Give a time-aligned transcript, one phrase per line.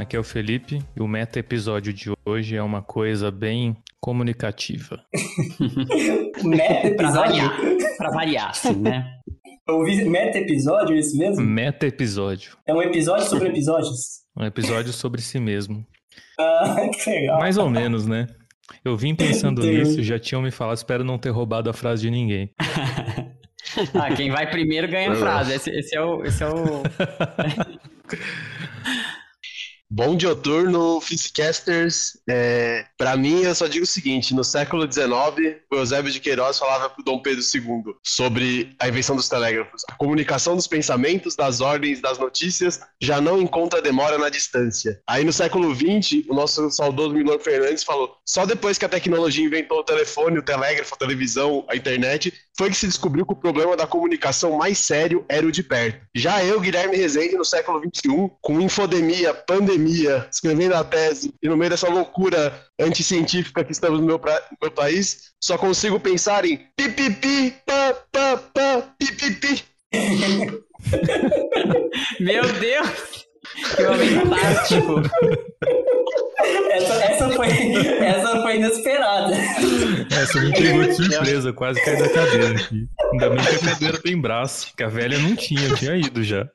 [0.00, 4.98] Aqui é o Felipe e o meta episódio de hoje é uma coisa bem comunicativa.
[6.42, 7.42] meta Pra episódio?
[7.42, 9.18] variar, pra variar, assim, né?
[10.08, 11.44] Meta episódio, é isso mesmo?
[11.44, 14.22] Meta episódio, É um episódio sobre episódios?
[14.36, 15.86] um episódio sobre si mesmo.
[16.40, 17.38] Ah, que legal.
[17.38, 18.26] Mais ou menos, né?
[18.82, 22.10] Eu vim pensando nisso, já tinham me falado, espero não ter roubado a frase de
[22.10, 22.50] ninguém.
[23.92, 25.52] Ah, quem vai primeiro ganha a frase.
[25.52, 26.24] Esse, esse é o.
[26.24, 26.82] Esse é o...
[29.92, 32.16] Bom dioturno, Physicasters.
[32.28, 36.60] É, para mim, eu só digo o seguinte: no século XIX, o Eusébio de Queiroz
[36.60, 39.82] falava para Dom Pedro II sobre a invenção dos telégrafos.
[39.88, 45.00] A comunicação dos pensamentos, das ordens, das notícias já não encontra demora na distância.
[45.08, 49.44] Aí no século XX, o nosso saudoso Milor Fernandes falou: só depois que a tecnologia
[49.44, 53.36] inventou o telefone, o telégrafo, a televisão, a internet, foi que se descobriu que o
[53.36, 55.98] problema da comunicação mais sério era o de perto.
[56.14, 61.56] Já eu, Guilherme Rezende, no século XXI, com infodemia, pandemia, escrevendo a tese, e no
[61.56, 66.44] meio dessa loucura anticientífica que estamos no meu, pra- no meu país, só consigo pensar
[66.44, 69.64] em pipipi, pá, pá, pá, pipipi.
[72.20, 73.26] Meu Deus!
[73.74, 75.00] Que momento tático.
[76.70, 79.34] Essa, essa, foi, essa foi inesperada.
[80.10, 82.88] Essa me pegou de surpresa, quase caí da cadeira aqui.
[83.12, 86.22] Ainda bem que a cadeira tem braço, que a velha não tinha, eu tinha ido
[86.22, 86.48] já.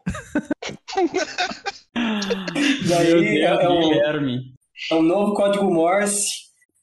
[2.88, 4.54] Daí Meu é, Deus, é um, Guilherme.
[4.92, 6.26] é um novo código Morse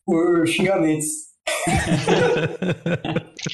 [0.05, 1.07] por xingamentos.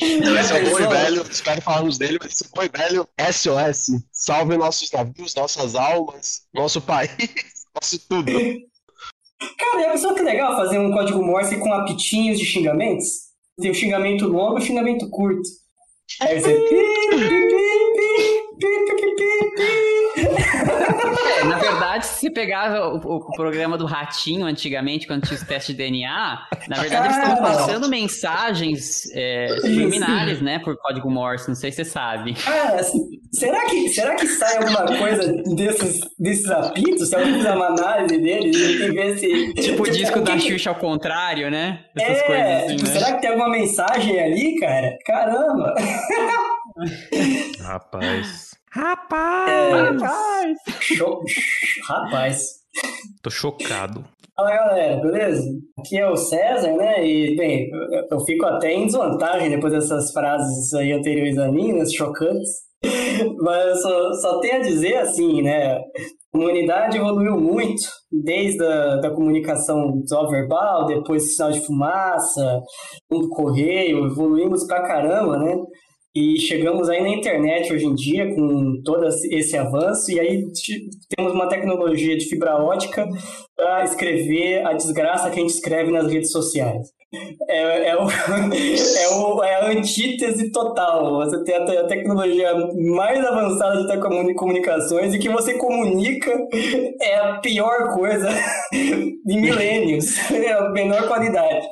[0.00, 3.08] Esse é o Pessoal, velho, espero falarmos dele, mas esse é o bom e velho
[3.32, 4.02] SOS.
[4.12, 7.10] Salve nossos navios, nossas almas, nosso país,
[7.74, 8.30] nosso tudo.
[9.58, 13.06] Cara, é pessoa que legal fazer um código Morse com apitinhos de xingamentos.
[13.60, 15.48] Tem o xingamento longo e o xingamento curto.
[16.20, 16.64] Aí você.
[21.40, 25.42] É, na verdade, se você pegar o, o- programa do Ratinho antigamente, quando tinha os
[25.46, 27.48] testes de DNA, na verdade eles estavam Ah.
[27.52, 32.34] passando mensagens é, subliminares, né, por código Morse, não sei se você sabe.
[32.34, 32.82] Cara,
[33.32, 37.08] será que, será que sai alguma coisa desses, desses apitos?
[37.08, 39.54] Se alguém fizer uma análise deles e ver se.
[39.54, 41.80] Tipo o disco o que da Xuxa ao contrário, né?
[41.96, 42.98] Essas É, coisas assim, tipo, né?
[42.98, 44.98] será que tem alguma mensagem ali, cara?
[45.06, 45.74] Caramba!
[47.62, 48.47] Rapaz.
[48.70, 50.56] Rapaz!
[50.80, 51.20] Cho-
[51.88, 52.42] Rapaz.
[53.22, 54.04] Tô chocado.
[54.36, 55.42] Fala galera, beleza?
[55.78, 57.04] Aqui é o César, né?
[57.04, 61.72] E, bem, eu- eu fico até em desvantagem depois dessas frases aí anteriores a mim,
[61.72, 61.84] né?
[61.86, 62.68] chocantes.
[63.42, 65.78] Mas eu só, só tenho a dizer assim, né?
[66.32, 72.60] A humanidade evoluiu muito, desde a da comunicação só verbal, depois sinal de fumaça,
[73.10, 75.56] do correio, evoluímos pra caramba, né?
[76.20, 80.44] E chegamos aí na internet hoje em dia com todo esse avanço, e aí
[81.16, 83.08] temos uma tecnologia de fibra ótica
[83.54, 86.88] para escrever a desgraça que a gente escreve nas redes sociais.
[87.48, 91.16] É, é, o, é, o, é a antítese total.
[91.16, 92.52] Você tem a, te- a tecnologia
[92.96, 96.30] mais avançada de telecomunicações e que você comunica
[97.00, 98.28] é a pior coisa
[98.72, 100.18] de milênios.
[100.30, 101.66] É a menor qualidade.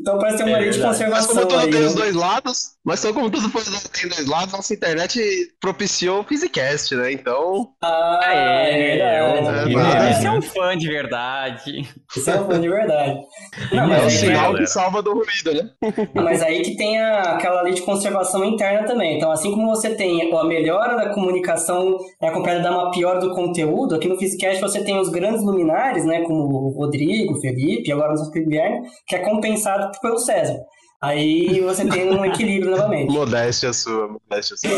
[0.00, 1.04] Então parece ter uma É lei de verdade.
[1.10, 1.70] Mas conservação como tudo aí.
[1.70, 1.86] tem né?
[1.86, 3.50] os dois lados, mas só como tudo
[3.92, 5.20] tem dois lados, nossa internet
[5.60, 7.12] propiciou o Physicast, né?
[7.12, 9.76] Então, Ah, É, é verdade.
[9.76, 11.82] é, Esse é um fã de verdade.
[12.16, 13.20] Isso é um fã de verdade.
[13.72, 14.58] Não, é mas, galera.
[14.58, 15.70] que salva do ruído, né?
[16.14, 19.16] mas aí que tem a- aquela lei de conservação interna também.
[19.16, 23.34] Então, assim como você tem a melhora da comunicação é acompanhada da uma piora do
[23.34, 27.90] conteúdo, aqui no Physicast você tem os grandes luminares, né, como o Rodrigo, o Felipe,
[27.92, 30.58] agora o nosso Guilherme, que é compensado pelo César.
[31.02, 33.10] Aí você tem um equilíbrio novamente.
[33.14, 34.70] Modéstia sua, modéstia sua.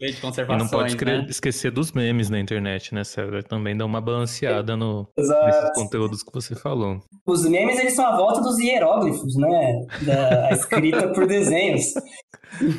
[0.00, 0.64] Lei de E conservação.
[0.64, 1.26] não pode né?
[1.28, 3.42] esquecer dos memes na internet, né, César?
[3.42, 6.98] Também dá uma balanceada no, nesses conteúdos que você falou.
[7.26, 9.86] Os memes, eles são a volta dos hieróglifos, né?
[10.02, 11.92] Da a escrita por desenhos.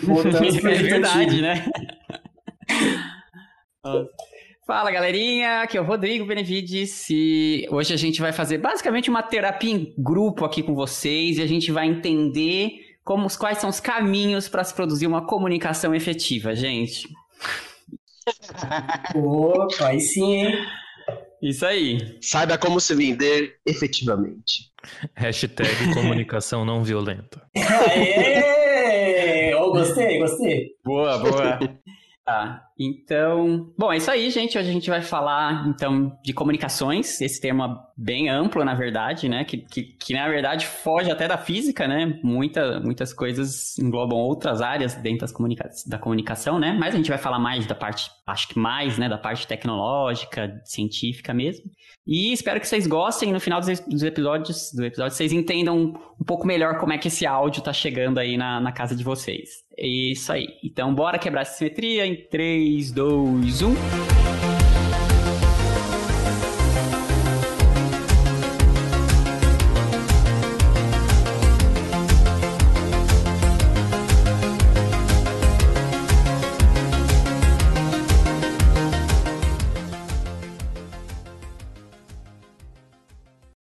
[0.04, 1.66] Voltamos É verdade, né?
[4.66, 9.22] Fala galerinha, aqui é o Rodrigo Benevides e hoje a gente vai fazer basicamente uma
[9.22, 12.72] terapia em grupo aqui com vocês e a gente vai entender
[13.03, 17.07] como, quais são os caminhos para se produzir uma comunicação efetiva, gente.
[19.15, 20.65] Opa, aí sim, hein?
[21.42, 22.18] Isso aí.
[22.21, 24.71] Saiba como se vender efetivamente.
[25.15, 27.42] Hashtag comunicação não violenta.
[27.56, 29.53] Aê!
[29.56, 30.69] Oh, gostei, gostei.
[30.83, 31.59] Boa, boa.
[32.24, 33.72] Tá, então...
[33.78, 34.57] Bom, é isso aí, gente.
[34.57, 37.19] Hoje a gente vai falar, então, de comunicações.
[37.22, 39.44] Esse tema bem amplo, na verdade, né?
[39.44, 42.19] Que, que, que, na verdade, foge até da física, né?
[42.24, 46.75] Muita, muitas coisas englobam outras áreas dentro das comunica da comunicação, né?
[46.80, 50.62] Mas a gente vai falar mais da parte acho que mais, né, da parte tecnológica,
[50.63, 51.69] científica mesmo.
[52.07, 56.48] E espero que vocês gostem no final dos episódios, do episódio, vocês entendam um pouco
[56.48, 59.50] melhor como é que esse áudio tá chegando aí na, na casa de vocês.
[59.77, 60.48] É isso aí.
[60.63, 63.76] Então, bora quebrar essa simetria em 3, 2, 1.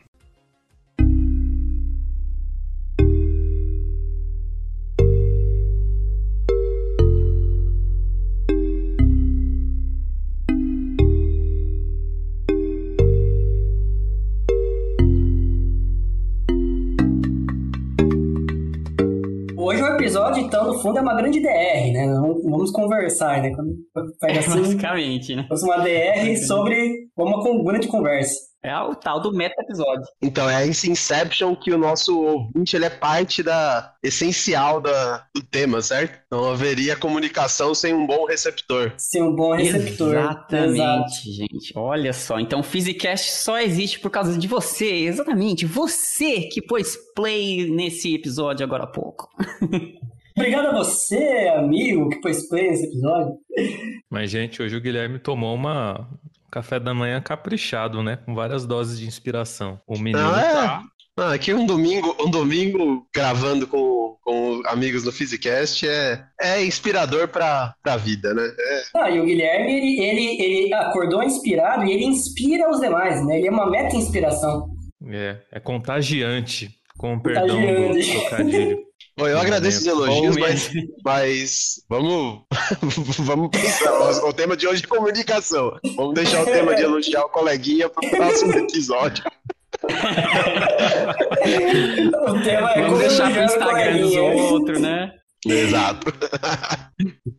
[20.38, 22.06] Então, no fundo, é uma grande DR, né?
[22.44, 23.52] Vamos conversar, né?
[24.20, 25.46] Faz assim, Basicamente, né?
[25.48, 28.54] Fosse uma DR sobre uma grande conversa.
[28.64, 30.06] É o tal do meta-episódio.
[30.22, 35.42] Então, é esse Inception que o nosso ouvinte ele é parte da essencial da, do
[35.42, 36.18] tema, certo?
[36.32, 38.94] Não haveria comunicação sem um bom receptor.
[38.96, 40.14] Sem um bom receptor.
[40.14, 41.12] Exatamente, Exato.
[41.24, 41.72] gente.
[41.76, 42.40] Olha só.
[42.40, 44.86] Então, o Physicast só existe por causa de você.
[44.86, 45.66] Exatamente.
[45.66, 49.28] Você que pôs play nesse episódio agora há pouco.
[50.36, 53.34] Obrigado a você, amigo, que pôs play nesse episódio.
[54.10, 56.08] Mas, gente, hoje o Guilherme tomou uma,
[56.54, 58.16] café da manhã caprichado, né?
[58.24, 59.80] Com várias doses de inspiração.
[59.88, 60.52] O menino ah, é?
[60.52, 60.82] tá.
[61.16, 67.28] Ah, aqui um domingo, um domingo gravando com, com amigos no Physicast é, é inspirador
[67.28, 68.42] pra, pra vida, né?
[68.42, 68.82] É.
[68.96, 73.38] Ah, e o Guilherme, ele, ele, ele acordou inspirado e ele inspira os demais, né?
[73.38, 74.68] Ele é uma meta-inspiração.
[75.08, 78.83] É, é contagiante, com o perdão do trocadilho.
[79.16, 80.72] Bom, eu agradeço os elogios, mas,
[81.04, 82.42] mas vamos,
[83.20, 84.24] vamos pensar.
[84.24, 85.78] O tema de hoje é comunicação.
[85.94, 89.24] Vamos deixar o tema de elogiar o coleguinha para o próximo episódio.
[92.22, 95.12] o tema é vamos deixar pro Instagram dos outros, né?
[95.46, 96.12] Exato.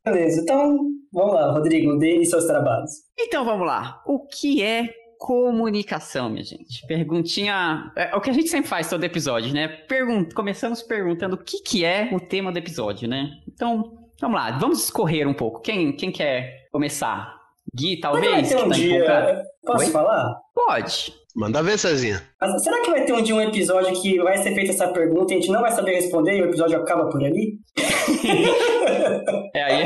[0.05, 0.77] Beleza, então
[1.11, 2.91] vamos lá, Rodrigo, dê seus trabalhos.
[3.19, 4.01] Então vamos lá.
[4.05, 4.87] O que é
[5.17, 6.85] comunicação, minha gente.
[6.87, 7.91] Perguntinha.
[7.95, 9.67] É o que a gente sempre faz todo episódio, né?
[9.67, 13.31] Pergun Começamos perguntando o que, que é o tema do episódio, né?
[13.47, 15.61] Então, vamos lá, vamos escorrer um pouco.
[15.61, 17.35] Quem, quem quer começar?
[17.73, 18.31] Gui, talvez?
[18.31, 19.43] Vai ter um tá dia...
[19.65, 19.91] Posso Oi?
[19.91, 20.35] falar?
[20.53, 21.13] Pode.
[21.35, 22.21] Manda ver, Cezinha.
[22.39, 25.33] Mas será que vai ter um dia um episódio que vai ser feita essa pergunta
[25.33, 27.59] e a gente não vai saber responder e o episódio acaba por ali?
[29.53, 29.83] é, aí,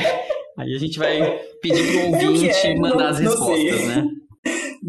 [0.58, 4.06] aí a gente vai pedir pro ouvinte é, mandar não, as respostas, né?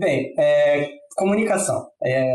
[0.01, 1.87] Bem, é, comunicação.
[2.03, 2.35] É,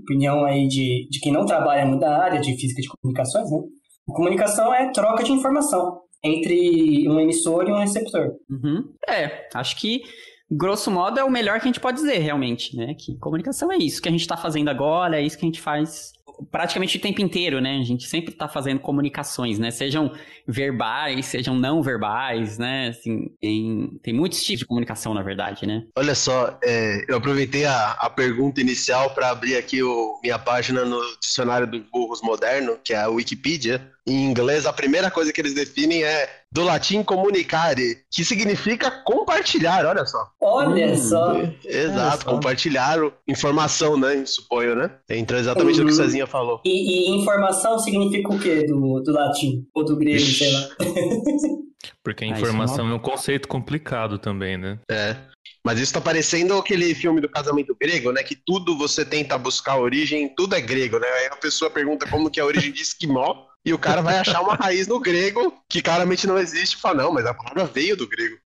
[0.00, 3.58] opinião aí de, de quem não trabalha muito na área de física de comunicações, né?
[4.06, 8.32] Comunicação é troca de informação entre um emissor e um receptor.
[8.48, 8.84] Uhum.
[9.06, 10.02] É, acho que
[10.50, 12.94] grosso modo é o melhor que a gente pode dizer realmente, né?
[12.98, 15.60] Que comunicação é isso que a gente está fazendo agora, é isso que a gente
[15.60, 16.12] faz
[16.50, 17.78] praticamente o tempo inteiro, né?
[17.80, 19.70] A gente sempre está fazendo comunicações, né?
[19.70, 20.12] Sejam
[20.46, 22.88] verbais, sejam não verbais, né?
[22.88, 25.84] Assim, tem, tem muitos tipos de comunicação, na verdade, né?
[25.96, 30.84] Olha só, é, eu aproveitei a, a pergunta inicial para abrir aqui o, minha página
[30.84, 33.90] no dicionário dos burros moderno, que é a Wikipedia.
[34.06, 39.84] Em inglês, a primeira coisa que eles definem é do latim comunicare, que significa compartilhar,
[39.84, 40.26] olha só.
[40.40, 41.34] Olha hum, só.
[41.62, 42.30] Exato, só.
[42.30, 42.98] compartilhar
[43.28, 44.24] informação, né?
[44.24, 44.90] Suponho, né?
[45.10, 45.84] Entra exatamente uhum.
[45.84, 46.04] no que o uhum.
[46.04, 46.62] Cezinha falou.
[46.64, 49.66] E, e, informação significa o quê do, do latim?
[49.74, 50.44] Ou do grego, Ixi.
[50.44, 50.68] sei lá.
[52.02, 54.78] Porque a ah, informação ah, é um conceito complicado também, né?
[54.90, 55.14] É.
[55.62, 58.22] Mas isso tá parecendo aquele filme do casamento grego, né?
[58.22, 61.06] Que tudo você tenta buscar a origem, tudo é grego, né?
[61.06, 64.16] Aí a pessoa pergunta como que é a origem de esquimó, e o cara vai
[64.16, 67.64] achar uma raiz no grego que claramente não existe e fala, não, mas a palavra
[67.64, 68.36] veio do grego.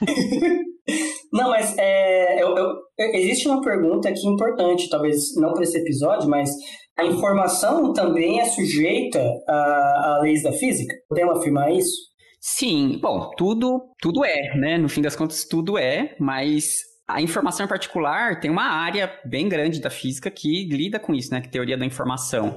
[1.32, 2.76] não, mas é, eu, eu,
[3.14, 6.50] existe uma pergunta aqui importante, talvez não para esse episódio, mas
[6.96, 10.94] a informação também é sujeita a, a leis da física?
[11.08, 12.08] Podemos afirmar isso?
[12.40, 14.78] Sim, bom, tudo, tudo é, né?
[14.78, 19.48] No fim das contas, tudo é, mas a informação em particular tem uma área bem
[19.48, 21.40] grande da física que lida com isso, né?
[21.40, 22.56] Que é a teoria da informação.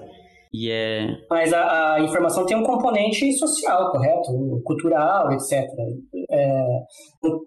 [0.53, 1.07] E é...
[1.29, 4.61] Mas a, a informação tem um componente social, correto?
[4.65, 5.65] Cultural, etc.
[6.29, 6.79] É,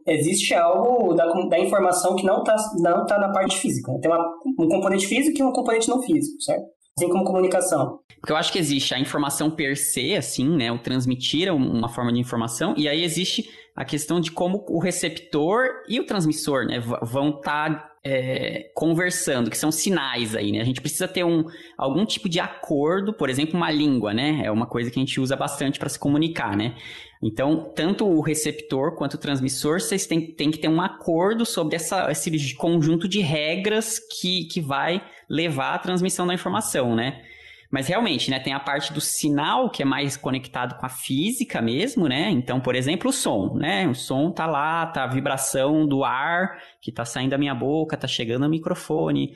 [0.07, 3.93] existe algo da, da informação que não está não tá na parte física.
[4.01, 4.25] Tem uma,
[4.59, 6.65] um componente físico e um componente não físico, certo?
[6.97, 7.99] Assim como comunicação.
[8.21, 10.73] Porque eu acho que existe a informação per se, assim, né?
[10.73, 15.83] O transmitir uma forma de informação, e aí existe a questão de como o receptor
[15.89, 20.61] e o transmissor, né, vão estar tá, é, conversando, que são sinais aí, né?
[20.61, 21.45] A gente precisa ter um,
[21.77, 24.43] algum tipo de acordo, por exemplo, uma língua, né?
[24.45, 26.77] É uma coisa que a gente usa bastante para se comunicar, né?
[27.23, 31.77] Então, tanto o receptor quanto o transmissor, vocês têm, têm que ter um acordo sobre
[31.77, 37.23] essa, esse conjunto de regras que, que vai levar à transmissão da informação, né?
[37.71, 41.61] Mas realmente, né, tem a parte do sinal que é mais conectado com a física
[41.61, 42.31] mesmo, né?
[42.31, 43.89] Então, por exemplo, o som, né?
[43.89, 47.97] O som tá lá, tá a vibração do ar que tá saindo da minha boca,
[47.97, 49.35] tá chegando ao microfone.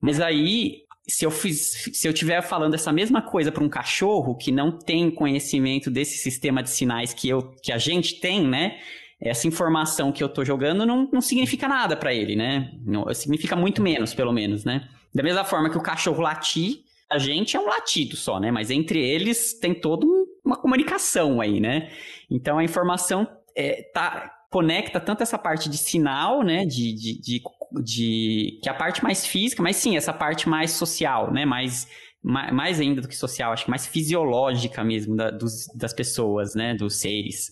[0.00, 4.36] Mas aí, se eu fiz, se eu tiver falando essa mesma coisa para um cachorro
[4.36, 8.78] que não tem conhecimento desse sistema de sinais que eu que a gente tem, né?
[9.20, 12.72] Essa informação que eu tô jogando não, não significa nada para ele, né?
[12.84, 14.88] Não, significa muito menos, pelo menos, né?
[15.14, 16.80] Da mesma forma que o cachorro latir,
[17.12, 18.50] a gente é um latido só, né?
[18.50, 20.06] Mas entre eles tem toda
[20.44, 21.90] uma comunicação aí, né?
[22.30, 26.64] Então a informação é, tá, conecta tanto essa parte de sinal, né?
[26.64, 27.42] De, de, de,
[27.82, 31.44] de, que é a parte mais física, mas sim, essa parte mais social, né?
[31.44, 31.86] Mais,
[32.22, 36.74] mais ainda do que social, acho que mais fisiológica mesmo da, dos, das pessoas, né?
[36.74, 37.50] Dos seres.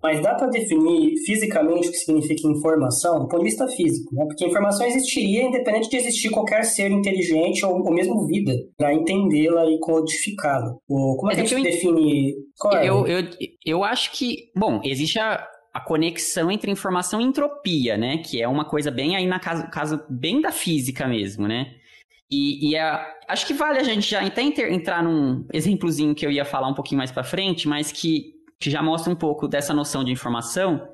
[0.00, 4.24] Mas dá para definir fisicamente o que significa informação do ponto de vista físico, né?
[4.26, 9.66] Porque informação existiria independente de existir qualquer ser inteligente ou, ou mesmo vida para entendê-la
[9.66, 10.72] e codificá-la.
[10.86, 12.34] Como é que a gente eu, define?
[12.58, 12.88] Qual é?
[12.88, 13.28] eu, eu,
[13.66, 18.18] eu acho que, bom, existe a, a conexão entre informação e entropia, né?
[18.18, 21.74] Que é uma coisa bem aí na casa, casa bem da física mesmo, né?
[22.32, 26.30] E, e a, acho que vale a gente já até entrar num exemplozinho que eu
[26.30, 29.74] ia falar um pouquinho mais para frente, mas que que já mostra um pouco dessa
[29.74, 30.88] noção de informação,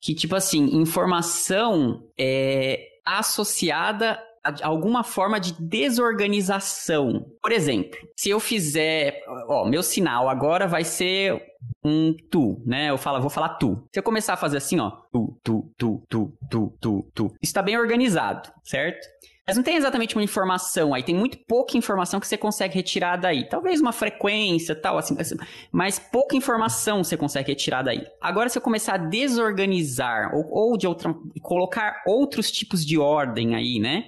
[0.00, 7.24] que tipo assim, informação é associada a alguma forma de desorganização.
[7.40, 11.40] Por exemplo, se eu fizer, ó, meu sinal agora vai ser
[11.82, 12.90] um tu, né?
[12.90, 13.86] Eu falo, vou falar tu.
[13.92, 17.62] Se eu começar a fazer assim, ó, tu, tu, tu, tu, tu, tu, tu, está
[17.62, 19.06] bem organizado, certo?
[19.46, 23.16] Mas não tem exatamente uma informação aí, tem muito pouca informação que você consegue retirar
[23.16, 23.46] daí.
[23.46, 25.36] Talvez uma frequência, tal, assim, assim,
[25.70, 28.06] mas pouca informação você consegue retirar daí.
[28.20, 33.54] Agora, se eu começar a desorganizar ou, ou de outra, colocar outros tipos de ordem
[33.54, 34.04] aí, né?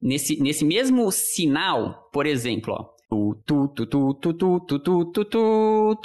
[0.00, 5.04] Nesse, nesse mesmo sinal, por exemplo, ó, tu tu tu tu tu tu tu tu
[5.04, 6.04] tu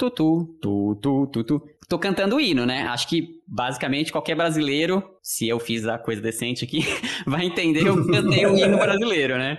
[0.60, 2.82] tu tu tu tu tô cantando o hino, né?
[2.88, 6.80] Acho que basicamente qualquer brasileiro, se eu fiz a coisa decente aqui,
[7.26, 9.58] vai entender que eu cantei o hino brasileiro, né?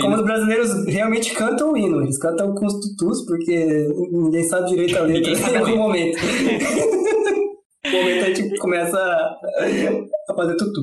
[0.00, 4.68] Como os brasileiros realmente cantam o hino, eles cantam com os tutus, porque ninguém sabe
[4.68, 6.18] direito a letra em algum momento.
[7.84, 10.80] no momento a gente começa a fazer tutu.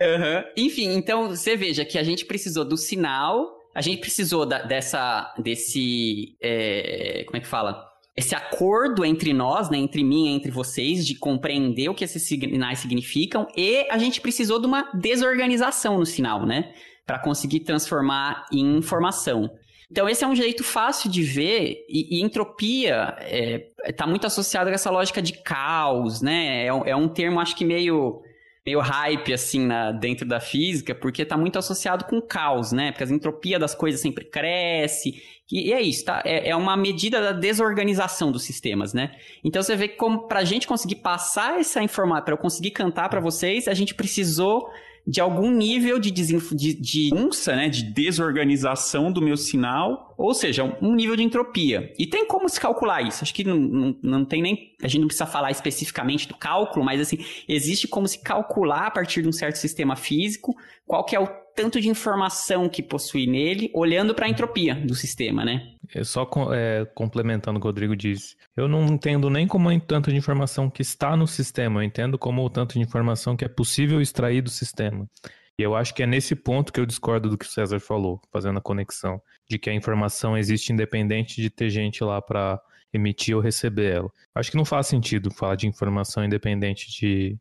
[0.00, 0.44] Uhum.
[0.56, 5.34] Enfim, então você veja que a gente precisou do sinal, a gente precisou da, dessa,
[5.38, 7.84] desse, é, como é que fala?
[8.16, 12.22] Esse acordo entre nós, né, entre mim e entre vocês, de compreender o que esses
[12.22, 16.72] sinais significam, e a gente precisou de uma desorganização no sinal, né,
[17.04, 19.50] para conseguir transformar em informação.
[19.90, 24.26] Então, esse é um jeito fácil de ver, e, e entropia está é, tá muito
[24.26, 26.64] associada com essa lógica de caos, né?
[26.64, 28.22] É, é um termo, acho que meio
[28.66, 32.92] meio hype, assim, na, dentro da física, porque está muito associado com caos, né?
[32.92, 35.22] Porque a entropia das coisas sempre cresce.
[35.52, 36.22] E, e é isso, tá?
[36.24, 39.14] É, é, uma medida da desorganização dos sistemas, né?
[39.44, 43.10] Então você vê que como pra gente conseguir passar essa informação, para eu conseguir cantar
[43.10, 44.70] para vocês, a gente precisou
[45.06, 46.52] de algum nível de, desinf...
[46.52, 51.92] de, de unça, né, de desorganização do meu sinal, ou seja, um nível de entropia.
[51.98, 53.22] E tem como se calcular isso.
[53.22, 54.74] Acho que não, não, não tem nem.
[54.82, 57.18] A gente não precisa falar especificamente do cálculo, mas assim,
[57.48, 60.56] existe como se calcular a partir de um certo sistema físico
[60.86, 64.94] qual que é o tanto de informação que possui nele, olhando para a entropia do
[64.94, 65.73] sistema, né?
[65.92, 68.36] É só é, complementando o que o Rodrigo disse.
[68.56, 72.18] Eu não entendo nem como é tanto de informação que está no sistema, eu entendo
[72.18, 75.08] como o tanto de informação que é possível extrair do sistema.
[75.58, 78.20] E eu acho que é nesse ponto que eu discordo do que o César falou,
[78.32, 82.60] fazendo a conexão, de que a informação existe independente de ter gente lá para
[82.92, 84.10] emitir ou receber ela.
[84.34, 87.36] Acho que não faz sentido falar de informação independente de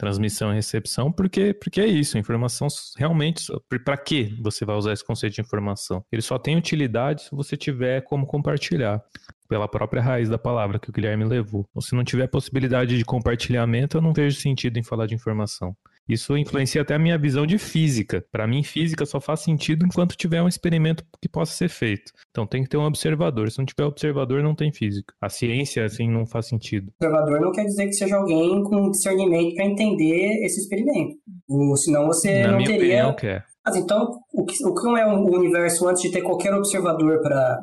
[0.00, 3.46] transmissão e recepção, porque, porque é isso, informação realmente,
[3.84, 6.02] para que você vai usar esse conceito de informação?
[6.10, 9.02] Ele só tem utilidade se você tiver como compartilhar,
[9.46, 11.68] pela própria raiz da palavra que o Guilherme levou.
[11.74, 15.76] Ou se não tiver possibilidade de compartilhamento, eu não vejo sentido em falar de informação.
[16.10, 18.24] Isso influencia até a minha visão de física.
[18.32, 22.12] Para mim, física só faz sentido enquanto tiver um experimento que possa ser feito.
[22.30, 23.50] Então tem que ter um observador.
[23.50, 25.14] Se não tiver observador, não tem física.
[25.20, 26.90] A ciência, assim, não faz sentido.
[27.00, 31.16] Observador não quer dizer que seja alguém com discernimento para entender esse experimento.
[31.48, 32.84] Ou senão você Na não minha teria.
[33.06, 33.42] opinião, que é.
[33.64, 37.20] Mas então, o que, o que não é o universo antes de ter qualquer observador
[37.20, 37.60] para.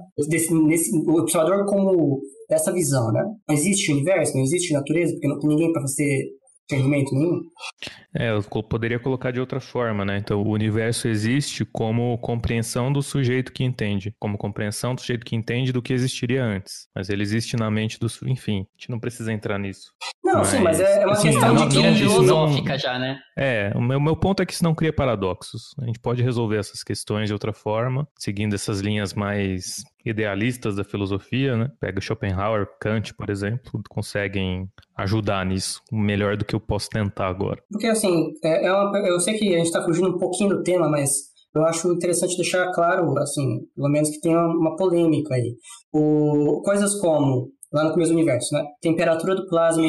[1.08, 3.24] Observador como essa visão, né?
[3.48, 5.82] Não existe universo, não existe natureza, porque não tem ninguém para
[6.69, 7.41] discernimento nenhum.
[8.15, 10.17] É, eu poderia colocar de outra forma, né?
[10.17, 15.36] Então, o universo existe como compreensão do sujeito que entende, como compreensão do sujeito que
[15.36, 16.88] entende do que existiria antes.
[16.95, 18.09] Mas ele existe na mente do.
[18.09, 19.91] su- Enfim, a gente não precisa entrar nisso.
[20.24, 22.12] Não, sim, mas é, é uma assim, questão não- de não- isso não-
[22.47, 23.19] filosófica já, né?
[23.38, 25.74] É, o meu, meu ponto é que isso não cria paradoxos.
[25.81, 30.84] A gente pode resolver essas questões de outra forma, seguindo essas linhas mais idealistas da
[30.84, 31.70] filosofia, né?
[31.80, 37.62] Pega Schopenhauer, Kant, por exemplo, conseguem ajudar nisso melhor do que eu posso tentar agora.
[37.72, 40.64] Porque assim, é, é uma- eu sei que a gente está fugindo um pouquinho do
[40.64, 41.12] tema, mas
[41.56, 45.56] eu acho interessante deixar claro, assim, pelo menos que tem uma, uma polêmica aí.
[45.94, 48.64] O, coisas como, lá no começo do universo, né?
[48.82, 49.84] Temperatura do plasma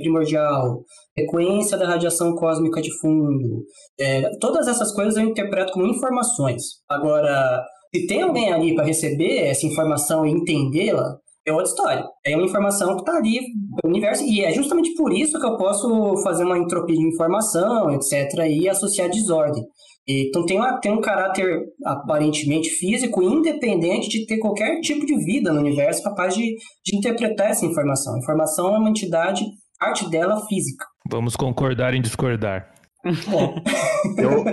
[0.00, 0.82] primordial,
[1.14, 3.64] frequência da radiação cósmica de fundo,
[3.98, 6.62] é, todas essas coisas eu interpreto como informações.
[6.88, 7.62] Agora,
[7.94, 11.16] se tem alguém ali para receber essa informação e entendê-la,
[11.46, 12.04] é outra história.
[12.24, 13.40] É uma informação que está ali
[13.82, 17.90] no universo, e é justamente por isso que eu posso fazer uma entropia de informação,
[17.92, 19.64] etc., e associar desordem.
[20.10, 25.52] Então tem, uma, tem um caráter aparentemente físico, independente de ter qualquer tipo de vida
[25.52, 28.14] no universo capaz de, de interpretar essa informação.
[28.14, 29.44] A informação é uma entidade,
[29.78, 30.86] parte dela física.
[31.10, 32.77] Vamos concordar em discordar.
[34.18, 34.44] Eu-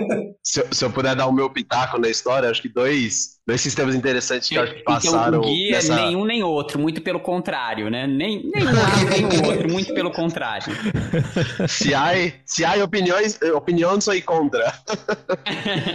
[0.42, 3.94] se, se eu puder dar o meu pitaco na história, acho que dois, dois sistemas
[3.94, 5.94] interessantes que eu acho que passaram então, o Gui é nessa...
[5.94, 8.04] nenhum nem outro, muito pelo contrário, né?
[8.04, 10.74] Nem, nem um lado, nem o outro, muito pelo contrário.
[11.68, 12.10] Se há,
[12.44, 14.74] se há opiniões, opiniões sou contra.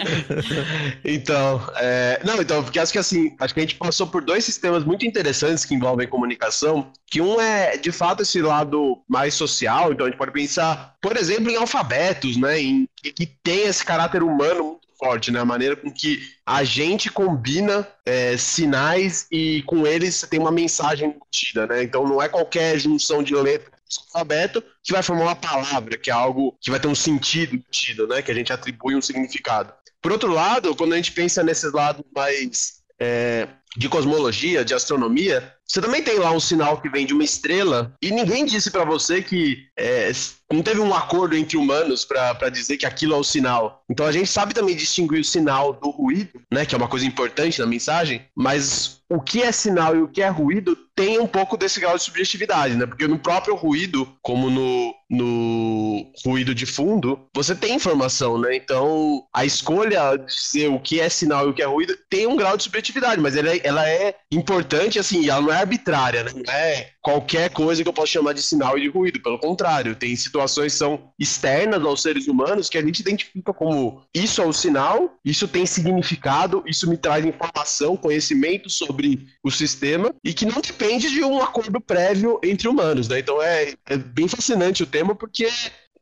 [1.04, 4.46] então, é, não, então, porque acho que assim, acho que a gente passou por dois
[4.46, 9.92] sistemas muito interessantes que envolvem comunicação, que um é, de fato, esse lado mais social,
[9.92, 14.24] então a gente pode pensar, por exemplo, em alfabetos, né, em, que tem esse caráter
[14.24, 20.22] humano forte, né, a maneira com que a gente combina é, sinais e com eles
[20.30, 23.72] tem uma mensagem embutida, né, então não é qualquer junção de letras
[24.14, 28.08] alfabeto que vai formar uma palavra, que é algo que vai ter um sentido embutido,
[28.08, 29.74] né, que a gente atribui um significado.
[30.02, 35.54] Por outro lado, quando a gente pensa nesses lados mais é, de cosmologia, de astronomia,
[35.72, 38.84] você também tem lá um sinal que vem de uma estrela e ninguém disse para
[38.84, 40.12] você que é,
[40.52, 43.82] não teve um acordo entre humanos para dizer que aquilo é o sinal.
[43.90, 47.06] Então a gente sabe também distinguir o sinal do ruído, né, que é uma coisa
[47.06, 51.28] importante na mensagem, mas o que é sinal e o que é ruído tem um
[51.28, 52.86] pouco desse grau de subjetividade, né?
[52.86, 58.56] Porque no próprio ruído, como no, no ruído de fundo, você tem informação, né?
[58.56, 62.28] Então a escolha de dizer o que é sinal e o que é ruído tem
[62.28, 66.24] um grau de subjetividade, mas ela é, ela é importante, assim, ela não é arbitrária,
[66.24, 66.32] né?
[66.36, 69.22] Não é qualquer coisa que eu posso chamar de sinal e de ruído.
[69.22, 74.04] Pelo contrário, tem situações que são externas aos seres humanos que a gente identifica como
[74.14, 80.14] isso é o sinal, isso tem significado, isso me traz informação, conhecimento sobre o sistema
[80.24, 83.20] e que não depende de um acordo prévio entre humanos, né?
[83.20, 85.48] Então é, é bem fascinante o tema porque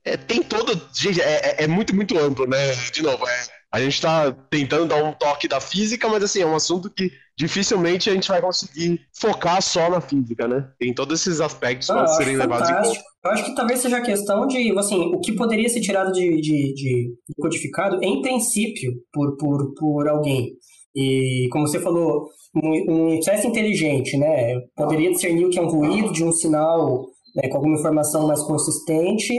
[0.03, 0.79] é, tem todo.
[0.93, 2.73] Gente, é, é- é muito, muito amplo, né?
[2.91, 6.45] De novo, é, a gente está tentando dar um toque da física, mas assim, é
[6.45, 10.69] um assunto que dificilmente a gente vai conseguir focar só na física, né?
[10.77, 13.01] Tem todos esses aspectos Ah, para eu serem levados em conta.
[13.23, 16.41] Eu acho que talvez seja a questão de, assim, o que poderia ser tirado de,
[16.41, 20.51] de, de codificado, em princípio, por, por, por alguém.
[20.93, 24.59] E, como você falou, um, um processo inteligente, né?
[24.75, 28.41] Poderia discernir o que é um ruído de um sinal né, com alguma informação mais
[28.43, 29.33] consistente.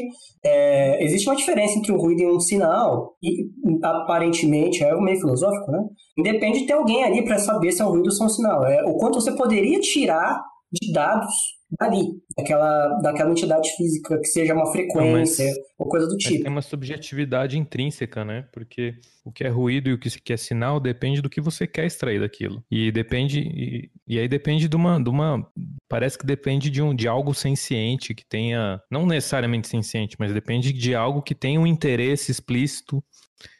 [0.44, 3.46] É, existe uma diferença entre um ruído e um sinal, e
[3.82, 5.78] aparentemente é meio filosófico, né?
[6.18, 8.28] Independe de ter alguém ali para saber se é um ruído ou se é um
[8.28, 8.64] sinal.
[8.64, 10.40] É o quanto você poderia tirar
[10.72, 11.34] de dados
[11.78, 12.04] dali,
[12.36, 16.42] daquela, daquela entidade física, que seja uma frequência mas- ou coisa do tipo.
[16.42, 18.46] tem uma subjetividade intrínseca, né?
[18.52, 18.94] Porque
[19.30, 22.20] o que é ruído e o que é sinal depende do que você quer extrair
[22.20, 22.62] daquilo.
[22.70, 23.40] E depende.
[23.40, 25.46] E, e aí depende de uma, de uma.
[25.88, 28.80] Parece que depende de, um, de algo senciente que tenha.
[28.90, 33.02] Não necessariamente senciente, mas depende de algo que tenha um interesse explícito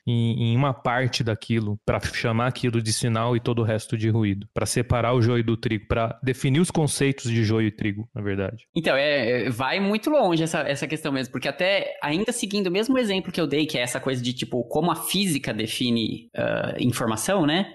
[0.07, 4.09] em, em uma parte daquilo, para chamar aquilo de sinal e todo o resto de
[4.09, 4.49] ruído.
[4.53, 8.23] Para separar o joio do trigo, para definir os conceitos de joio e trigo, na
[8.23, 8.67] verdade.
[8.75, 12.73] Então, é, é, vai muito longe essa, essa questão mesmo, porque até, ainda seguindo o
[12.73, 16.31] mesmo exemplo que eu dei, que é essa coisa de, tipo, como a física define
[16.37, 17.75] ah, informação, né?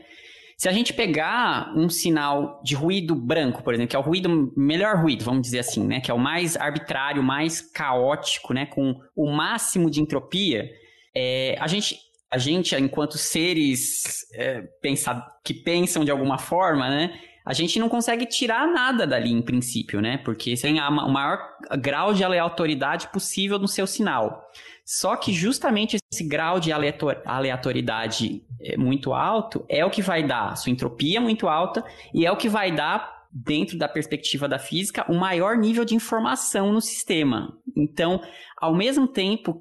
[0.58, 4.54] Se a gente pegar um sinal de ruído branco, por exemplo, que é o ruído,
[4.56, 6.00] melhor ruído, vamos dizer assim, né?
[6.00, 8.66] Que é o mais arbitrário, mais caótico, né?
[8.66, 10.70] Com o máximo de entropia,
[11.14, 11.98] é, a gente
[12.32, 17.18] a gente, enquanto seres é, pensa, que pensam de alguma forma, né?
[17.46, 20.18] A gente não consegue tirar nada dali em princípio, né?
[20.18, 21.40] Porque tem o maior
[21.80, 24.44] grau de aleatoriedade possível no seu sinal.
[24.86, 30.56] Só que justamente esse grau de aleatoriedade é, muito alto é o que vai dar
[30.56, 35.04] sua entropia muito alta e é o que vai dar dentro da perspectiva da física,
[35.12, 37.58] o maior nível de informação no sistema.
[37.76, 38.22] Então,
[38.56, 39.60] ao mesmo tempo,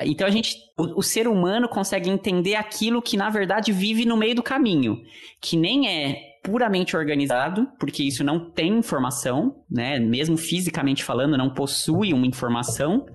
[0.00, 4.16] então a gente, o, o, ser humano consegue entender aquilo que na verdade vive no
[4.16, 5.02] meio do caminho,
[5.42, 10.00] que nem é puramente organizado, porque isso não tem informação, né?
[10.00, 13.06] Mesmo fisicamente falando, não possui uma informação.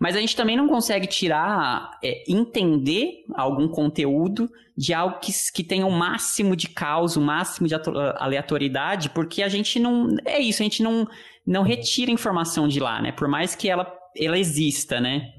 [0.00, 5.62] Mas a gente também não consegue tirar, é, entender algum conteúdo de algo que, que
[5.62, 7.74] tenha o máximo de caos, o máximo de
[8.16, 10.08] aleatoriedade, porque a gente não.
[10.24, 11.06] É isso, a gente não,
[11.46, 13.12] não retira informação de lá, né?
[13.12, 15.30] Por mais que ela, ela exista, né?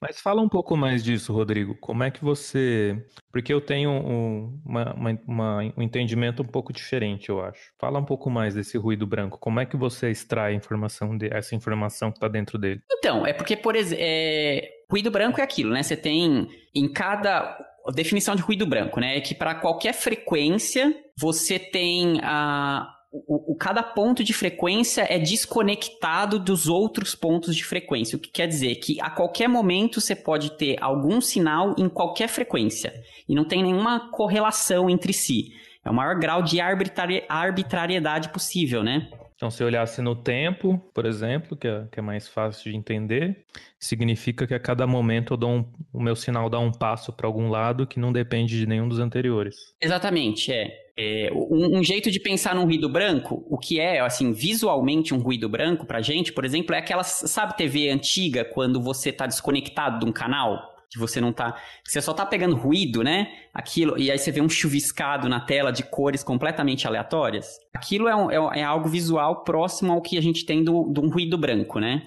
[0.00, 1.76] Mas fala um pouco mais disso, Rodrigo.
[1.78, 2.96] Como é que você.
[3.30, 7.70] Porque eu tenho um, uma, uma, um entendimento um pouco diferente, eu acho.
[7.78, 9.38] Fala um pouco mais desse ruído branco.
[9.38, 12.80] Como é que você extrai informação de, essa informação que está dentro dele?
[12.90, 14.70] Então, é porque, por exemplo, é...
[14.90, 15.82] ruído branco é aquilo, né?
[15.82, 17.58] Você tem em cada.
[17.94, 19.16] Definição de ruído branco, né?
[19.16, 25.18] É que para qualquer frequência você tem a o, o, cada ponto de frequência é
[25.18, 28.16] desconectado dos outros pontos de frequência.
[28.16, 32.28] O que quer dizer que a qualquer momento você pode ter algum sinal em qualquer
[32.28, 32.94] frequência.
[33.28, 35.52] E não tem nenhuma correlação entre si.
[35.84, 39.08] É o maior grau de arbitrari arbitrariedade possível, né?
[39.34, 43.42] Então, se olhasse no tempo, por exemplo, que é, que é, mais fácil de entender,
[43.78, 47.26] significa que a cada momento eu dou um, o meu sinal dá um passo para
[47.26, 49.74] algum lado que não depende de nenhum dos anteriores.
[49.80, 50.89] Exatamente, é.
[51.00, 55.18] É um, um, jeito de pensar num ruído branco, o que é, assim, visualmente um
[55.18, 59.98] ruído branco pra gente, por exemplo, é aquela, sabe, TV antiga, quando você está desconectado
[59.98, 60.68] de um canal?
[60.90, 61.56] que você não tá.
[61.84, 63.32] Você só tá pegando ruído, né?
[63.54, 67.60] Aquilo, e aí você vê um chuviscado na tela de cores completamente aleatórias.
[67.72, 71.08] Aquilo é, um, é, é algo visual próximo ao que a gente tem de um
[71.08, 72.02] ruído branco, né?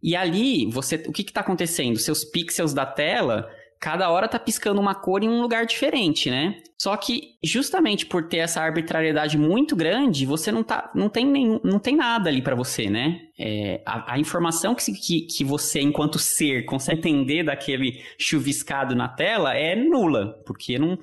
[0.00, 1.98] E ali, você, o que está acontecendo?
[1.98, 6.60] Seus pixels da tela cada hora tá piscando uma cor em um lugar diferente, né?
[6.76, 11.60] Só que justamente por ter essa arbitrariedade muito grande, você não tá, não tem nenhum,
[11.62, 13.20] não tem nada ali para você, né?
[13.38, 19.08] É, a, a, informação que, que, que você, enquanto ser, consegue entender daquele chuviscado na
[19.08, 20.98] tela é nula, porque não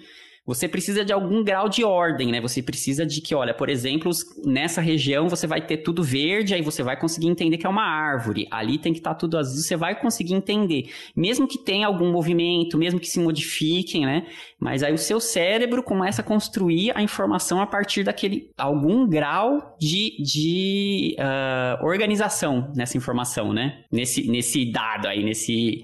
[0.45, 2.39] você precisa de algum grau de ordem, né?
[2.39, 4.12] Você precisa de que, olha, por exemplo,
[4.45, 7.84] nessa região você vai ter tudo verde, aí você vai conseguir entender que é uma
[7.84, 8.47] árvore.
[8.51, 10.91] Ali tem que estar tá tudo azul, você vai conseguir entender.
[11.15, 14.27] Mesmo que tenha algum movimento, mesmo que se modifiquem, né?
[14.60, 19.75] Mas aí o seu cérebro começa a construir a informação a partir daquele algum grau
[19.79, 23.84] de, de uh, organização nessa informação, né?
[23.91, 25.84] Nesse, nesse dado aí, nesse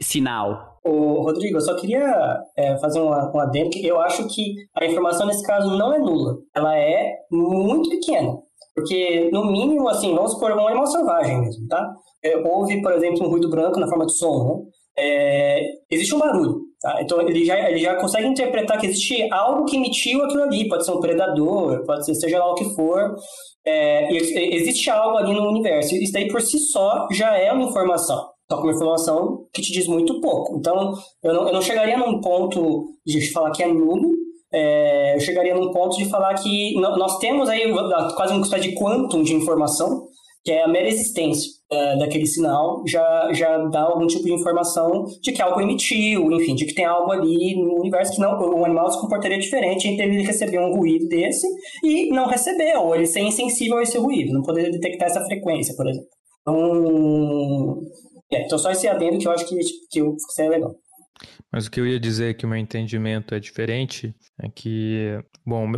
[0.00, 0.71] sinal.
[0.84, 4.84] Ô, Rodrigo, eu só queria é, fazer uma, uma adendo que eu acho que a
[4.84, 6.38] informação nesse caso não é nula.
[6.54, 8.36] Ela é muito pequena.
[8.74, 11.94] Porque, no mínimo, assim, vamos supor um animal selvagem mesmo, tá?
[12.24, 14.54] É, houve, por exemplo, um ruído branco na forma de som, né?
[14.98, 17.00] É, existe um barulho, tá?
[17.00, 20.84] Então ele já, ele já consegue interpretar que existe algo que emitiu aquilo ali, pode
[20.84, 23.14] ser um predador, pode ser seja lá o que for,
[23.66, 25.94] é, existe algo ali no universo.
[25.94, 29.72] Isso daí por si só já é uma informação só com uma informação que te
[29.72, 30.56] diz muito pouco.
[30.56, 34.12] Então, eu não, eu não chegaria num ponto de falar que é nulo,
[34.52, 37.62] é, eu chegaria num ponto de falar que nós temos aí
[38.14, 40.06] quase uma espécie de quantum de informação,
[40.44, 45.04] que é a mera existência é, daquele sinal, já, já dá algum tipo de informação
[45.22, 48.64] de que algo emitiu, enfim, de que tem algo ali no universo que não, o
[48.64, 51.46] animal se comportaria diferente entre ele receber um ruído desse
[51.82, 55.74] e não receber, ou ele ser insensível a esse ruído, não poder detectar essa frequência,
[55.76, 56.08] por exemplo.
[56.42, 57.41] Então,
[58.32, 60.74] é, então só esse adendo que eu acho que, que, que é legal.
[61.52, 65.70] Mas o que eu ia dizer que o meu entendimento é diferente é que, bom,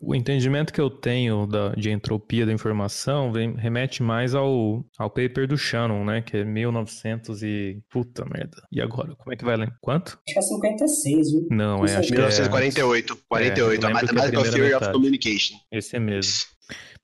[0.00, 5.10] o, entendimento que eu tenho da, de entropia da informação vem, remete mais ao, ao
[5.10, 6.22] paper do Shannon, né?
[6.22, 7.82] Que é 1900 e...
[7.90, 8.56] Puta merda.
[8.72, 9.14] E agora?
[9.16, 9.70] Como é que vai lá?
[9.82, 10.18] Quanto?
[10.26, 11.46] Acho que é 56, viu?
[11.50, 11.96] Não, é...
[11.96, 13.14] Acho 1948.
[13.14, 13.84] Que é, 48.
[13.84, 14.84] É, a Mathematical Theory metade.
[14.84, 15.56] of Communication.
[15.70, 16.32] Esse é mesmo.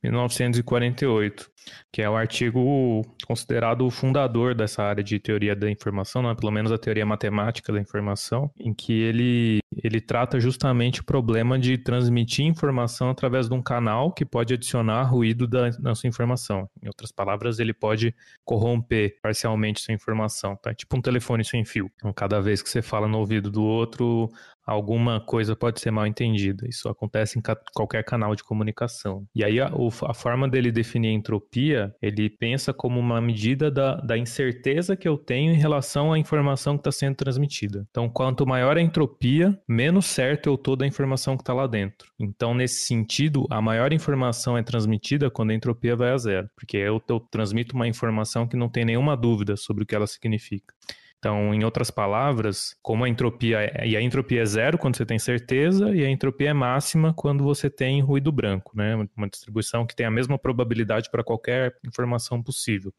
[0.03, 1.55] 1948
[1.92, 6.35] que é o artigo considerado o fundador dessa área de teoria da informação, é?
[6.35, 11.59] pelo menos a teoria matemática da informação, em que ele, ele trata justamente o problema
[11.59, 16.68] de transmitir informação através de um canal que pode adicionar ruído da, na sua informação.
[16.83, 20.57] Em outras palavras, ele pode corromper parcialmente sua informação.
[20.57, 20.74] Tá?
[20.74, 21.90] Tipo um telefone sem fio.
[21.96, 24.29] Então, cada vez que você fala no ouvido do outro,
[24.66, 26.66] alguma coisa pode ser mal entendida.
[26.68, 27.42] Isso acontece em
[27.74, 29.27] qualquer canal de comunicação.
[29.35, 29.70] E aí a,
[30.07, 35.16] a, forma dele definir entropia, ele pensa como uma medida da, da incerteza que eu
[35.16, 37.87] tenho em relação à informação que está sendo transmitida.
[37.90, 42.11] Então, quanto maior a entropia, menos certo eu estou da informação que está lá dentro.
[42.18, 46.77] Então, nesse sentido, a maior informação é transmitida quando a entropia vai a zero, porque
[46.77, 50.74] eu, eu transmito uma informação que não tem nenhuma dúvida sobre o que ela significa.
[51.24, 55.06] Então, em outras palavras, como a entropia é, e a entropia é zero quando você
[55.06, 58.94] tem certeza e a entropia é máxima quando você tem ruído branco, né?
[59.16, 62.92] Uma distribuição que tem a mesma probabilidade para qualquer informação possível.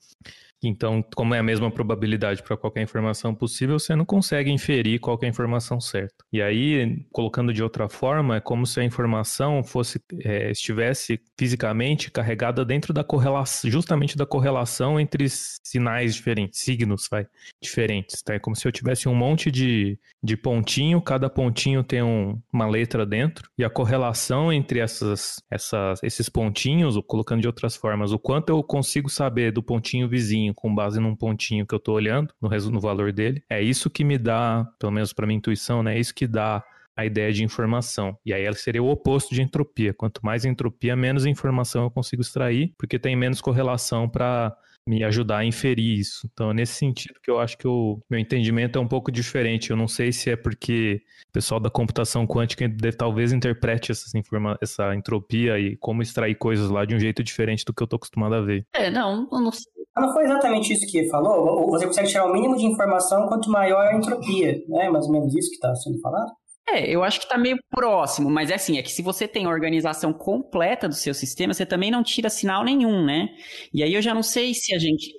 [0.64, 5.18] Então, como é a mesma probabilidade para qualquer informação possível, você não consegue inferir qual
[5.22, 6.16] é a informação certa.
[6.32, 12.12] E aí, colocando de outra forma, é como se a informação fosse é, estivesse fisicamente
[12.12, 17.28] carregada dentro da correlação, justamente da correlação entre sinais diferentes, signos vai,
[17.62, 18.22] diferentes.
[18.22, 18.34] Tá?
[18.34, 22.68] É como se eu tivesse um monte de, de pontinho, cada pontinho tem um, uma
[22.68, 28.20] letra dentro, e a correlação entre essas, essas, esses pontinhos, colocando de outras formas, o
[28.20, 32.34] quanto eu consigo saber do pontinho vizinho com base num pontinho que eu estou olhando,
[32.42, 33.44] no, no valor dele.
[33.50, 35.96] É isso que me dá, pelo menos para minha intuição, né?
[35.96, 36.64] É isso que dá
[36.96, 38.18] a ideia de informação.
[38.26, 39.94] E aí ela seria o oposto de entropia.
[39.94, 44.56] Quanto mais entropia, menos informação eu consigo extrair, porque tem menos correlação para
[44.88, 46.30] me ajudar a inferir isso.
[46.32, 49.72] Então, é nesse sentido que eu acho que o meu entendimento é um pouco diferente.
[49.72, 54.18] Eu não sei se é porque o pessoal da computação quântica deve, talvez interprete essa,
[54.18, 57.86] informa essa entropia e como extrair coisas lá de um jeito diferente do que eu
[57.86, 58.66] estou acostumado a ver.
[58.74, 59.76] É, não, eu não sei.
[59.98, 61.68] Não foi exatamente isso que falou?
[61.72, 64.90] Você consegue tirar o mínimo de informação quanto maior a entropia, né?
[64.90, 66.32] Mais ou menos isso que está sendo falado?
[66.68, 69.46] É, eu acho que está meio próximo, mas é assim, é que se você tem
[69.46, 73.30] a organização completa do seu sistema, você também não tira sinal nenhum, né?
[73.72, 75.14] E aí eu já não sei se a gente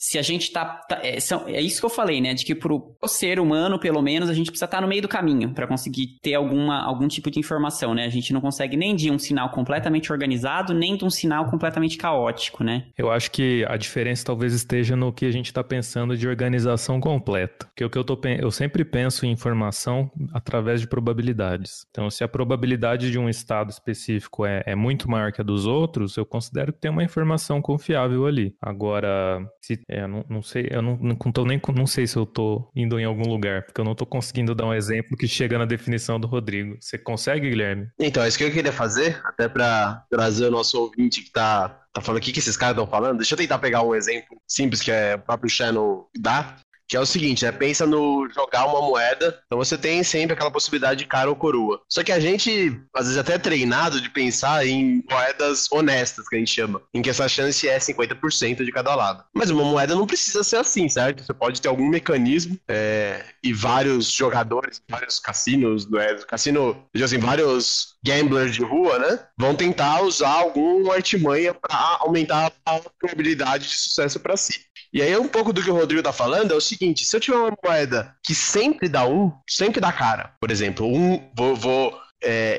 [0.00, 0.64] se a gente tá.
[0.64, 2.32] tá é, são, é, isso que eu falei, né?
[2.32, 5.08] De que pro, ser humano, pelo menos, a gente precisa estar tá no meio do
[5.08, 8.06] caminho para conseguir ter alguma, algum tipo de informação, né?
[8.06, 11.98] A gente não consegue nem de um sinal completamente organizado, nem de um sinal completamente
[11.98, 12.86] caótico, né?
[12.96, 16.98] Eu acho que a diferença talvez esteja no que a gente está pensando de organização
[16.98, 17.66] completa.
[17.66, 21.84] Porque o que eu, tô, eu sempre penso em informação através de probabilidades.
[21.90, 25.66] Então, se a probabilidade de um estado específico é, é muito maior que a dos
[25.66, 28.54] outros, eu considero que tem uma informação confiável ali.
[28.62, 32.24] Agora, se é, não, não sei, eu não, não, tô nem, não sei se eu
[32.24, 35.58] tô indo em algum lugar, porque eu não tô conseguindo dar um exemplo que chega
[35.58, 36.76] na definição do Rodrigo.
[36.80, 37.88] Você consegue, Guilherme?
[37.98, 41.68] Então, é isso que eu queria fazer, até para trazer o nosso ouvinte que tá,
[41.92, 43.18] tá falando o que, que esses caras estão falando.
[43.18, 46.56] Deixa eu tentar pegar um exemplo simples que é o próprio Shannon dá
[46.90, 47.52] que é o seguinte, né?
[47.52, 51.80] Pensa no jogar uma moeda, então você tem sempre aquela possibilidade de cara ou coroa.
[51.88, 56.34] Só que a gente, às vezes, até é treinado de pensar em moedas honestas, que
[56.34, 59.22] a gente chama, em que essa chance é 50% de cada lado.
[59.32, 61.24] Mas uma moeda não precisa ser assim, certo?
[61.24, 66.16] Você pode ter algum mecanismo é, e vários jogadores, vários cassinos, né?
[66.26, 69.18] Cassino, assim, vários gamblers de rua, né?
[69.38, 74.60] Vão tentar usar alguma artimanha para aumentar a probabilidade de sucesso para si.
[74.92, 77.20] E aí, um pouco do que o Rodrigo tá falando é o seguinte: se eu
[77.20, 82.00] tiver uma moeda que sempre dá um, sempre dá cara, por exemplo, um, vou, vou
[82.22, 82.58] é,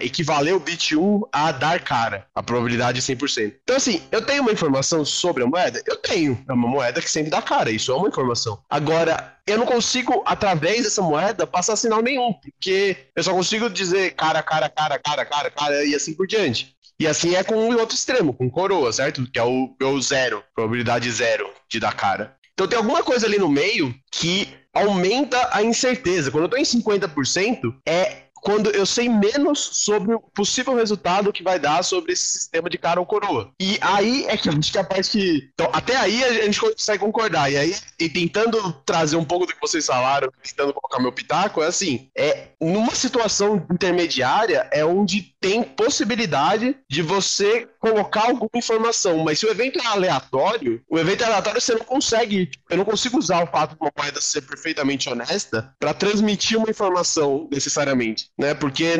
[0.53, 3.53] o bit 1 a dar cara, a probabilidade é 100%.
[3.63, 5.81] Então, assim, eu tenho uma informação sobre a moeda?
[5.85, 6.43] Eu tenho.
[6.47, 8.59] É uma moeda que sempre dá cara, isso é uma informação.
[8.69, 14.11] Agora, eu não consigo, através dessa moeda, passar sinal nenhum, porque eu só consigo dizer
[14.11, 16.75] cara, cara, cara, cara, cara, cara, e assim por diante.
[16.99, 19.25] E assim é com o outro extremo, com coroa, certo?
[19.31, 22.35] Que é o, é zero, probabilidade zero de dar cara.
[22.53, 26.29] Então tem alguma coisa ali no meio que aumenta a incerteza.
[26.29, 31.43] Quando eu tô em 50%, é quando eu sei menos sobre o possível resultado que
[31.43, 33.51] vai dar sobre esse sistema de cara ou coroa.
[33.59, 35.49] E aí é que eu acho que a parte que.
[35.53, 37.51] Então, até aí a gente consegue concordar.
[37.51, 41.61] E aí, e tentando trazer um pouco do que vocês falaram, tentando colocar meu pitaco,
[41.61, 49.17] é assim: é numa situação intermediária é onde tem possibilidade de você colocar alguma informação.
[49.17, 52.49] Mas se o evento é aleatório, o evento é aleatório você não consegue.
[52.69, 56.69] Eu não consigo usar o fato de uma moeda ser perfeitamente honesta para transmitir uma
[56.69, 58.53] informação necessariamente né?
[58.53, 58.97] Porque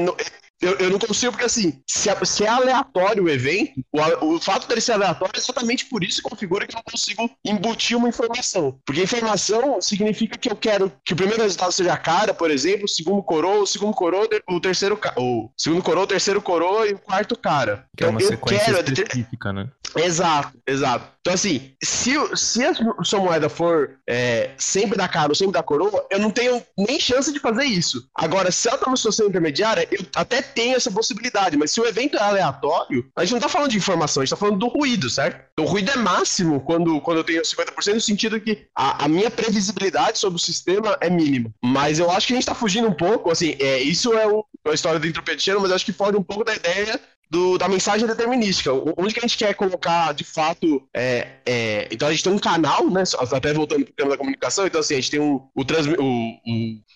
[0.61, 4.39] eu, eu não consigo, porque assim, se, é, se é aleatório o evento, o, o
[4.39, 7.97] fato dele ser aleatório é exatamente por isso que configura que eu não consigo embutir
[7.97, 8.79] uma informação.
[8.85, 12.89] Porque informação significa que eu quero que o primeiro resultado seja cara, por exemplo, o
[12.89, 16.99] segundo coroa, o segundo coroa, o terceiro o segundo coroa, o terceiro coroa e o
[16.99, 17.85] quarto cara.
[17.97, 19.69] Que é então, é uma sequência quero, específica, né?
[19.95, 21.07] Exato, exato.
[21.21, 25.61] Então, assim, se, se a sua moeda for é, sempre da cara ou sempre da
[25.61, 28.07] coroa, eu não tenho nem chance de fazer isso.
[28.15, 31.85] Agora, se ela tá numa situação intermediária, eu até tenho essa possibilidade, mas se o
[31.85, 34.67] evento é aleatório, a gente não tá falando de informação, a gente tá falando do
[34.67, 35.45] ruído, certo?
[35.59, 39.29] O ruído é máximo quando, quando eu tenho 50%, no sentido que a, a minha
[39.29, 41.53] previsibilidade sobre o sistema é mínima.
[41.63, 44.43] Mas eu acho que a gente tá fugindo um pouco, assim, é, isso é o,
[44.67, 46.99] a história do cheiro, mas acho que foge um pouco da ideia
[47.31, 48.71] do, da mensagem determinística.
[48.97, 52.37] Onde que a gente quer colocar, de fato, é, é, então a gente tem um
[52.37, 53.03] canal, né?
[53.31, 55.87] Até voltando para o tema da comunicação, então assim, a gente tem um, o, trans,
[55.87, 56.37] o,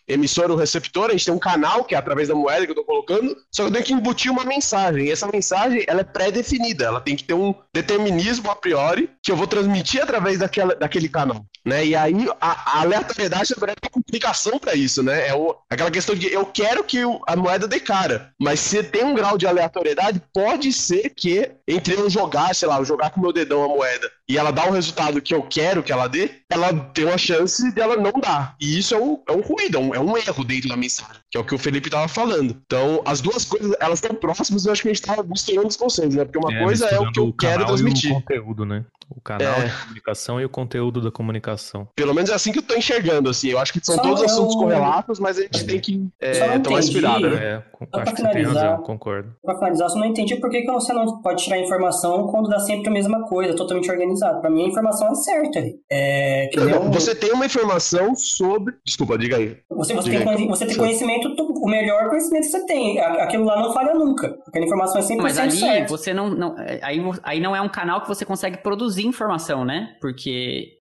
[0.06, 2.82] emissor, o receptor, a gente tem um canal, que é através da moeda que eu
[2.82, 5.06] estou colocando, só que eu tenho que embutir uma mensagem.
[5.06, 9.32] E essa mensagem, ela é pré-definida, ela tem que ter um determinismo a priori que
[9.32, 11.46] eu vou transmitir através daquela, daquele canal.
[11.66, 11.86] Né?
[11.88, 15.30] E aí a, a aleatoriedade é uma complicação para isso, né?
[15.30, 19.04] É o, aquela questão de eu quero que a moeda dê cara, mas se tem
[19.04, 23.22] um grau de aleatoriedade, pode ser que entre eu jogar, sei lá, eu jogar com
[23.22, 26.30] meu dedão a moeda e ela dá o resultado que eu quero que ela dê,
[26.50, 28.56] ela tem uma chance dela não dar.
[28.60, 31.22] E isso é um, é um ruído, é um, é um erro dentro da mensagem,
[31.30, 32.60] que é o que o Felipe estava falando.
[32.66, 35.76] Então, as duas coisas, elas estão próximas, eu acho que a gente estava misturando os
[35.76, 36.26] conceitos, né?
[36.26, 38.12] Porque uma é, coisa é o que eu quero transmitir.
[38.12, 38.84] o conteúdo, né?
[39.10, 39.66] O canal é.
[39.66, 41.88] de comunicação e o conteúdo da comunicação.
[41.96, 43.50] Pelo menos é assim que eu tô enxergando, assim.
[43.50, 44.26] Eu acho que são Só todos eu...
[44.26, 47.46] assuntos correlatos, mas a gente tem que é, tomar cuidado, né?
[47.46, 47.64] É,
[48.00, 49.36] acho que você tem razão, concordo.
[49.44, 52.60] Pra finalizar, só não entendi por que, que você não pode tirar informação quando dá
[52.60, 54.42] sempre a mesma coisa, totalmente organizado.
[54.42, 55.64] Pra mim, a informação é certa.
[55.92, 58.74] É, que não, Você tem uma informação sobre...
[58.86, 59.58] Desculpa, diga aí.
[59.70, 60.48] Você, você diga tem, aí.
[60.48, 63.00] você tem conhecimento, o melhor conhecimento que você tem.
[63.00, 64.36] Aquilo lá não falha nunca.
[64.48, 65.88] Aquela informação é sempre Mas ali, certa.
[65.88, 66.56] você não, não...
[66.82, 69.96] Aí, aí não é um canal que você consegue produzir informação, né?
[70.00, 70.78] Porque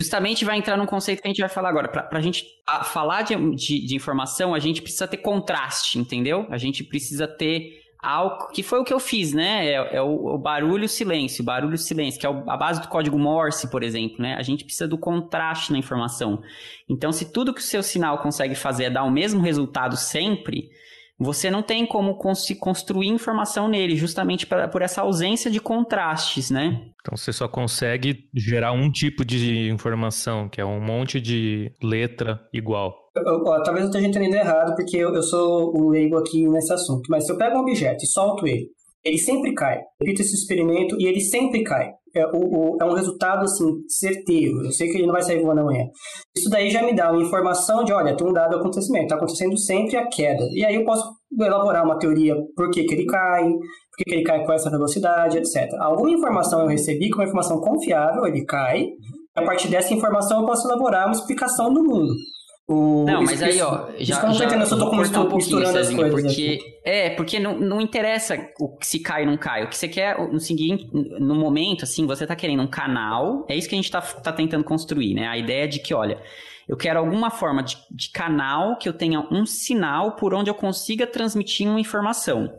[0.00, 1.88] justamente vai entrar num conceito que a gente vai falar agora.
[1.88, 2.44] Para a gente
[2.84, 6.46] falar de, de, de, informação, a gente precisa ter contraste, entendeu?
[6.50, 9.66] A gente precisa ter algo que foi o que eu fiz, né?
[9.66, 13.18] É, é o, o, barulho silêncio, barulho silêncio, que é o, a base do código
[13.18, 14.34] Morse, por exemplo, né?
[14.34, 16.42] A gente precisa do contraste na informação.
[16.88, 20.70] Então, se tudo que o seu sinal consegue fazer é dar o mesmo resultado sempre,
[21.18, 26.80] você não tem como construir informação nele, justamente pra, por essa ausência de contrastes, né?
[27.00, 32.40] Então você só consegue gerar um tipo de informação, que é um monte de letra
[32.52, 32.94] igual.
[33.16, 36.72] Eu, ó, talvez eu esteja entendendo errado, porque eu, eu sou o leigo aqui nesse
[36.72, 38.66] assunto, mas se eu pego um objeto e solto ele,
[39.04, 39.80] ele sempre cai.
[40.00, 44.64] Repito esse experimento e ele sempre cai é, o, o, é um resultado assim, certeiro.
[44.64, 45.84] Eu sei que ele não vai sair voando amanhã.
[46.36, 49.56] Isso daí já me dá uma informação de, olha, tem um dado acontecimento, está acontecendo
[49.58, 50.44] sempre a queda.
[50.52, 51.04] E aí eu posso
[51.38, 54.70] elaborar uma teoria por que, que ele cai, por que, que ele cai com essa
[54.70, 55.72] velocidade, etc.
[55.80, 58.86] Alguma informação eu recebi, que é uma informação confiável, ele cai.
[59.36, 62.14] A partir dessa informação eu posso elaborar uma explicação do mundo.
[62.66, 66.22] O, não, mas aí, ó, já, já, já eu tô um misturando as coisas.
[66.22, 69.64] Porque, é, porque não, não interessa o que se cai ou não cai.
[69.64, 73.56] O que você quer no seguinte, no momento, assim, você tá querendo um canal, é
[73.56, 75.28] isso que a gente tá, tá tentando construir, né?
[75.28, 76.18] A ideia de que, olha,
[76.66, 80.54] eu quero alguma forma de, de canal que eu tenha um sinal por onde eu
[80.54, 82.50] consiga transmitir uma informação.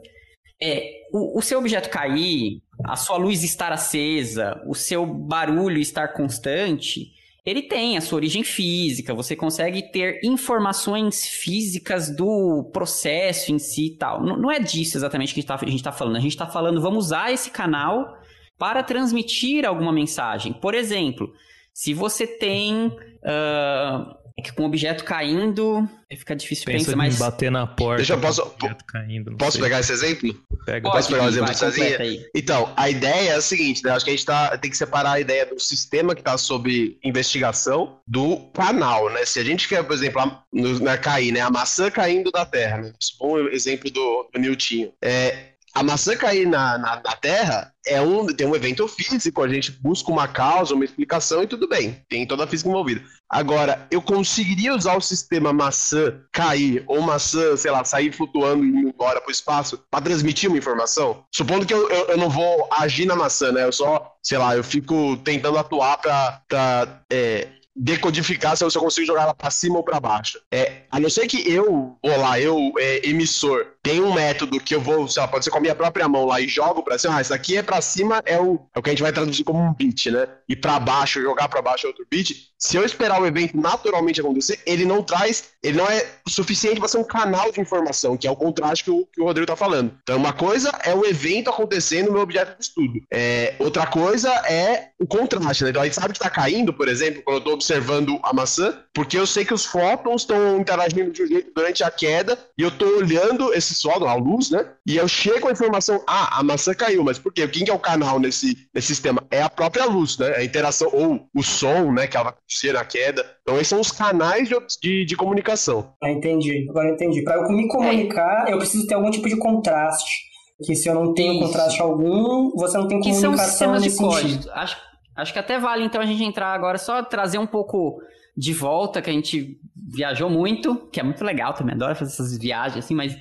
[0.61, 6.09] É, o, o seu objeto cair, a sua luz estar acesa, o seu barulho estar
[6.09, 7.14] constante
[7.45, 13.87] ele tem a sua origem física, você consegue ter informações físicas do processo em si
[13.87, 14.23] e tal.
[14.23, 16.15] Não, não é disso exatamente que a gente está tá falando.
[16.15, 18.17] A gente está falando, vamos usar esse canal
[18.57, 20.53] para transmitir alguma mensagem.
[20.53, 21.31] Por exemplo,
[21.71, 22.87] se você tem.
[22.87, 27.17] Uh, é que com o objeto caindo, fica difícil Pensa pensar, mas...
[27.17, 27.97] bater na porta.
[27.97, 28.53] Deixa eu posso,
[28.85, 30.35] caindo, posso pegar esse exemplo?
[30.65, 30.91] Pega.
[30.91, 31.97] Posso pegar o exemplo sozinha?
[32.35, 33.91] Então, a ideia é a seguinte, né?
[33.91, 36.97] Acho que a gente tá, tem que separar a ideia do sistema que está sob
[37.01, 39.25] investigação do canal, né?
[39.25, 41.39] Se a gente quer, por exemplo, a, no, na cair, né?
[41.39, 42.93] A maçã caindo da terra, né?
[43.17, 44.91] Bom exemplo do, do Newton.
[45.01, 49.47] É, a maçã cair na, na, na, Terra é um, tem um evento físico, a
[49.49, 53.03] gente busca uma causa, uma explicação e tudo bem, tem toda a física envolvida.
[53.29, 58.69] Agora, eu conseguiria usar o sistema maçã cair, ou maçã, sei lá, sair flutuando e
[58.69, 61.23] embora para o espaço para transmitir uma informação?
[61.33, 63.63] Supondo que eu, eu, eu, não vou agir na maçã, né?
[63.63, 69.23] Eu só, sei lá, eu fico tentando atuar para é, decodificar se eu, consigo jogar
[69.23, 70.39] ela para cima ou para baixo.
[70.51, 74.73] É, a não ser que eu, ou lá, eu, é, emissor, tem um método que
[74.73, 77.17] eu vou, lá, pode ser com a minha própria mão lá e jogo para cima,
[77.17, 79.43] ah, isso aqui é para cima é o, é o que a gente vai traduzir
[79.43, 80.27] como um bit, né?
[80.49, 82.51] E para baixo, jogar para baixo é outro bit.
[82.57, 86.87] Se eu esperar o evento naturalmente acontecer, ele não traz, ele não é suficiente para
[86.87, 89.55] ser um canal de informação, que é o contraste que o, que o Rodrigo tá
[89.55, 89.95] falando.
[90.01, 92.99] Então, uma coisa é o evento acontecendo no meu objeto de estudo.
[93.13, 95.69] É, outra coisa é o contraste, né?
[95.69, 98.79] Então, a gente sabe que tá caindo, por exemplo, quando eu tô observando a maçã,
[98.95, 102.63] porque eu sei que os fótons estão interagindo de um jeito durante a queda e
[102.63, 104.65] eu estou olhando esses pessoal, a luz, né?
[104.87, 107.45] E eu chego a informação, ah, a maçã caiu, mas por quê?
[107.47, 109.21] Quem que é o canal nesse, nesse sistema?
[109.29, 110.33] É a própria luz, né?
[110.37, 113.25] A interação, ou o som, né, que ela vai ser na queda.
[113.41, 115.93] Então, esses são os canais de, de, de comunicação.
[116.01, 116.65] Ah, entendi.
[116.69, 117.21] Agora entendi.
[117.23, 118.53] Para eu me comunicar, é.
[118.53, 120.33] eu preciso ter algum tipo de contraste.
[120.63, 121.43] Que se eu não tenho Isso.
[121.43, 124.49] contraste algum, você não tem comunicação que são sistemas de código.
[124.53, 124.77] Acho,
[125.17, 127.99] acho que até vale, então, a gente entrar agora, só trazer um pouco
[128.37, 132.37] de volta, que a gente viajou muito, que é muito legal também, adoro fazer essas
[132.37, 133.17] viagens, assim, mas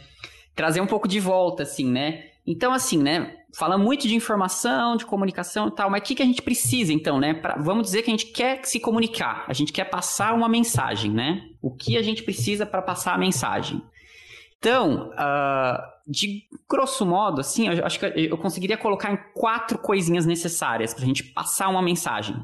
[0.55, 2.24] trazer um pouco de volta, assim, né?
[2.46, 3.36] Então, assim, né?
[3.57, 6.92] Fala muito de informação, de comunicação e tal, mas o que, que a gente precisa,
[6.92, 7.34] então, né?
[7.34, 11.11] Pra, vamos dizer que a gente quer se comunicar, a gente quer passar uma mensagem,
[11.11, 11.42] né?
[11.62, 13.82] O que a gente precisa para passar a mensagem?
[14.59, 20.26] Então, uh, de grosso modo, assim, eu acho que eu conseguiria colocar em quatro coisinhas
[20.26, 22.36] necessárias para a gente passar uma mensagem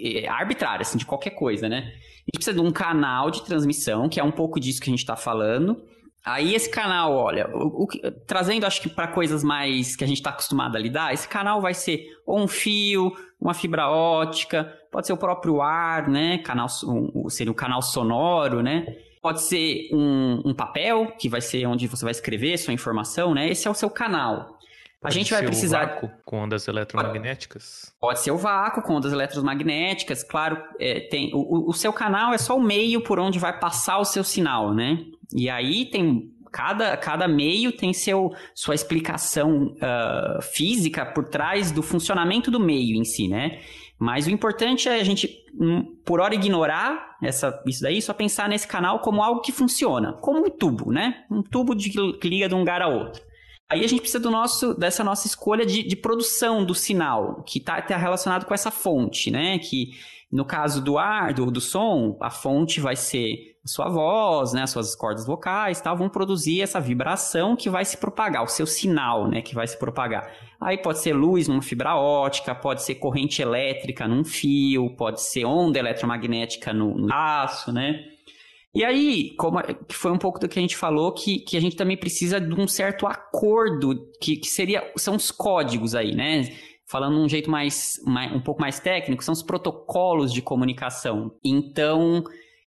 [0.00, 1.78] é, arbitrária, assim, de qualquer coisa, né?
[1.78, 4.92] A gente precisa de um canal de transmissão, que é um pouco disso que a
[4.92, 5.82] gente está falando.
[6.24, 7.86] Aí esse canal, olha, o, o,
[8.26, 11.60] trazendo acho que para coisas mais que a gente está acostumado a lidar, esse canal
[11.60, 16.38] vai ser ou um fio, uma fibra ótica, pode ser o próprio ar, né?
[16.38, 18.86] Canal, um, seria o canal sonoro, né?
[19.20, 23.50] Pode ser um, um, papel, que vai ser onde você vai escrever sua informação, né?
[23.50, 24.58] Esse é o seu canal.
[25.00, 25.84] Pode a gente vai precisar.
[25.84, 27.94] O vácuo com ondas eletromagnéticas?
[28.00, 30.62] Pode ser o vácuo com ondas eletromagnéticas, claro.
[30.80, 34.04] É, tem, o, o seu canal é só o meio por onde vai passar o
[34.06, 35.04] seu sinal, né?
[35.34, 41.82] E aí tem cada, cada meio tem seu, sua explicação uh, física por trás do
[41.82, 43.60] funcionamento do meio em si, né?
[43.98, 45.28] Mas o importante é a gente,
[45.60, 50.12] hum, por hora, ignorar essa, isso daí, só pensar nesse canal como algo que funciona,
[50.12, 51.24] como um tubo, né?
[51.28, 53.20] Um tubo de, que liga de um lugar a outro.
[53.68, 57.58] Aí a gente precisa do nosso, dessa nossa escolha de, de produção do sinal, que
[57.58, 59.58] está tá relacionado com essa fonte, né?
[59.58, 59.90] Que
[60.30, 64.62] no caso do ar, do, do som, a fonte vai ser sua voz, né?
[64.62, 68.66] As suas cordas vocais tal, vão produzir essa vibração que vai se propagar, o seu
[68.66, 69.40] sinal, né?
[69.40, 70.30] Que vai se propagar.
[70.60, 75.44] Aí pode ser luz numa fibra ótica, pode ser corrente elétrica num fio, pode ser
[75.44, 78.04] onda eletromagnética no, no aço, né?
[78.74, 81.60] E aí, como que foi um pouco do que a gente falou, que, que a
[81.60, 86.52] gente também precisa de um certo acordo, que, que seria, são os códigos aí, né?
[86.84, 91.30] Falando um jeito mais, mais, um pouco mais técnico, são os protocolos de comunicação.
[91.42, 92.24] Então,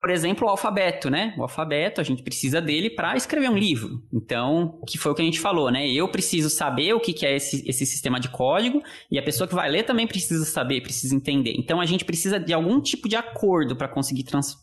[0.06, 1.34] por exemplo, o alfabeto, né?
[1.36, 4.00] O alfabeto, a gente precisa dele para escrever um livro.
[4.12, 5.90] Então, que foi o que a gente falou, né?
[5.90, 8.80] Eu preciso saber o que, é esse, esse sistema de código
[9.10, 11.56] e a pessoa que vai ler também precisa saber, precisa entender.
[11.58, 14.54] Então, a gente precisa de algum tipo de acordo para conseguir trans,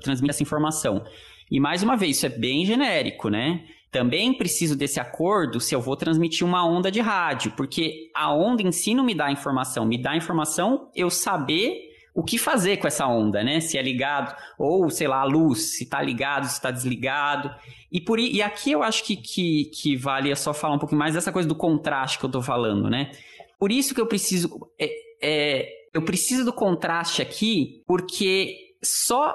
[0.00, 1.04] transmitir essa informação.
[1.50, 3.66] E mais uma vez, isso é bem genérico, né?
[3.90, 8.62] Também preciso desse acordo se eu vou transmitir uma onda de rádio, porque a onda
[8.62, 11.87] em si não me dá informação, me dá informação eu saber
[12.18, 13.60] o que fazer com essa onda, né?
[13.60, 17.48] Se é ligado, ou sei lá, a luz, se está ligado, se está desligado.
[17.92, 21.14] E, por, e aqui eu acho que, que, que vale só falar um pouquinho mais
[21.14, 23.12] dessa coisa do contraste que eu estou falando, né?
[23.56, 24.68] Por isso que eu preciso.
[24.76, 24.90] É,
[25.22, 29.32] é, eu preciso do contraste aqui, porque só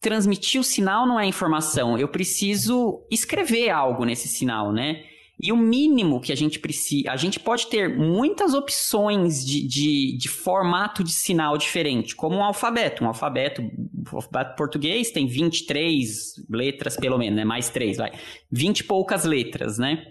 [0.00, 1.96] transmitir o sinal não é informação.
[1.96, 5.04] Eu preciso escrever algo nesse sinal, né?
[5.44, 7.10] E o mínimo que a gente precisa.
[7.10, 12.42] A gente pode ter muitas opções de, de, de, formato de sinal diferente, como um
[12.42, 13.04] alfabeto.
[13.04, 17.44] Um alfabeto, o alfabeto português tem 23 letras, pelo menos, né?
[17.44, 18.12] Mais três, vai.
[18.50, 20.06] 20 e poucas letras, né?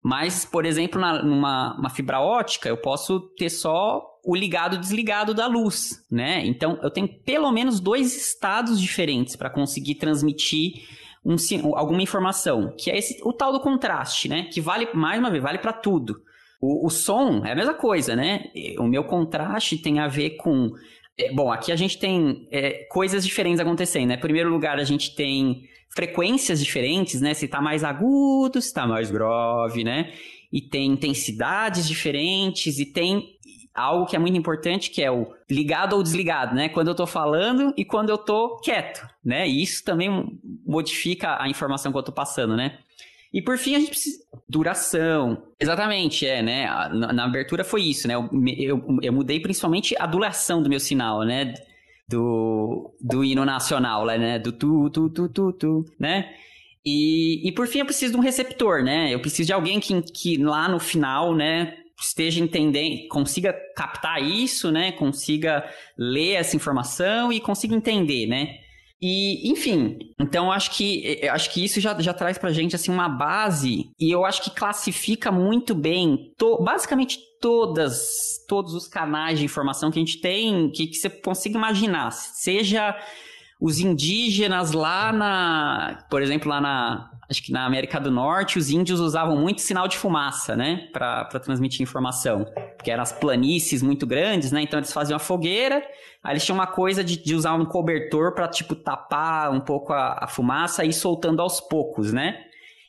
[0.00, 5.48] Mas, por exemplo, na, numa fibra ótica, eu posso ter só o ligado desligado da
[5.48, 6.46] luz, né?
[6.46, 10.84] Então, eu tenho pelo menos dois estados diferentes para conseguir transmitir
[11.24, 11.36] um,
[11.76, 14.48] alguma informação, que é esse, o tal do contraste, né?
[14.52, 16.20] Que vale, mais uma vez, vale para tudo.
[16.60, 18.44] O, o, som é a mesma coisa, né?
[18.78, 20.70] O meu contraste tem a ver com.
[21.18, 24.14] É, bom, aqui a gente tem é, coisas diferentes acontecendo, né?
[24.14, 25.62] Em primeiro lugar, a gente tem
[25.94, 27.34] frequências diferentes, né?
[27.34, 30.12] Se tá mais agudo, se tá mais grave, né?
[30.52, 33.36] E tem intensidades diferentes, e tem
[33.74, 36.68] algo que é muito importante, que é o ligado ou desligado, né?
[36.68, 39.48] Quando eu tô falando e quando eu tô quieto, né?
[39.48, 42.78] E isso também modifica a informação que eu tô passando, né?
[43.32, 44.22] E por fim, a gente precisa.
[44.46, 45.42] Duração.
[45.58, 46.66] Exatamente, é, né?
[46.92, 48.14] Na, na abertura foi isso, né?
[48.14, 51.54] Eu, eu, eu, mudei principalmente a duração do meu sinal, né?
[52.06, 54.38] Do, do hino nacional, né?
[54.38, 56.30] Do tu, tu, tu, tu, tu, né?
[56.84, 59.14] E, e por fim, eu preciso de um receptor, né?
[59.14, 61.74] Eu preciso de alguém que, que lá no final, né?
[62.04, 64.92] Esteja entendendo, consiga captar isso, né?
[64.92, 65.64] Consiga
[65.96, 68.58] ler essa informação e consiga entender, né?
[69.04, 73.08] E, enfim, então acho que acho que isso já, já traz pra gente assim uma
[73.08, 79.44] base e eu acho que classifica muito bem to, basicamente todas todos os canais de
[79.44, 82.96] informação que a gente tem, que, que você consiga imaginar, seja
[83.60, 88.70] os indígenas lá na, por exemplo, lá na, acho que na América do Norte, os
[88.70, 94.06] índios usavam muito sinal de fumaça, né, para transmitir informação, porque eram as planícies muito
[94.06, 95.82] grandes, né, então eles faziam a fogueira,
[96.22, 99.92] aí eles tinham uma coisa de, de usar um cobertor para tipo tapar um pouco
[99.92, 102.38] a, a fumaça e ir soltando aos poucos, né.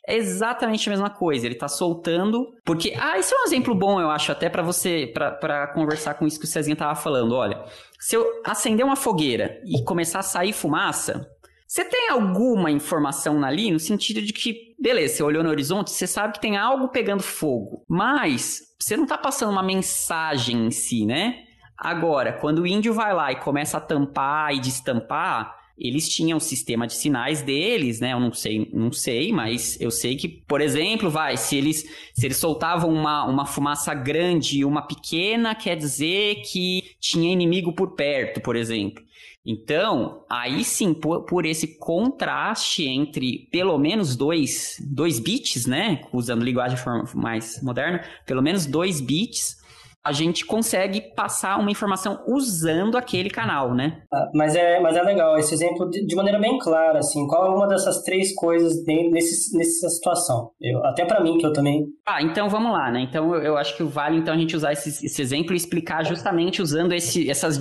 [0.06, 1.46] É exatamente a mesma coisa.
[1.46, 2.54] Ele tá soltando.
[2.62, 2.94] Porque.
[3.00, 5.10] Ah, esse é um exemplo bom, eu acho, até para você.
[5.14, 7.34] para conversar com isso que o Cezinha tava falando.
[7.34, 7.64] Olha,
[7.98, 11.26] se eu acender uma fogueira e começar a sair fumaça,
[11.74, 16.06] você tem alguma informação ali no sentido de que, beleza, você olhou no horizonte, você
[16.06, 21.04] sabe que tem algo pegando fogo, mas você não está passando uma mensagem em si,
[21.04, 21.42] né?
[21.76, 26.40] Agora, quando o índio vai lá e começa a tampar e destampar, eles tinham o
[26.40, 28.12] sistema de sinais deles, né?
[28.12, 32.24] Eu não sei, não sei, mas eu sei que, por exemplo, vai, se eles se
[32.24, 37.96] eles soltavam uma, uma fumaça grande e uma pequena, quer dizer que tinha inimigo por
[37.96, 39.02] perto, por exemplo.
[39.46, 46.00] Então, aí sim, por, por, esse contraste entre pelo menos dois, dois bits, né?
[46.12, 46.78] Usando linguagem
[47.14, 49.62] mais moderna, pelo menos dois bits,
[50.04, 54.02] a gente consegue passar uma informação usando aquele canal, né?
[54.12, 57.46] Ah, mas, é, mas é legal, esse exemplo de, de, maneira bem clara, assim, qual
[57.46, 60.50] é uma dessas três coisas nesse, nessa situação?
[60.60, 61.86] Eu, até para mim, que eu também...
[62.06, 63.00] Ah, então vamos lá, né?
[63.00, 66.04] Então eu, eu acho que vale então a gente usar esse, esse exemplo e explicar
[66.04, 67.58] justamente usando esse, essas,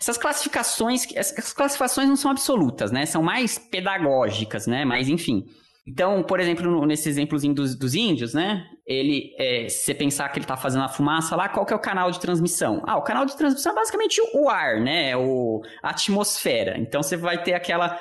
[0.00, 3.04] essas classificações, essas classificações não são absolutas, né?
[3.04, 4.84] São mais pedagógicas, né?
[4.86, 5.44] Mas enfim...
[5.86, 8.64] Então, por exemplo, nesse exemplozinho dos, dos índios, né?
[8.86, 11.76] Ele, é, se você pensar que ele está fazendo a fumaça lá, qual que é
[11.76, 12.82] o canal de transmissão?
[12.86, 15.16] Ah, o canal de transmissão é basicamente o ar, né?
[15.16, 16.78] O, a atmosfera.
[16.78, 17.98] Então, você vai ter aquela...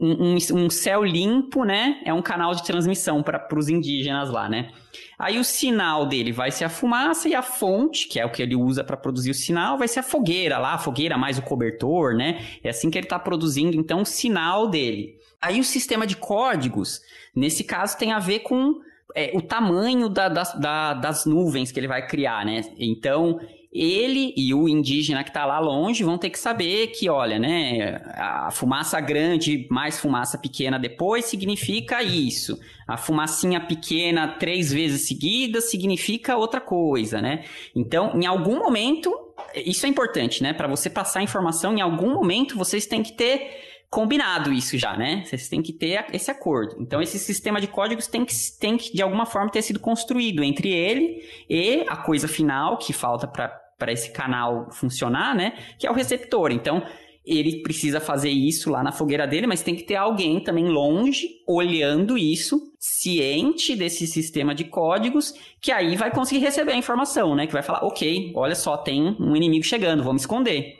[0.00, 2.00] Um, um céu limpo, né?
[2.04, 4.70] É um canal de transmissão para os indígenas lá, né?
[5.18, 8.40] Aí o sinal dele vai ser a fumaça e a fonte, que é o que
[8.40, 11.42] ele usa para produzir o sinal, vai ser a fogueira lá, a fogueira mais o
[11.42, 12.40] cobertor, né?
[12.62, 15.17] É assim que ele está produzindo, então, o sinal dele.
[15.40, 17.00] Aí o sistema de códigos,
[17.34, 18.80] nesse caso, tem a ver com
[19.14, 22.62] é, o tamanho da, da, das nuvens que ele vai criar, né?
[22.78, 23.40] Então,
[23.72, 28.00] ele e o indígena que está lá longe vão ter que saber que, olha, né,
[28.14, 32.58] a fumaça grande mais fumaça pequena depois significa isso.
[32.86, 37.44] A fumacinha pequena três vezes seguidas significa outra coisa, né?
[37.76, 39.14] Então, em algum momento,
[39.54, 40.52] isso é importante, né?
[40.54, 44.96] Para você passar a informação, em algum momento vocês têm que ter combinado isso já,
[44.96, 45.22] né?
[45.24, 46.76] Vocês têm que ter esse acordo.
[46.80, 50.42] Então, esse sistema de códigos tem que, tem que de alguma forma, ter sido construído
[50.42, 55.54] entre ele e a coisa final que falta para esse canal funcionar, né?
[55.78, 56.50] Que é o receptor.
[56.52, 56.82] Então,
[57.28, 61.28] ele precisa fazer isso lá na fogueira dele, mas tem que ter alguém também longe
[61.46, 67.46] olhando isso, ciente desse sistema de códigos, que aí vai conseguir receber a informação, né?
[67.46, 70.77] Que vai falar, ok, olha só, tem um inimigo chegando, vamos esconder.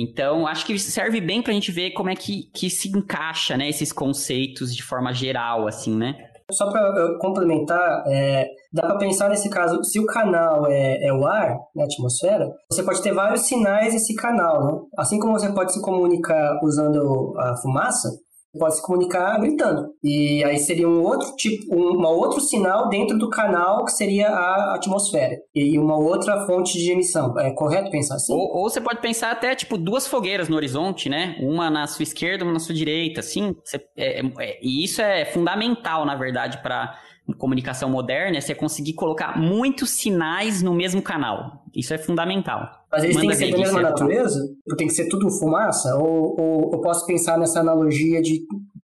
[0.00, 3.56] Então, acho que serve bem para a gente ver como é que, que se encaixa,
[3.56, 6.14] né, esses conceitos de forma geral, assim, né?
[6.50, 11.24] Só para complementar, é, dá para pensar nesse caso, se o canal é, é o
[11.24, 14.80] ar, né, a atmosfera, você pode ter vários sinais nesse canal, né?
[14.98, 18.10] Assim como você pode se comunicar usando a fumaça,
[18.58, 19.88] pode se comunicar gritando.
[20.02, 24.74] E aí seria um outro tipo, um outro sinal dentro do canal que seria a
[24.74, 25.36] atmosfera.
[25.54, 27.38] E uma outra fonte de emissão.
[27.38, 28.32] É correto pensar assim?
[28.32, 31.36] Ou, ou você pode pensar até, tipo, duas fogueiras no horizonte, né?
[31.40, 33.54] Uma na sua esquerda, uma na sua direita, assim.
[33.64, 36.98] Você, é, é, e isso é fundamental, na verdade, para
[37.32, 41.64] comunicação moderna, é você conseguir colocar muitos sinais no mesmo canal.
[41.74, 42.68] Isso é fundamental.
[42.90, 44.40] Mas eles têm que ser da mesma natureza?
[44.76, 45.94] Tem que ser tudo fumaça?
[45.96, 48.40] Ou, ou eu posso pensar nessa analogia de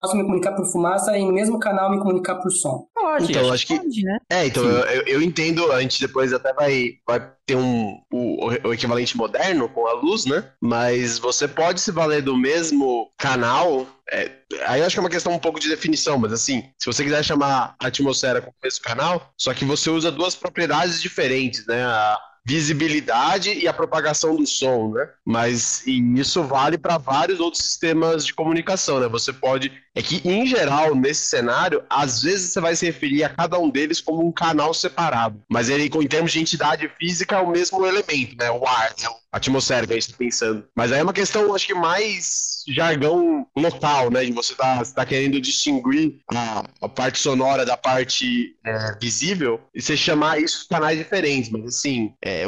[0.04, 2.86] posso me comunicar por fumaça e no mesmo canal me comunicar por som?
[2.94, 3.76] Pode, então, acho, que.
[3.76, 4.18] Pode, né?
[4.30, 8.74] É, então eu, eu, entendo, a gente depois até vai, vai ter um, o, o
[8.74, 10.44] equivalente moderno com a luz, né?
[10.60, 13.86] Mas você pode se valer do mesmo canal.
[14.10, 14.30] É,
[14.66, 17.02] aí eu acho que é uma questão um pouco de definição, mas assim, se você
[17.02, 21.66] quiser chamar a atmosfera com o mesmo canal, só que você usa duas propriedades diferentes,
[21.66, 21.82] né?
[21.82, 25.08] A, visibilidade e a propagação do som, né?
[25.24, 29.08] Mas isso vale para vários outros sistemas de comunicação, né?
[29.08, 33.28] Você pode é que em geral nesse cenário, às vezes você vai se referir a
[33.28, 37.40] cada um deles como um canal separado, mas ele em termos de entidade física é
[37.40, 38.50] o mesmo elemento, né?
[38.50, 39.08] O ar, né?
[39.34, 40.64] a atmosfera que a gente está pensando.
[40.76, 44.24] Mas aí é uma questão, acho que mais jargão local, né?
[44.24, 49.82] De você tá, tá querendo distinguir a, a parte sonora da parte é, visível e
[49.82, 51.50] você chamar isso canais diferentes.
[51.50, 52.44] Mas assim, é,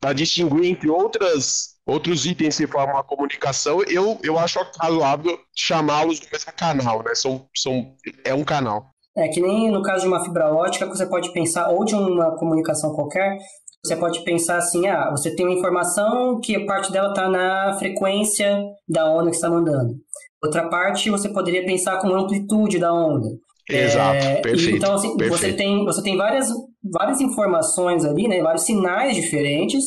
[0.00, 6.20] para distinguir entre outras outros itens que formam a comunicação, eu, eu acho razoável chamá-los
[6.20, 7.14] do mesmo canal, né?
[7.14, 8.86] São, são, é um canal.
[9.16, 12.36] É que nem no caso de uma fibra ótica, você pode pensar ou de uma
[12.36, 13.36] comunicação qualquer,
[13.84, 18.64] você pode pensar assim, ah, você tem uma informação que parte dela está na frequência
[18.88, 19.94] da onda que está mandando.
[20.42, 23.28] Outra parte você poderia pensar como amplitude da onda.
[23.68, 24.76] Exato, é, perfeito.
[24.76, 25.38] Então, assim, perfeito.
[25.38, 26.48] você tem, você tem várias,
[26.82, 29.84] várias informações ali, né, vários sinais diferentes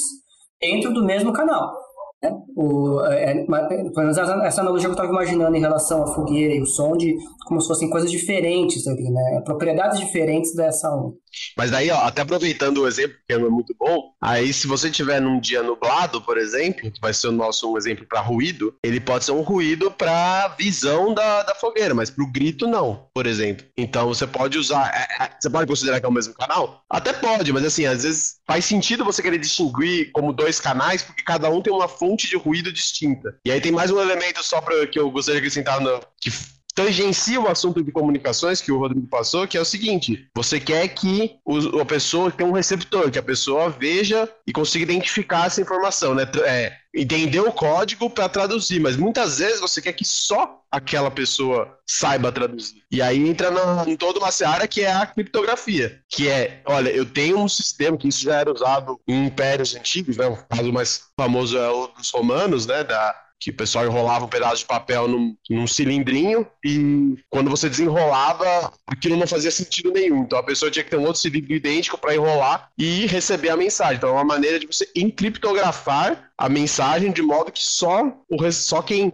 [0.60, 1.76] dentro do mesmo canal.
[2.24, 2.30] Né?
[2.60, 6.66] O, é, é essa analogia que eu estava imaginando em relação à fogueira e o
[6.66, 9.42] som, de como se fossem coisas diferentes ali, né?
[9.46, 11.14] propriedades diferentes dessa onda.
[11.56, 15.22] Mas daí, ó, até aproveitando o exemplo, que é muito bom, aí se você tiver
[15.22, 19.00] num dia nublado, por exemplo, que vai ser o nosso um exemplo para ruído, ele
[19.00, 23.28] pode ser um ruído para visão da, da fogueira, mas para o grito não, por
[23.28, 23.68] exemplo.
[23.78, 26.82] Então você pode usar, é, é, você pode considerar que é o mesmo canal?
[26.90, 31.22] Até pode, mas assim, às vezes faz sentido você querer distinguir como dois canais, porque
[31.22, 33.38] cada um tem uma fonte de ruído distinta.
[33.46, 36.30] E aí tem mais um elemento só para que eu gostaria de acrescentar no, que
[36.78, 40.88] tangencia o assunto de comunicações que o Rodrigo passou, que é o seguinte: você quer
[40.90, 45.60] que o, a pessoa tenha um receptor, que a pessoa veja e consiga identificar essa
[45.60, 46.30] informação, né?
[46.46, 51.80] É, entender o código para traduzir, mas muitas vezes você quer que só aquela pessoa
[51.88, 52.84] saiba traduzir.
[52.92, 56.90] E aí entra na, em toda uma seara que é a criptografia, que é, olha,
[56.90, 60.28] eu tenho um sistema que isso já era usado em impérios antigos, né?
[60.28, 62.84] O caso mais famoso é o dos romanos, né?
[62.84, 67.70] Da que o pessoal enrolava um pedaço de papel num, num, cilindrinho e quando você
[67.70, 70.24] desenrolava, aquilo não fazia sentido nenhum.
[70.24, 73.58] Então a pessoa tinha que ter um outro cilindro idêntico para enrolar e receber a
[73.58, 73.98] mensagem.
[73.98, 78.82] Então é uma maneira de você encriptografar a mensagem de modo que só, o, só
[78.82, 79.12] quem,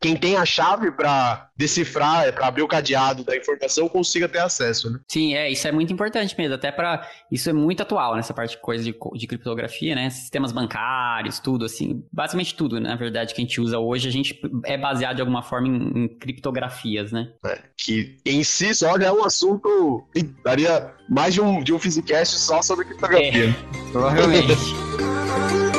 [0.00, 4.90] quem tem a chave para decifrar, para abrir o cadeado da informação, consiga ter acesso,
[4.90, 5.00] né?
[5.10, 8.50] Sim, é, isso é muito importante mesmo, até para isso é muito atual nessa parte
[8.50, 10.10] de coisa de, de criptografia, né?
[10.10, 14.38] Sistemas bancários, tudo assim, basicamente tudo, na verdade, que a gente usa hoje, a gente
[14.64, 17.32] é baseado de alguma forma em, em criptografias, né?
[17.46, 20.06] É, que em si só já é um assunto
[20.44, 23.48] daria mais de um, de um Physicast só sobre criptografia.
[23.48, 24.54] É, provavelmente.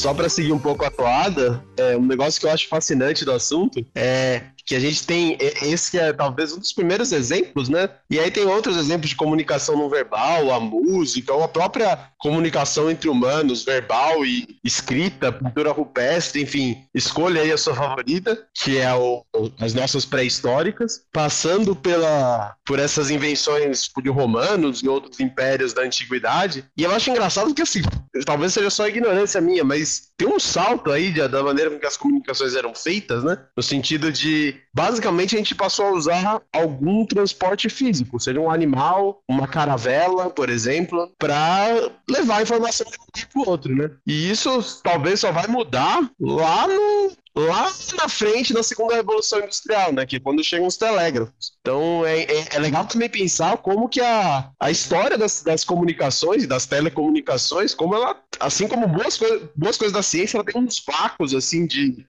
[0.00, 3.32] só para seguir um pouco a toada, é, um negócio que eu acho fascinante do
[3.32, 7.88] assunto é que a gente tem esse que é talvez um dos primeiros exemplos, né?
[8.08, 12.88] E aí tem outros exemplos de comunicação não verbal, a música, ou a própria comunicação
[12.88, 18.94] entre humanos, verbal e escrita, pintura rupestre, enfim, escolha aí a sua favorita, que é
[18.94, 19.24] o,
[19.58, 26.64] as nossas pré-históricas, passando pela por essas invenções de romanos e outros impérios da antiguidade.
[26.76, 27.82] E eu acho engraçado que assim,
[28.24, 31.86] talvez seja só ignorância minha, mas tem um salto aí de, da maneira com que
[31.86, 33.36] as comunicações eram feitas, né?
[33.56, 39.22] No sentido de, basicamente, a gente passou a usar algum transporte físico, seja um animal,
[39.28, 43.90] uma caravela, por exemplo, para levar informação de um lugar para o outro, né?
[44.06, 49.92] E isso talvez só vai mudar lá no lá na frente da segunda revolução industrial,
[49.92, 50.04] né?
[50.04, 51.52] Que é quando chegam os telégrafos.
[51.60, 56.46] Então é, é, é, legal também pensar como que a, a história das, das comunicações
[56.46, 59.18] das telecomunicações, como ela, assim como boas,
[59.54, 62.04] boas coisas da ciência, ela tem uns vácuos assim de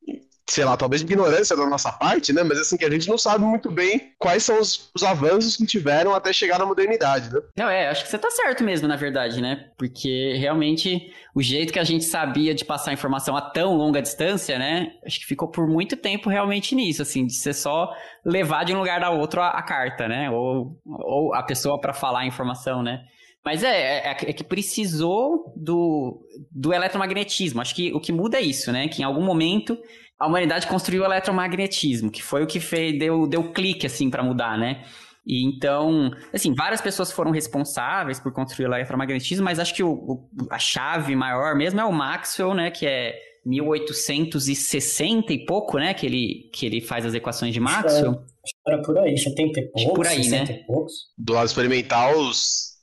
[0.47, 2.43] sei lá, talvez ignorância da nossa parte, né?
[2.43, 5.65] Mas assim, que a gente não sabe muito bem quais são os, os, avanços que
[5.65, 7.39] tiveram até chegar na modernidade, né?
[7.57, 9.69] Não, é, acho que você tá certo mesmo, na verdade, né?
[9.77, 14.59] Porque realmente o jeito que a gente sabia de passar informação a tão longa distância,
[14.59, 14.93] né?
[15.05, 17.89] Acho que ficou por muito tempo realmente nisso, assim, de ser só
[18.25, 20.29] levar de um lugar a outro a, a carta, né?
[20.29, 23.01] Ou, ou a pessoa para falar a informação, né?
[23.43, 26.21] Mas é, é, é, que precisou do,
[26.51, 27.59] do eletromagnetismo.
[27.59, 28.87] Acho que o que muda é isso, né?
[28.87, 29.77] Que em algum momento
[30.21, 34.21] a humanidade construiu o eletromagnetismo, que foi o que fez, deu, deu clique, assim, para
[34.21, 34.85] mudar, né?
[35.25, 39.91] E então, assim, várias pessoas foram responsáveis por construir o eletromagnetismo, mas acho que o,
[39.91, 42.69] o, a chave maior mesmo é o Maxwell, né?
[42.69, 45.95] Que é 1860 e pouco, né?
[45.95, 48.11] Que ele, que ele faz as equações de Maxwell.
[48.43, 50.45] Acho que era por aí, 70 e poucos, por aí, né?
[50.47, 50.93] e poucos.
[51.17, 52.13] Do lado experimental,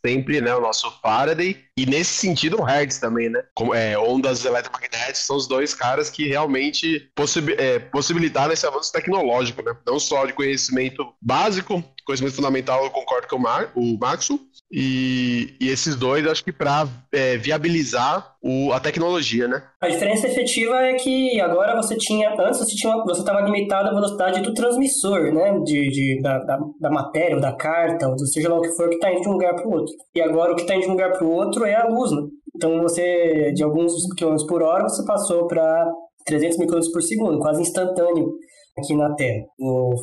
[0.05, 3.41] sempre, né, o nosso Faraday, e nesse sentido o Hertz também, né?
[3.55, 7.09] Como, é, ondas eletromagnéticas são os dois caras que realmente
[7.57, 9.77] é, possibilitaram esse avanço tecnológico, né?
[9.87, 15.55] Não só de conhecimento básico, conhecimento fundamental, eu concordo com o, Mar, o Maxo, e,
[15.61, 19.63] e, esses dois, acho que para é, viabilizar o, a tecnologia, né?
[19.81, 23.95] A diferença efetiva é que agora você tinha, antes você tinha, você estava limitado à
[23.95, 25.59] velocidade do transmissor, né?
[25.65, 28.89] De, de da, da, da, matéria, ou da carta, ou seja lá o que for
[28.89, 29.95] que está indo de um lugar para o outro.
[30.15, 32.11] E agora o que está indo de um lugar para o outro é a luz,
[32.11, 32.23] né?
[32.55, 35.93] Então você, de alguns quilômetros por hora, você passou para
[36.27, 38.35] 300 mil quilômetros por segundo, quase instantâneo
[38.79, 39.45] aqui na Terra.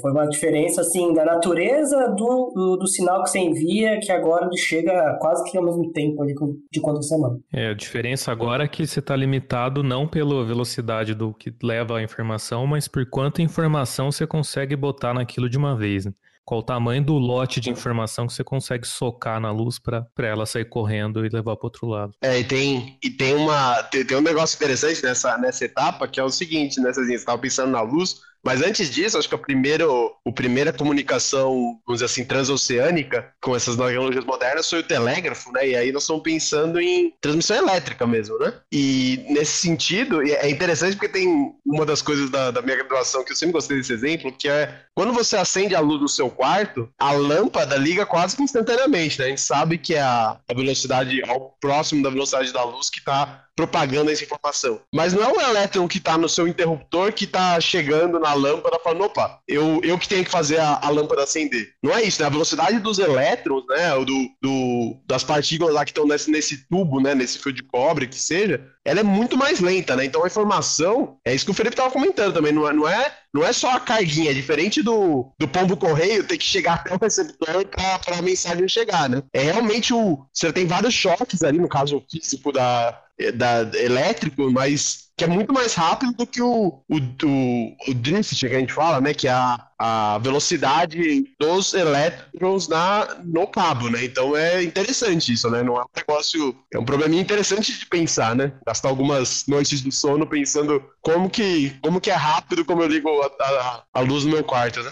[0.01, 4.45] Foi uma diferença, assim, da natureza do, do, do, sinal que você envia, que agora
[4.45, 6.33] ele chega quase que ao mesmo tempo ali
[6.71, 7.39] de quando você manda.
[7.53, 11.97] É, a diferença agora é que você está limitado não pela velocidade do que leva
[11.97, 16.05] a informação, mas por quanta informação você consegue botar naquilo de uma vez.
[16.05, 16.13] Né?
[16.45, 20.45] Qual o tamanho do lote de informação que você consegue socar na luz para ela
[20.45, 22.13] sair correndo e levar para outro lado.
[22.21, 26.19] É, e tem, e tem, uma, tem, tem um negócio interessante nessa, nessa etapa, que
[26.19, 29.39] é o seguinte, né, você estava pensando na luz, mas antes disso, acho que a,
[29.39, 35.51] primeiro, a primeira comunicação, vamos dizer assim, transoceânica com essas tecnologias modernas foi o telégrafo,
[35.51, 35.69] né?
[35.69, 38.53] E aí nós estamos pensando em transmissão elétrica mesmo, né?
[38.71, 43.31] E nesse sentido, é interessante porque tem uma das coisas da, da minha graduação que
[43.31, 46.87] eu sempre gostei desse exemplo, que é quando você acende a luz no seu quarto,
[46.99, 49.25] a lâmpada liga quase que instantaneamente, né?
[49.25, 52.99] A gente sabe que é a, a velocidade ao próximo da velocidade da luz que
[52.99, 54.81] está propagando essa informação.
[54.93, 58.79] Mas não é o elétron que está no seu interruptor que está chegando na lâmpada
[58.83, 61.69] falando, opa, eu, eu que tenho que fazer a, a lâmpada acender.
[61.81, 62.27] Não é isso, né?
[62.27, 63.95] A velocidade dos elétrons, né?
[63.95, 67.15] Do, do, das partículas lá que estão nesse, nesse tubo, né?
[67.15, 70.05] Nesse fio de cobre, que seja, ela é muito mais lenta, né?
[70.05, 73.13] Então a informação, é isso que o Felipe estava comentando também, não é, não é,
[73.33, 76.93] não é só a carguinha, é diferente do, do pombo correio ter que chegar até
[76.93, 79.23] o receptor para a mensagem chegar, né?
[79.33, 80.25] É realmente o.
[80.33, 83.01] Você tem vários choques ali, no caso físico da,
[83.35, 88.37] da, elétrico, mas que é muito mais rápido do que o, o, o, o drift
[88.37, 89.13] que a gente fala, né?
[89.13, 94.03] Que é a, a velocidade dos elétrons na, no cabo, né?
[94.03, 95.63] Então é interessante isso, né?
[95.63, 96.55] Não é um negócio.
[96.73, 98.51] É um probleminha interessante de pensar, né?
[98.67, 103.09] Gastar algumas noites de sono pensando como que, como que é rápido como eu ligo
[103.21, 104.91] a, a, a luz no meu quarto, né?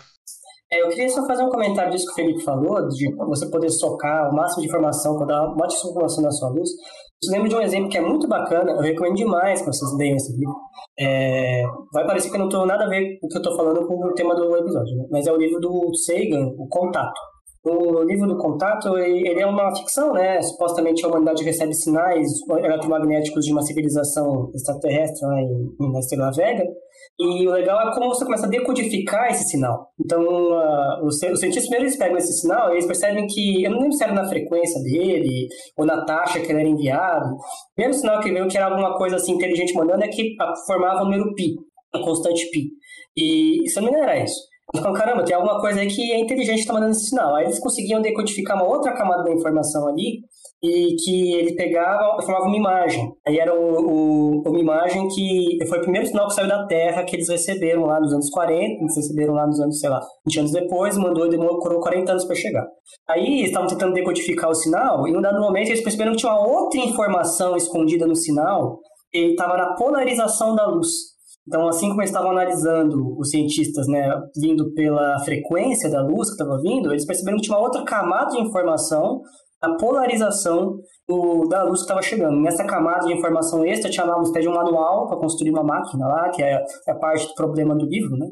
[0.72, 3.70] É, eu queria só fazer um comentário disso que o Felipe falou, de você poder
[3.70, 6.70] socar o máximo de informação, quando dá uma informação na sua luz.
[7.32, 10.32] Lembro de um exemplo que é muito bacana, eu recomendo demais que vocês leiam esse
[10.38, 10.56] livro.
[11.00, 11.64] É,
[11.94, 13.86] vai parecer que eu não tenho nada a ver com o que eu estou falando
[13.88, 15.06] com o tema do episódio, né?
[15.12, 17.20] mas é o livro do Sagan, O Contato.
[17.66, 20.42] O livro do Contato, ele é uma ficção, né?
[20.42, 22.28] Supostamente a humanidade recebe sinais
[22.62, 26.66] eletromagnéticos de uma civilização extraterrestre lá em, na Estrela Vega,
[27.24, 29.88] e o legal é como você começa a decodificar esse sinal.
[30.04, 33.80] Então, uh, os, os cientistas primeiro eles pegam esse sinal eles percebem que, eu não
[33.80, 35.48] lembro se era na frequência dele
[35.78, 37.36] ou na taxa que ele era enviado.
[37.76, 40.36] Primeiro sinal que veio que era alguma coisa assim inteligente mandando é que
[40.68, 41.56] formava o número pi,
[41.94, 42.70] a constante pi.
[43.16, 44.42] E isso não era isso.
[44.76, 47.36] Então, caramba, tem alguma coisa aí que é inteligente que está mandando esse sinal.
[47.36, 50.22] Aí eles conseguiam decodificar uma outra camada da informação ali
[50.64, 53.12] e que ele pegava formava uma imagem.
[53.28, 57.04] Aí era o, o, uma imagem que foi o primeiro sinal que saiu da Terra
[57.04, 60.40] que eles receberam lá nos anos 40, eles receberam lá nos anos, sei lá, 20
[60.40, 62.66] anos depois, mandou demorou 40 anos para chegar.
[63.10, 66.20] Aí eles estavam tentando decodificar o sinal e em um dado momento eles perceberam que
[66.20, 68.80] tinha uma outra informação escondida no sinal
[69.14, 70.88] e estava na polarização da luz.
[71.46, 74.10] Então, assim como eles estavam analisando os cientistas, né,
[74.40, 78.32] vindo pela frequência da luz que estava vindo, eles perceberam que tinha uma outra camada
[78.32, 79.20] de informação
[79.64, 82.42] a polarização do, da luz que estava chegando.
[82.42, 86.06] Nessa camada de informação extra tinha lá uma de um manual para construir uma máquina
[86.06, 88.28] lá, que é, é parte do problema do livro, né?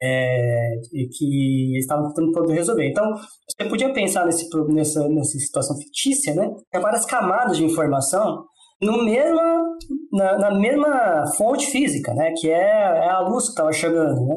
[0.00, 2.88] É, que eles estavam tentando resolver.
[2.88, 6.50] Então, você podia pensar nesse, nessa, nessa situação fictícia, né?
[6.70, 8.44] Tem várias camadas de informação
[8.80, 9.64] no mesma,
[10.12, 12.32] na, na mesma fonte física, né?
[12.36, 14.36] Que é, é a luz que estava chegando, né?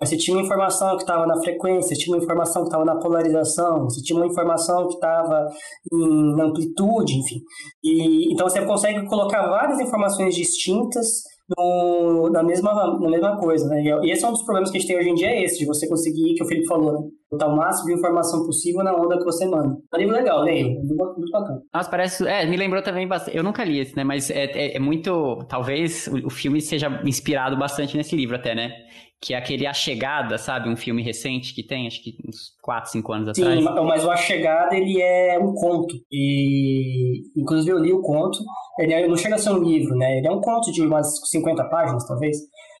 [0.00, 2.96] Você tinha uma informação que estava na frequência, você tinha uma informação que estava na
[2.96, 5.48] polarização, você tinha uma informação que estava
[5.90, 7.40] na amplitude, enfim.
[7.82, 11.24] E, então você consegue colocar várias informações distintas
[11.56, 13.82] no, na, mesma, na mesma coisa, né?
[14.02, 15.58] E esse é um dos problemas que a gente tem hoje em dia, é esse,
[15.58, 16.98] de você conseguir, que o Felipe falou, né?
[17.30, 19.76] Botar o máximo de informação possível na onda que você manda.
[19.92, 21.60] É um livro legal, leio, muito bacana.
[21.74, 24.04] Nossa, parece, é, me lembrou também bastante, eu nunca li esse, né?
[24.04, 28.54] Mas é, é, é muito, talvez o, o filme seja inspirado bastante nesse livro até,
[28.54, 28.70] né?
[29.20, 30.68] Que é aquele A Chegada, sabe?
[30.68, 33.64] Um filme recente que tem, acho que uns 4, 5 anos Sim, atrás.
[33.64, 35.94] Sim, mas o A Chegada, ele é um conto.
[36.10, 38.38] E, inclusive, eu li o conto.
[38.78, 40.18] Ele é, não chega a ser um livro, né?
[40.18, 42.36] Ele é um conto de umas 50 páginas, talvez.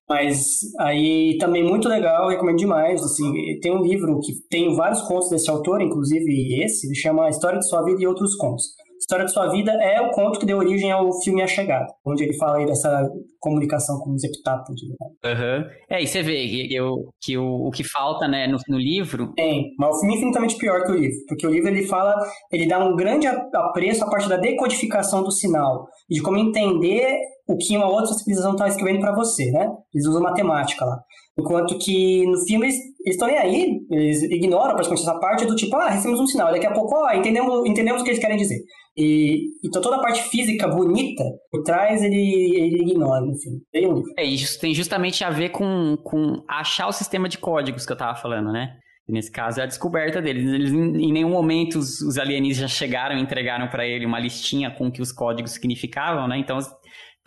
[0.08, 3.02] Mas aí também muito legal, recomendo demais.
[3.02, 7.58] Assim, tem um livro que tem vários contos desse autor, inclusive esse, ele chama História
[7.58, 8.64] de Sua Vida e Outros Contos.
[9.08, 12.24] História de Sua Vida é o conto que deu origem ao filme A Chegada, onde
[12.24, 14.82] ele fala aí dessa comunicação com os heptápodes.
[15.24, 15.64] Uhum.
[15.88, 19.32] É, e você vê que, eu, que o, o que falta né, no, no, livro...
[19.32, 22.14] Tem, mas o filme é infinitamente pior que o livro, porque o livro ele fala,
[22.52, 27.56] ele dá um grande apreço à parte da decodificação do sinal, de como entender o
[27.56, 29.70] que uma outra civilização está escrevendo para você, né?
[29.94, 30.98] Eles usam matemática lá.
[31.38, 35.74] Enquanto que no filme eles estão nem aí, eles ignoram praticamente essa parte do tipo,
[35.76, 38.58] ah, recebemos um sinal, daqui a pouco, ó, entendemos, entendemos o que eles querem dizer.
[38.98, 41.22] E, então toda a parte física bonita
[41.52, 43.60] por trás ele, ele ignora no filme.
[43.72, 44.08] Bem único.
[44.18, 47.96] É, isso tem justamente a ver com, com achar o sistema de códigos que eu
[47.96, 48.76] tava falando, né?
[49.08, 50.52] Nesse caso é a descoberta deles.
[50.52, 54.88] Eles em nenhum momento os, os alienígenas chegaram e entregaram para ele uma listinha com
[54.88, 56.36] o que os códigos significavam, né?
[56.36, 56.58] Então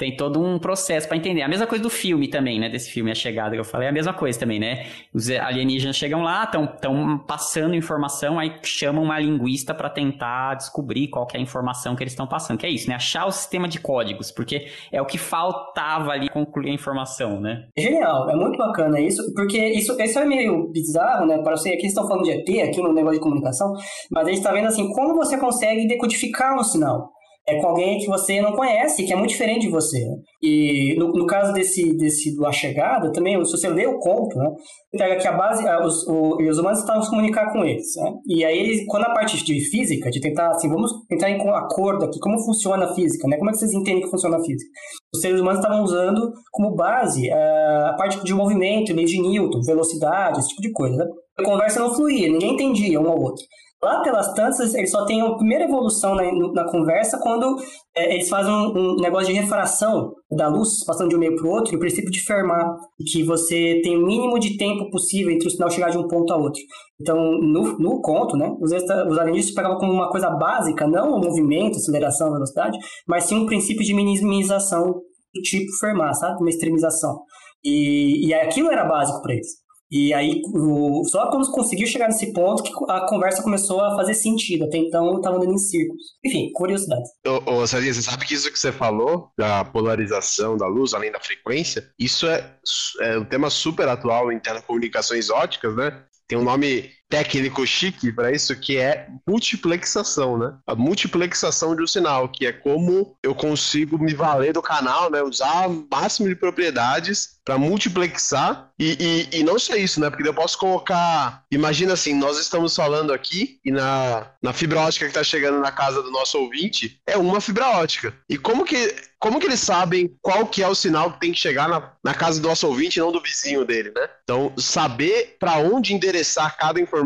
[0.02, 1.44] tem todo um processo para entender.
[1.44, 2.68] A mesma coisa do filme também, né?
[2.68, 4.88] Desse filme A Chegada que eu falei, é a mesma coisa também, né?
[5.14, 11.28] Os alienígenas chegam lá, estão passando informação, aí chamam uma linguista para tentar descobrir qual
[11.32, 12.58] é a informação que eles estão passando.
[12.58, 12.96] Que é isso, né?
[12.96, 17.68] Achar o sistema de códigos, porque é o que faltava ali concluir a informação, né?
[17.78, 21.38] Genial, é muito bacana isso, porque isso, isso é meio bizarro, né?
[21.44, 23.72] Para você, aqui estão falando de ET, aqui no negócio de comunicação,
[24.10, 27.12] mas a gente está vendo assim, como você consegue decodificar um sinal
[27.52, 30.00] é com alguém que você não conhece, que é muito diferente de você.
[30.42, 34.38] E no, no caso desse, desse do A Chegada, também, se você lê o conto,
[34.38, 34.50] né,
[34.98, 37.96] pega que a base, os, os humanos estavam se comunicar com eles.
[37.98, 38.12] Né?
[38.28, 42.20] E aí, quando a parte de física, de tentar, assim, vamos entrar em acordo aqui,
[42.20, 43.38] como funciona a física, né?
[43.38, 44.70] Como é que vocês entendem que funciona a física?
[45.14, 49.62] Os seres humanos estavam usando como base uh, a parte de movimento, lei de Newton,
[49.66, 50.96] velocidade, esse tipo de coisa.
[50.98, 51.06] Né?
[51.38, 53.44] A conversa não fluía, ninguém entendia um ao outro.
[53.84, 56.24] Lá pelas tantas, eles só têm a primeira evolução na,
[56.54, 57.56] na conversa quando
[57.96, 61.48] é, eles fazem um, um, negócio de refração da luz, passando de um meio para
[61.48, 62.78] o outro, e o princípio de Fermat,
[63.12, 66.32] que você tem o mínimo de tempo possível entre o sinal chegar de um ponto
[66.32, 66.62] a outro.
[67.02, 71.20] Então, no, no conto, né, os, os alienígenas pegavam como uma coisa básica, não o
[71.20, 72.78] movimento, aceleração, velocidade,
[73.08, 74.94] mas sim um princípio de minimização
[75.34, 76.40] do tipo Fermat, sabe?
[76.40, 77.22] Uma extremização.
[77.64, 79.61] E, e aquilo era básico para eles.
[79.92, 84.14] E aí, o, só quando conseguiu chegar nesse ponto que a conversa começou a fazer
[84.14, 84.64] sentido.
[84.64, 86.02] Até então, estava andando em círculos.
[86.24, 87.04] Enfim, curiosidade.
[87.28, 91.20] Ô, ô você sabe que isso que você falou, da polarização da luz, além da
[91.20, 92.56] frequência, isso é,
[93.02, 96.04] é um tema super atual em telecomunicações óticas, né?
[96.26, 100.54] Tem um nome técnico chique para isso que é multiplexação, né?
[100.66, 105.22] A multiplexação de um sinal, que é como eu consigo me valer do canal, né?
[105.22, 110.10] Usar o máximo de propriedades para multiplexar e, e, e, não só isso, né?
[110.10, 111.44] Porque eu posso colocar.
[111.52, 115.72] Imagina assim, nós estamos falando aqui e na, na fibra ótica que está chegando na
[115.72, 118.14] casa do nosso ouvinte é uma fibra ótica.
[118.30, 121.40] E como que como que eles sabem qual que é o sinal que tem que
[121.40, 124.10] chegar na, na casa do nosso ouvinte e não do vizinho dele, né?
[124.24, 127.01] Então, saber para onde endereçar cada informação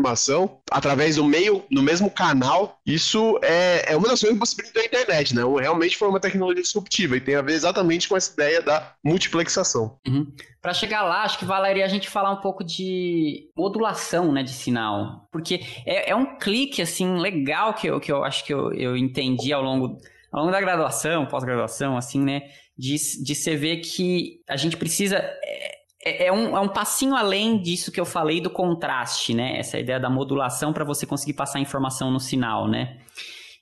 [0.70, 4.84] através do meio, no mesmo canal, isso é, é uma das coisas que possibilita a
[4.84, 5.42] internet, né?
[5.60, 9.98] Realmente foi uma tecnologia disruptiva e tem a ver exatamente com essa ideia da multiplexação.
[10.06, 10.32] Uhum.
[10.60, 14.52] Para chegar lá, acho que valeria a gente falar um pouco de modulação, né, de
[14.52, 18.72] sinal, porque é, é um clique assim legal que eu, que eu acho que eu,
[18.72, 19.98] eu entendi ao longo
[20.32, 22.42] ao longo da graduação, pós-graduação, assim, né?
[22.76, 22.94] De,
[23.24, 25.16] de você ver que a gente precisa.
[25.16, 25.75] É,
[26.06, 29.58] é, é, um, é um passinho além disso que eu falei do contraste, né?
[29.58, 32.98] Essa ideia da modulação para você conseguir passar informação no sinal, né?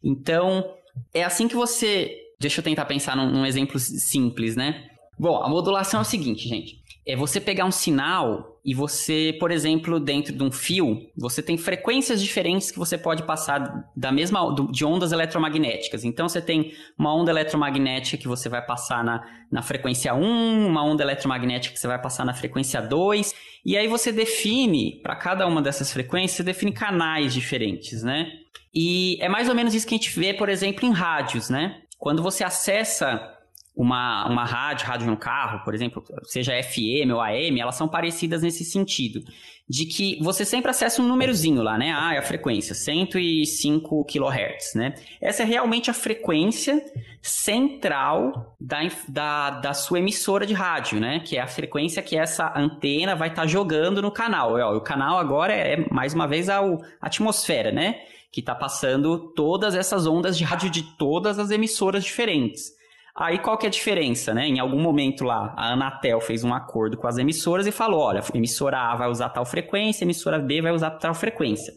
[0.03, 0.65] Então,
[1.13, 2.15] é assim que você.
[2.39, 4.91] Deixa eu tentar pensar num, num exemplo simples, né?
[5.19, 9.51] Bom, a modulação é o seguinte, gente é você pegar um sinal e você, por
[9.51, 14.41] exemplo, dentro de um fio, você tem frequências diferentes que você pode passar da mesma
[14.71, 16.03] de ondas eletromagnéticas.
[16.03, 20.83] Então você tem uma onda eletromagnética que você vai passar na, na frequência 1, uma
[20.83, 23.35] onda eletromagnética que você vai passar na frequência 2,
[23.67, 28.31] e aí você define, para cada uma dessas frequências, você define canais diferentes, né?
[28.75, 31.83] E é mais ou menos isso que a gente vê, por exemplo, em rádios, né?
[31.99, 33.34] Quando você acessa
[33.77, 38.43] uma, uma rádio, rádio no carro, por exemplo, seja FM ou AM, elas são parecidas
[38.43, 39.21] nesse sentido.
[39.69, 41.91] De que você sempre acessa um númerozinho lá, né?
[41.97, 44.95] Ah, é a frequência, 105 kHz, né?
[45.21, 46.85] Essa é realmente a frequência
[47.23, 51.21] central da, da, da sua emissora de rádio, né?
[51.21, 54.55] Que é a frequência que essa antena vai estar tá jogando no canal.
[54.77, 58.03] O canal agora é, mais uma vez, a, a atmosfera, né?
[58.31, 62.75] Que está passando todas essas ondas de rádio de todas as emissoras diferentes.
[63.17, 64.49] Aí qual que é a diferença, né?
[64.49, 68.21] Em algum momento lá, a Anatel fez um acordo com as emissoras e falou: olha,
[68.35, 71.73] emissora A vai usar tal frequência, emissora B vai usar tal frequência.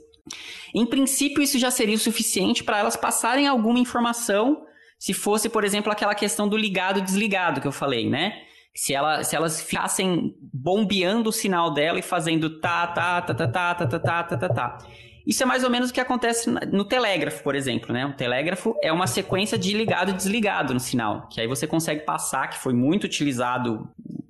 [0.73, 4.63] Em princípio, isso já seria o suficiente para elas passarem alguma informação,
[4.97, 8.33] se fosse, por exemplo, aquela questão do ligado desligado que eu falei, né?
[8.75, 13.47] Se, ela, se elas ficassem bombeando o sinal dela e fazendo tá, tá, tá, tá,
[13.47, 14.77] tá, tá, tá, tá, tá, tá, tá.
[15.27, 18.05] Isso é mais ou menos o que acontece no telégrafo, por exemplo, né?
[18.05, 22.05] O telégrafo é uma sequência de ligado e desligado no sinal, que aí você consegue
[22.05, 23.89] passar, que foi muito utilizado,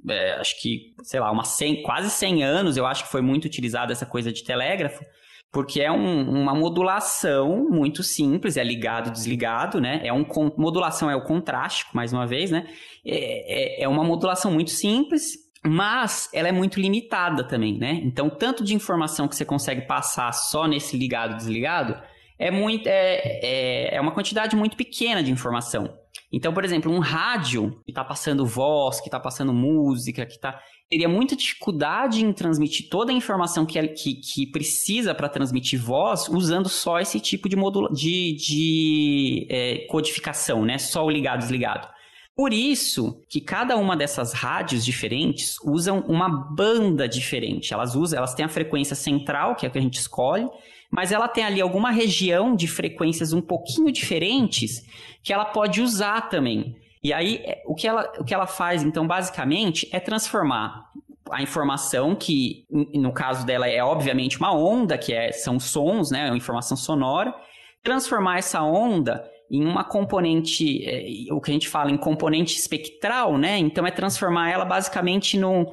[0.10, 3.46] é, acho que, sei lá, uma 100, quase 100 anos, eu acho que foi muito
[3.46, 5.06] utilizado essa coisa de telégrafo,
[5.52, 10.02] porque é um, uma modulação muito simples, é ligado, desligado, né?
[10.04, 10.26] É um
[10.58, 12.68] modulação é o contraste, mais uma vez, né?
[13.06, 18.02] É, é, é uma modulação muito simples, mas ela é muito limitada também, né?
[18.04, 21.98] Então, tanto de informação que você consegue passar só nesse ligado, desligado,
[22.40, 25.98] é muito é, é, é uma quantidade muito pequena de informação.
[26.32, 30.60] Então, por exemplo, um rádio que está passando voz, que está passando música, que está
[30.90, 36.30] teria muita dificuldade em transmitir toda a informação que, que, que precisa para transmitir voz
[36.30, 40.78] usando só esse tipo de, modula de, de é, codificação, né?
[40.78, 41.90] Só o ligado desligado.
[42.38, 47.74] Por isso que cada uma dessas rádios diferentes usam uma banda diferente.
[47.74, 50.48] Elas usam, elas têm a frequência central, que é a que a gente escolhe,
[50.92, 54.86] mas ela tem ali alguma região de frequências um pouquinho diferentes
[55.24, 56.76] que ela pode usar também.
[57.04, 60.92] E aí, é, o que ela, o que ela faz, então, basicamente, é transformar
[61.32, 66.28] a informação que, no caso dela, é obviamente uma onda, que é, são sons, né,
[66.28, 67.34] uma informação sonora,
[67.82, 73.38] transformar essa onda em uma componente, é, o que a gente fala em componente espectral,
[73.38, 73.58] né?
[73.58, 75.72] Então é transformar ela basicamente no,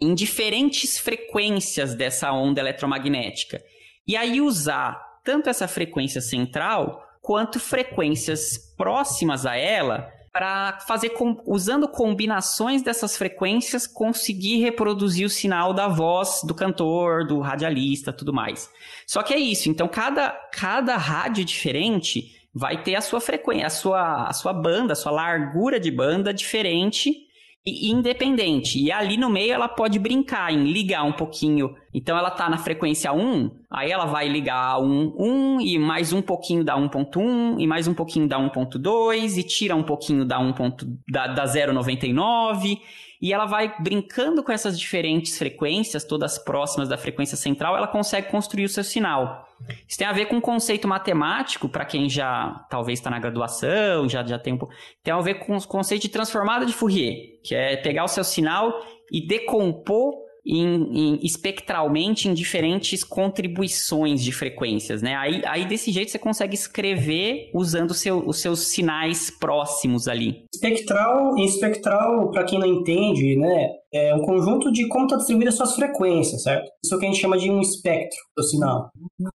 [0.00, 3.62] em diferentes frequências dessa onda eletromagnética.
[4.06, 11.42] E aí usar tanto essa frequência central quanto frequências próximas a ela para fazer com,
[11.44, 18.32] usando combinações dessas frequências conseguir reproduzir o sinal da voz do cantor, do radialista, tudo
[18.32, 18.70] mais.
[19.06, 23.70] Só que é isso, então cada cada rádio diferente vai ter a sua frequência, a
[23.70, 27.14] sua a sua banda, a sua largura de banda diferente
[27.64, 28.78] e independente.
[28.78, 31.74] E ali no meio ela pode brincar em ligar um pouquinho.
[31.92, 36.22] Então ela tá na frequência 1, aí ela vai ligar 1, 1 e mais um
[36.22, 40.52] pouquinho da 1.1 e mais um pouquinho da 1.2 e tira um pouquinho da 1.
[41.08, 42.78] da, da 0.99
[43.20, 48.30] e ela vai brincando com essas diferentes frequências, todas próximas da frequência central, ela consegue
[48.30, 49.46] construir o seu sinal.
[49.86, 54.08] Isso tem a ver com um conceito matemático, para quem já talvez está na graduação,
[54.08, 54.58] já, já tem um
[55.02, 58.24] Tem a ver com o conceito de transformada de Fourier, que é pegar o seu
[58.24, 58.80] sinal
[59.12, 65.14] e decompor em, em, espectralmente em diferentes contribuições de frequências, né?
[65.16, 70.44] Aí, aí desse jeito você consegue escrever usando seu, os seus sinais próximos ali.
[70.52, 75.56] Espectral, espectral, para quem não entende, né, é um conjunto de como estão tá distribuídas
[75.56, 76.70] suas frequências, certo?
[76.84, 78.90] Isso é o que a gente chama de um espectro do sinal.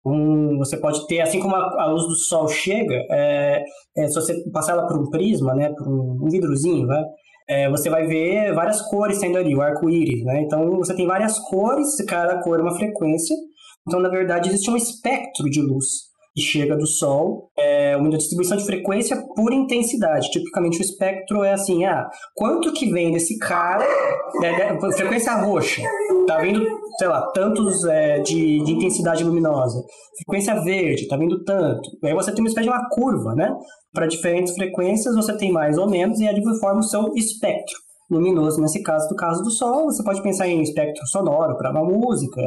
[0.06, 3.64] Um, você pode ter, assim como a, a luz do sol chega, é,
[3.98, 7.04] é, se você passar ela por um prisma, né, por um, um vidrozinho, né,
[7.48, 10.42] é, você vai ver várias cores saindo ali, o arco-íris, né?
[10.42, 13.36] Então você tem várias cores, cada cor é uma frequência.
[13.88, 18.58] Então, na verdade, existe um espectro de luz que chega do Sol, é uma distribuição
[18.58, 20.32] de frequência por intensidade.
[20.32, 23.86] Tipicamente o espectro é assim, ah, quanto que vem desse cara,
[24.42, 25.84] é, é, frequência roxa,
[26.26, 26.66] tá vindo,
[26.98, 29.80] sei lá, tantos é, de, de intensidade luminosa.
[30.18, 31.88] Frequência verde, tá vindo tanto.
[32.04, 33.54] Aí você tem uma espécie de uma curva, né?
[33.94, 37.78] Para diferentes frequências você tem mais ou menos e aí forma o seu espectro
[38.10, 38.62] luminoso.
[38.62, 42.42] Nesse caso, do caso do Sol, você pode pensar em espectro sonoro para uma música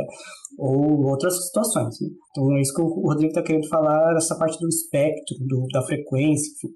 [0.58, 2.00] ou outras situações.
[2.00, 2.08] Né?
[2.30, 5.82] Então é isso que o Rodrigo está querendo falar, essa parte do espectro, do, da
[5.82, 6.74] frequência, enfim.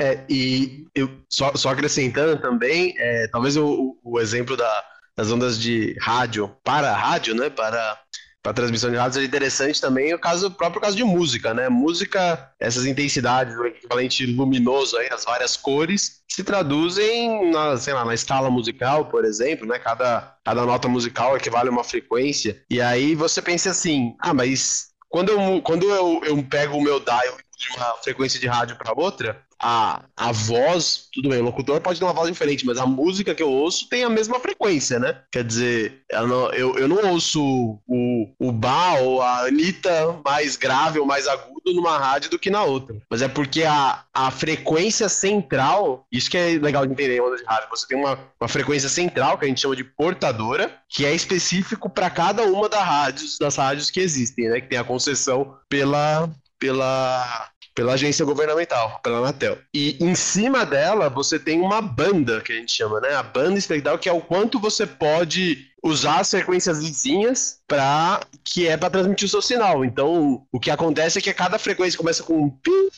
[0.00, 4.84] É, e eu só, só acrescentando também, é, talvez o, o exemplo da,
[5.16, 7.98] das ondas de rádio para rádio, né, para
[8.42, 11.68] para transmissão de rádio é interessante também o caso o próprio caso de música, né?
[11.68, 18.04] Música, essas intensidades, o equivalente luminoso aí, as várias cores, se traduzem na, sei lá,
[18.04, 19.78] na escala musical, por exemplo, né?
[19.78, 22.62] Cada, cada nota musical equivale a uma frequência.
[22.70, 27.00] E aí você pensa assim, ah, mas quando eu, quando eu, eu pego o meu
[27.00, 31.80] dial de uma frequência de rádio para outra, a, a voz, tudo bem, o locutor
[31.80, 35.00] pode ter uma voz diferente, mas a música que eu ouço tem a mesma frequência,
[35.00, 35.20] né?
[35.32, 37.42] Quer dizer, eu não, eu, eu não ouço
[37.86, 42.50] o, o Bá ou a Anitta mais grave ou mais agudo numa rádio do que
[42.50, 42.96] na outra.
[43.10, 47.36] Mas é porque a, a frequência central, isso que é legal de entender em onda
[47.36, 51.04] de rádio, você tem uma, uma frequência central, que a gente chama de portadora, que
[51.04, 54.60] é específico para cada uma das rádios, das rádios que existem, né?
[54.60, 59.56] Que tem a concessão pela, pela pela agência governamental, pela Anatel.
[59.72, 63.14] E em cima dela você tem uma banda que a gente chama, né?
[63.14, 68.66] A banda espectral que é o quanto você pode usar as frequências vizinhas para que
[68.66, 69.84] é para transmitir o seu sinal.
[69.84, 72.88] Então, o que acontece é que cada frequência começa com um pim,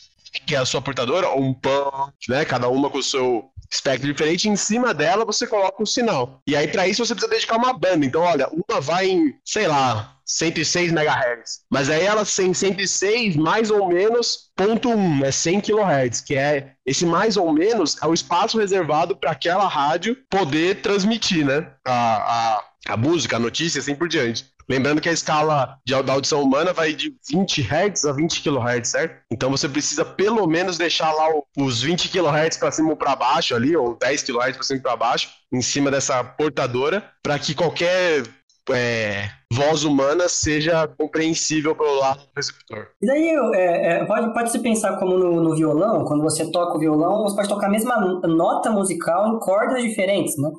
[0.47, 2.43] que é a sua portadora, ou um pam, né?
[2.43, 6.41] Cada uma com o seu espectro diferente, em cima dela você coloca um sinal.
[6.47, 8.05] E aí, para isso, você precisa dedicar uma banda.
[8.05, 11.61] Então, olha, uma vai em, sei lá, 106 MHz.
[11.69, 16.73] Mas aí ela tem 106 mais ou menos ponto 1, é 100 kHz, que é
[16.85, 21.71] esse mais ou menos é o espaço reservado para aquela rádio poder transmitir, né?
[21.85, 24.45] A, a, a música, a notícia, assim por diante.
[24.69, 28.87] Lembrando que a escala de, da audição humana vai de 20 Hz a 20 kHz,
[28.87, 29.21] certo?
[29.29, 31.27] Então você precisa pelo menos deixar lá
[31.57, 34.81] os 20 kHz para cima ou para baixo ali, ou 10 kHz para cima e
[34.81, 38.23] para baixo, em cima dessa portadora, para que qualquer
[38.69, 42.87] é, voz humana seja compreensível pelo lado do receptor.
[43.01, 46.77] E daí é, é, pode, pode se pensar como no, no, violão, quando você toca
[46.77, 47.95] o violão, você pode tocar a mesma
[48.27, 50.49] nota musical em cordas diferentes, né?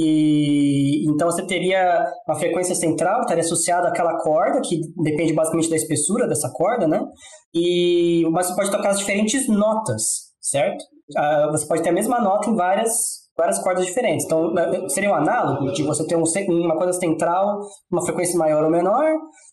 [0.00, 5.74] E então você teria uma frequência central estaria associada àquela corda, que depende basicamente da
[5.76, 7.04] espessura dessa corda, né?
[7.52, 10.02] E mas você pode tocar as diferentes notas,
[10.40, 10.84] certo?
[11.16, 14.26] Ah, você pode ter a mesma nota em várias várias cordas diferentes.
[14.26, 14.52] Então,
[14.88, 17.60] seria um análogo de você ter um, uma coisa central,
[17.90, 19.06] uma frequência maior ou menor,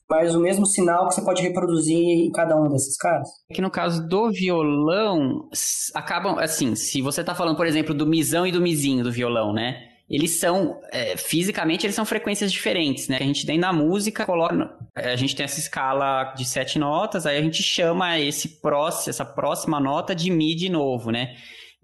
[0.10, 3.28] mas o mesmo sinal que você pode reproduzir em cada um desses caras.
[3.50, 5.48] Aqui no caso do violão,
[5.94, 9.54] acabam, assim, se você está falando, por exemplo, do misão e do mizinho do violão,
[9.54, 9.78] né?
[10.08, 13.18] Eles são, é, fisicamente, eles são frequências diferentes, né?
[13.20, 17.26] A gente tem na música, coloca, é, a gente tem essa escala de sete notas,
[17.26, 21.34] aí a gente chama esse próximo, essa próxima nota de Mi de novo, né?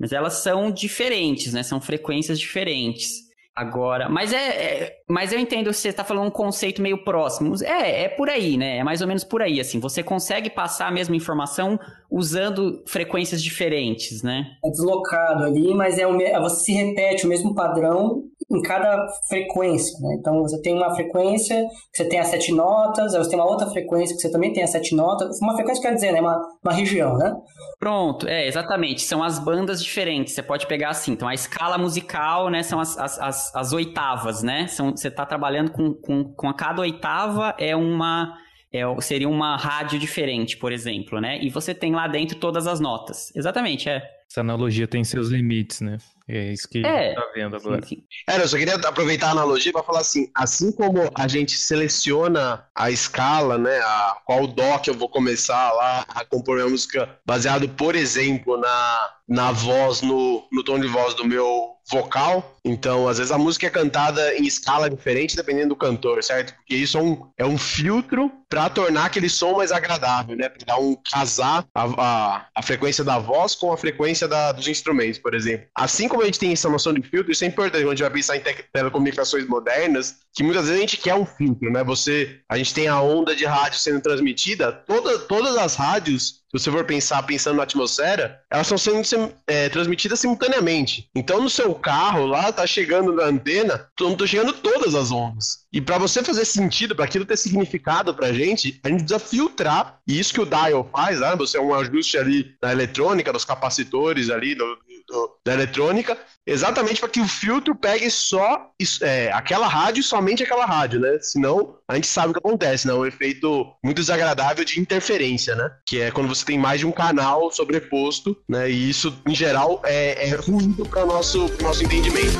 [0.02, 1.62] Mas elas são diferentes, né?
[1.62, 3.30] São frequências diferentes.
[3.56, 7.54] Agora, mas é, é, mas eu entendo você está falando um conceito meio próximo.
[7.64, 8.78] É, é por aí, né?
[8.78, 9.80] É mais ou menos por aí, assim.
[9.80, 14.46] Você consegue passar a mesma informação usando frequências diferentes, né?
[14.64, 19.98] É deslocado ali, mas é o, você se repete o mesmo padrão em cada frequência,
[20.02, 20.18] né?
[20.20, 21.56] Então você tem uma frequência
[21.92, 24.52] que você tem as sete notas, aí você tem uma outra frequência que você também
[24.52, 25.40] tem as sete notas.
[25.42, 26.20] Uma frequência quer dizer, né?
[26.20, 27.34] Uma, uma região, né?
[27.80, 29.02] Pronto, é, exatamente.
[29.02, 30.34] São as bandas diferentes.
[30.34, 31.14] Você pode pegar assim.
[31.14, 32.62] Então a escala musical, né?
[32.62, 34.68] São as, as, as, as oitavas, né?
[34.68, 38.38] São, você está trabalhando com, com, com a cada oitava é uma.
[38.74, 41.44] É, seria uma rádio diferente, por exemplo, né?
[41.44, 43.30] E você tem lá dentro todas as notas.
[43.36, 44.02] Exatamente, é.
[44.30, 45.98] Essa analogia tem seus limites, né?
[46.28, 47.82] É isso que é, tá vendo agora.
[47.86, 48.04] Sim, sim.
[48.30, 52.66] É, eu só queria aproveitar a analogia para falar assim, assim como a gente seleciona
[52.76, 57.10] a escala, né, a qual dó que eu vou começar lá a compor minha música
[57.26, 62.58] baseado, por exemplo, na, na voz, no, no tom de voz do meu vocal.
[62.64, 66.54] Então, às vezes a música é cantada em escala diferente dependendo do cantor, certo?
[66.56, 70.48] Porque isso é um, é um filtro para tornar aquele som mais agradável, né?
[70.50, 74.68] Para dar um casar a, a, a, frequência da voz com a frequência da, dos
[74.68, 75.68] instrumentos, por exemplo.
[75.76, 78.02] Assim como a gente tem essa noção de filtro, isso é importante quando a gente
[78.02, 81.84] vai pensar em te telecomunicações modernas, que muitas vezes a gente quer um filtro, né?
[81.86, 86.66] Você, a gente tem a onda de rádio sendo transmitida, toda, todas as rádios se
[86.66, 91.10] você for pensar pensando na atmosfera, elas estão sendo é, transmitidas simultaneamente.
[91.16, 95.62] Então, no seu carro lá, tá chegando na antena, estão chegando todas as ondas.
[95.72, 100.00] E para você fazer sentido, para aquilo ter significado pra gente, a gente precisa filtrar.
[100.06, 101.34] E isso que o dial faz, né?
[101.38, 104.78] Você é um ajuste ali na eletrônica, dos capacitores ali do,
[105.12, 110.66] do, da eletrônica, exatamente para que o filtro pegue só é, aquela rádio somente aquela
[110.66, 111.20] rádio, né?
[111.22, 112.94] Senão, a gente sabe o que acontece, né?
[112.94, 115.70] Um efeito muito desagradável de interferência, né?
[115.86, 118.70] Que é quando você tem mais de um canal sobreposto, né?
[118.70, 122.40] E isso, em geral, é, é ruim para o nosso, nosso entendimento.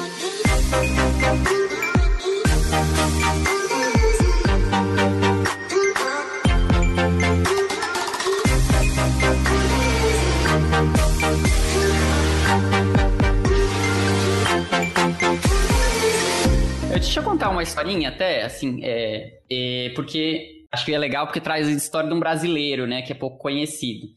[17.12, 21.42] Deixa eu contar uma historinha até, assim, é, é, porque acho que é legal porque
[21.42, 24.08] traz a história de um brasileiro, né, que é pouco conhecido.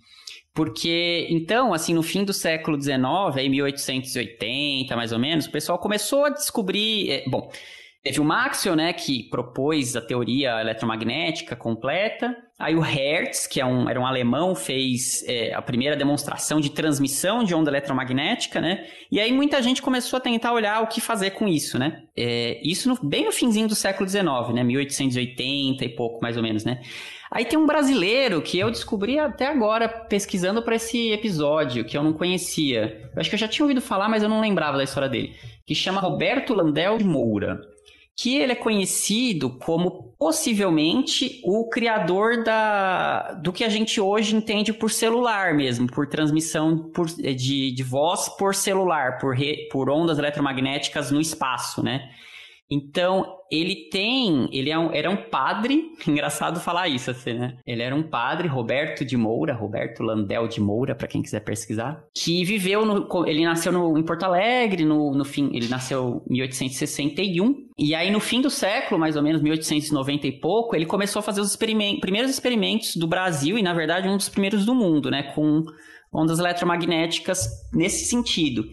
[0.55, 2.97] Porque, então, assim, no fim do século XIX,
[3.35, 7.11] aí 1880 mais ou menos, o pessoal começou a descobrir.
[7.11, 7.51] É, bom,
[8.05, 12.37] Teve o Maxwell, né, que propôs a teoria eletromagnética completa.
[12.57, 16.71] Aí o Hertz, que é um, era um alemão, fez é, a primeira demonstração de
[16.71, 18.87] transmissão de onda eletromagnética, né?
[19.11, 22.05] E aí muita gente começou a tentar olhar o que fazer com isso, né?
[22.17, 24.63] É, isso no, bem no finzinho do século XIX, né?
[24.63, 26.81] 1880 e pouco, mais ou menos, né?
[27.29, 32.05] Aí tem um brasileiro que eu descobri até agora pesquisando para esse episódio, que eu
[32.05, 33.11] não conhecia.
[33.13, 35.35] Eu acho que eu já tinha ouvido falar, mas eu não lembrava da história dele.
[35.67, 37.74] Que chama Roberto Landel de Moura
[38.17, 44.73] que ele é conhecido como possivelmente o criador da, do que a gente hoje entende
[44.73, 50.19] por celular mesmo, por transmissão por, de, de voz por celular, por, re, por ondas
[50.19, 52.09] eletromagnéticas no espaço, né?
[52.71, 57.59] Então, ele tem, ele é um, era um padre, engraçado falar isso assim, né?
[57.67, 62.03] Ele era um padre, Roberto de Moura, Roberto Landel de Moura, para quem quiser pesquisar,
[62.17, 66.35] que viveu no, ele nasceu no, em Porto Alegre, no, no fim, ele nasceu em
[66.35, 71.21] 1861, e aí no fim do século, mais ou menos 1890 e pouco, ele começou
[71.21, 74.75] a fazer os experiment, primeiros experimentos do Brasil e na verdade um dos primeiros do
[74.75, 75.65] mundo, né, com
[76.13, 78.65] ondas eletromagnéticas nesse sentido.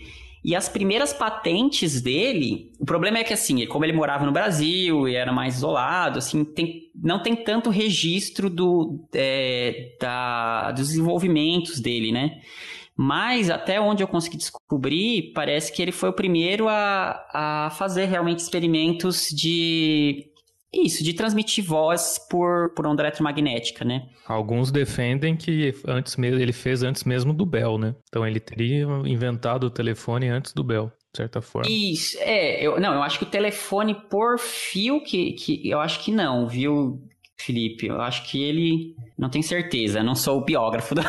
[0.44, 5.08] E as primeiras patentes dele, o problema é que assim, como ele morava no Brasil
[5.08, 11.80] e era mais isolado, assim, tem, não tem tanto registro do, é, da, dos desenvolvimentos
[11.80, 12.42] dele, né?
[12.98, 18.06] Mas até onde eu consegui descobrir, parece que ele foi o primeiro a, a fazer
[18.06, 20.31] realmente experimentos de
[20.74, 24.08] isso, de transmitir voz por, por onda eletromagnética, né?
[24.26, 27.96] Alguns defendem que antes mesmo, ele fez antes mesmo do Bell, né?
[28.08, 31.70] Então ele teria inventado o telefone antes do Bell, de certa forma.
[31.70, 36.04] Isso, é, eu, não, eu acho que o telefone por fio, que, que eu acho
[36.04, 37.02] que não, viu?
[37.42, 37.88] Felipe.
[37.88, 38.96] Eu acho que ele.
[39.18, 41.02] Não tenho certeza, não sou o biógrafo do.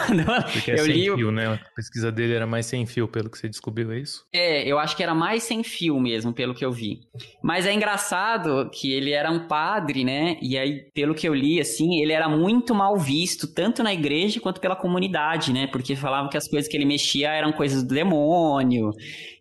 [0.53, 1.15] Porque é eu sem li...
[1.15, 1.47] fio, né?
[1.47, 4.25] A pesquisa dele era mais sem fio, pelo que você descobriu, é isso?
[4.33, 7.01] É, eu acho que era mais sem fio mesmo, pelo que eu vi.
[7.43, 10.37] Mas é engraçado que ele era um padre, né?
[10.43, 14.41] E aí, pelo que eu li, assim, ele era muito mal visto, tanto na igreja
[14.41, 15.67] quanto pela comunidade, né?
[15.67, 18.91] Porque falavam que as coisas que ele mexia eram coisas do demônio,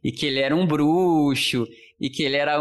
[0.04, 1.68] e que ele era um bruxo,
[2.00, 2.58] e que ele era.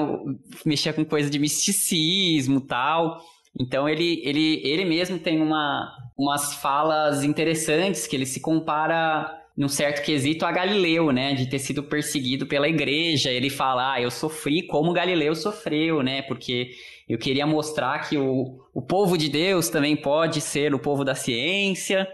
[0.66, 3.18] mexia com coisa de misticismo tal.
[3.58, 9.68] Então ele, ele, ele mesmo tem uma, umas falas interessantes que ele se compara num
[9.68, 13.30] certo quesito a Galileu, né, de ter sido perseguido pela igreja.
[13.30, 16.70] Ele fala, ah, eu sofri como Galileu sofreu, né, porque
[17.08, 21.14] eu queria mostrar que o, o povo de Deus também pode ser o povo da
[21.14, 22.08] ciência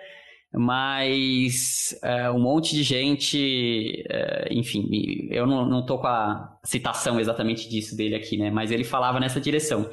[0.54, 4.88] mas é, um monte de gente, é, enfim,
[5.30, 8.50] eu não, não tô com a citação exatamente disso dele aqui, né?
[8.50, 9.88] Mas ele falava nessa direção.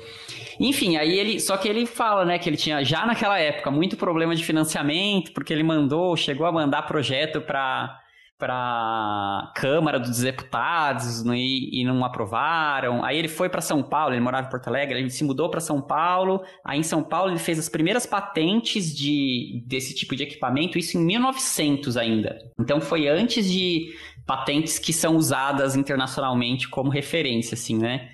[0.60, 3.98] Enfim, aí ele, só que ele fala, né, que ele tinha já naquela época muito
[3.98, 8.00] problema de financiamento, porque ele mandou, chegou a mandar projeto para
[8.44, 13.02] para Câmara dos Deputados né, e, e, não aprovaram.
[13.06, 15.62] Aí ele foi para São Paulo, ele morava em Porto Alegre, ele se mudou para
[15.62, 16.44] São Paulo.
[16.66, 20.98] Aí em São Paulo ele fez as primeiras patentes de, desse tipo de equipamento, isso
[20.98, 22.38] em 1900 ainda.
[22.60, 23.94] Então foi antes de
[24.28, 28.10] patentes que são usadas internacionalmente como referência, assim, né?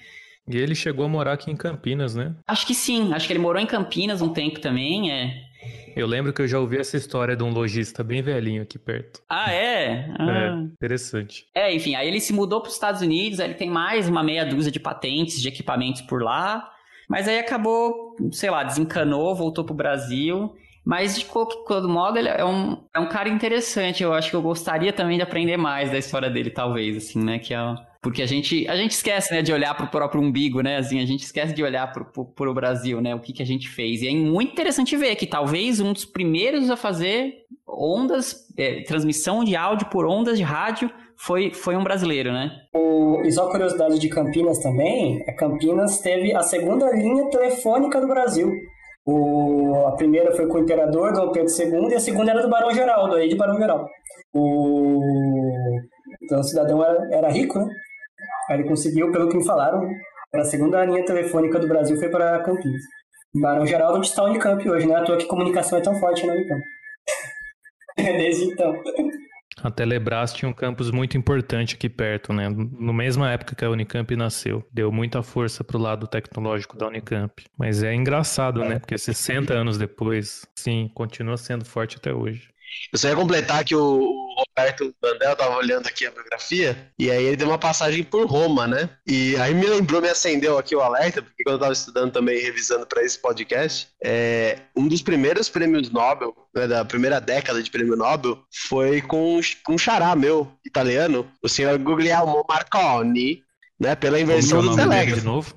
[0.47, 2.35] E ele chegou a morar aqui em Campinas, né?
[2.47, 5.48] Acho que sim, acho que ele morou em Campinas um tempo também, é.
[5.95, 9.21] Eu lembro que eu já ouvi essa história de um lojista bem velhinho aqui perto.
[9.29, 10.13] Ah, é?
[10.17, 10.31] Ah.
[10.31, 11.45] É, interessante.
[11.53, 14.23] É, enfim, aí ele se mudou para os Estados Unidos, aí ele tem mais uma
[14.23, 16.69] meia dúzia de patentes de equipamentos por lá,
[17.09, 20.55] mas aí acabou, sei lá, desencanou, voltou para o Brasil.
[20.85, 24.01] Mas de qualquer modo, ele é um, é um cara interessante.
[24.01, 27.37] Eu acho que eu gostaria também de aprender mais da história dele, talvez, assim, né?
[27.37, 27.59] Que é
[28.01, 30.77] porque a gente, a gente esquece, né, de olhar para o próprio umbigo, né?
[30.77, 33.13] Assim, a gente esquece de olhar para o Brasil, né?
[33.13, 34.01] O que, que a gente fez.
[34.01, 37.33] E é muito interessante ver que talvez um dos primeiros a fazer
[37.67, 42.49] ondas, é, transmissão de áudio por ondas de rádio foi, foi um brasileiro, né?
[42.73, 48.07] O, e só curiosidade de Campinas também, a Campinas teve a segunda linha telefônica do
[48.07, 48.49] Brasil.
[49.05, 52.49] O, a primeira foi com o Imperador Dom Pedro II e a segunda era do
[52.49, 53.87] Barão Geraldo, aí de Barão Geraldo.
[54.33, 55.01] O,
[56.23, 57.67] então o cidadão era, era rico, né?
[58.49, 59.87] Aí ele conseguiu, pelo que me falaram,
[60.33, 62.81] a segunda linha telefônica do Brasil foi para Campinas.
[63.35, 64.95] Barão Geraldo está Unicamp hoje, né?
[64.95, 66.61] À toa que comunicação é tão forte na Unicamp.
[67.95, 68.73] Desde então.
[69.61, 72.49] A Telebrás tinha um campus muito importante aqui perto, né?
[72.49, 74.63] No mesma época que a Unicamp nasceu.
[74.71, 77.43] Deu muita força pro lado tecnológico da Unicamp.
[77.57, 78.79] Mas é engraçado, né?
[78.79, 82.49] Porque 60 anos depois, sim, continua sendo forte até hoje.
[82.91, 87.23] Eu só ia completar que o Roberto Bandel tava olhando aqui a biografia, e aí
[87.23, 88.89] ele deu uma passagem por Roma, né?
[89.05, 92.39] E aí me lembrou, me acendeu aqui o alerta, porque quando eu tava estudando também,
[92.39, 97.69] revisando para esse podcast, é, um dos primeiros prêmios Nobel, né, da primeira década de
[97.69, 103.43] prêmio Nobel, foi com, com um xará meu, italiano, o senhor Guglielmo Marconi,
[103.79, 103.95] né?
[103.95, 105.55] Pela inversão do telégrafo.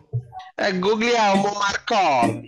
[0.57, 2.47] É Guglielmo Marconi.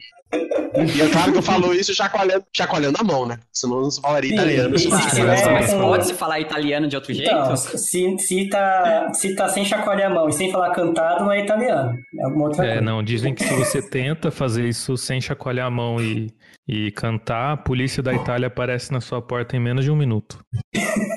[0.96, 3.38] E é claro que eu falo isso chacoalhando, chacoalhando a mão, né?
[3.52, 4.74] Senão não se falaria Sim, italiano.
[4.74, 7.78] Isso, é, mas pode se falar italiano de outro então, jeito?
[7.78, 11.44] Se, se, tá, se tá sem chacoalhar a mão e sem falar cantado, não é
[11.44, 11.96] italiano.
[12.18, 12.80] É alguma outra é, coisa.
[12.82, 16.28] não, dizem que se você tenta fazer isso sem chacoalhar a mão e,
[16.66, 20.38] e cantar, a polícia da Itália aparece na sua porta em menos de um minuto.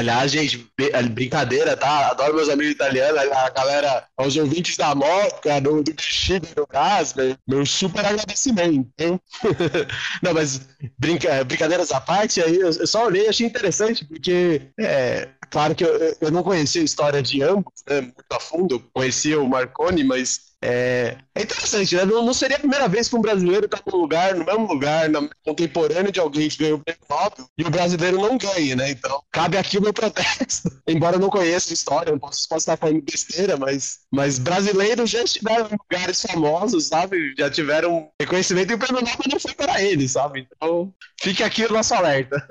[0.00, 0.66] Aliás, gente,
[1.10, 2.08] brincadeira, tá?
[2.08, 7.16] Adoro meus amigos italianos, a galera, aos ouvintes da moto, do, do Bexiga, no caso,
[7.46, 9.20] meu super agradecimento, hein?
[10.22, 10.68] Não, mas
[10.98, 15.84] brinca, brincadeiras à parte, aí eu só olhei e achei interessante, porque é, claro que
[15.84, 20.02] eu, eu não conhecia a história de ambos, né, muito a fundo, conhecia o Marconi,
[20.02, 22.04] mas É, é interessante, né?
[22.04, 25.08] Não, não, seria a primeira vez que um brasileiro está no lugar, no mesmo lugar,
[25.08, 28.90] na, contemporâneo de alguém que ganhou o prêmio Nobel, e o brasileiro não ganha, né?
[28.90, 30.70] Então, cabe aqui o meu protesto.
[30.86, 35.08] Embora eu não conheça a história, não posso, posso estar falando besteira, mas, mas brasileiros
[35.08, 37.34] já estiveram em lugares famosos, sabe?
[37.38, 40.46] Já tiveram reconhecimento e o prêmio Nobel não foi para eles, sabe?
[40.54, 42.46] Então, fique aqui o nosso alerta.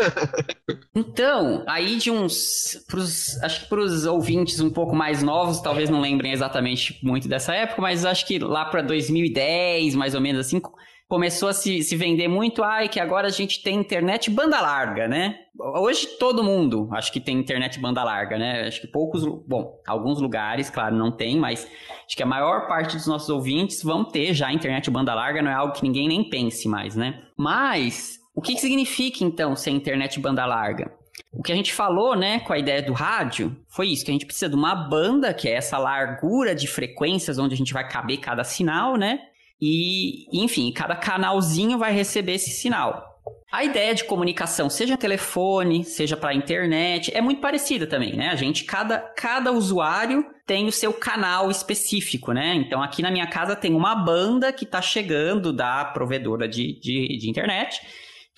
[0.96, 2.84] então, aí de uns.
[2.88, 7.28] Pros, acho que para os ouvintes um pouco mais novos, talvez não lembrem exatamente muito
[7.28, 10.62] dessa época, mas acho que lá para 2010, mais ou menos assim,
[11.10, 15.08] começou a se, se vender muito, ai, que agora a gente tem internet banda larga,
[15.08, 15.40] né?
[15.60, 18.68] Hoje todo mundo acho que tem internet banda larga, né?
[18.68, 21.68] Acho que poucos, bom, alguns lugares, claro, não tem, mas
[22.06, 25.50] acho que a maior parte dos nossos ouvintes vão ter já internet banda larga, não
[25.50, 27.24] é algo que ninguém nem pense mais, né?
[27.36, 30.99] Mas o que, que significa então ser internet banda larga?
[31.32, 34.14] O que a gente falou, né, com a ideia do rádio, foi isso, que a
[34.14, 37.88] gente precisa de uma banda, que é essa largura de frequências onde a gente vai
[37.88, 39.20] caber cada sinal, né?
[39.62, 43.06] E, enfim, cada canalzinho vai receber esse sinal.
[43.52, 48.30] A ideia de comunicação, seja telefone, seja para internet, é muito parecida também, né?
[48.30, 52.56] A gente, cada, cada usuário tem o seu canal específico, né?
[52.56, 57.18] Então, aqui na minha casa tem uma banda que está chegando da provedora de, de,
[57.18, 57.82] de internet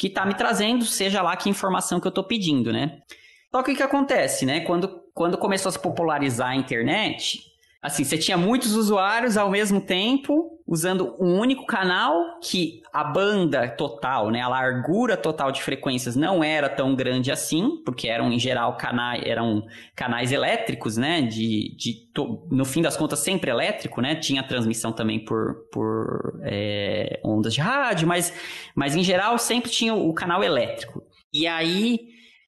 [0.01, 3.03] que está me trazendo, seja lá que informação que eu estou pedindo, né?
[3.51, 4.61] Só que o que acontece, né?
[4.61, 7.39] Quando, quando começou a se popularizar a internet,
[7.81, 13.67] assim, você tinha muitos usuários ao mesmo tempo usando um único canal que a banda
[13.67, 18.39] total, né, a largura total de frequências não era tão grande assim, porque eram em
[18.39, 22.07] geral canais, eram canais elétricos, né, de, de
[22.51, 27.61] no fim das contas sempre elétrico, né, tinha transmissão também por, por é, ondas de
[27.61, 28.31] rádio, mas,
[28.75, 31.03] mas em geral sempre tinha o canal elétrico.
[31.33, 31.99] E aí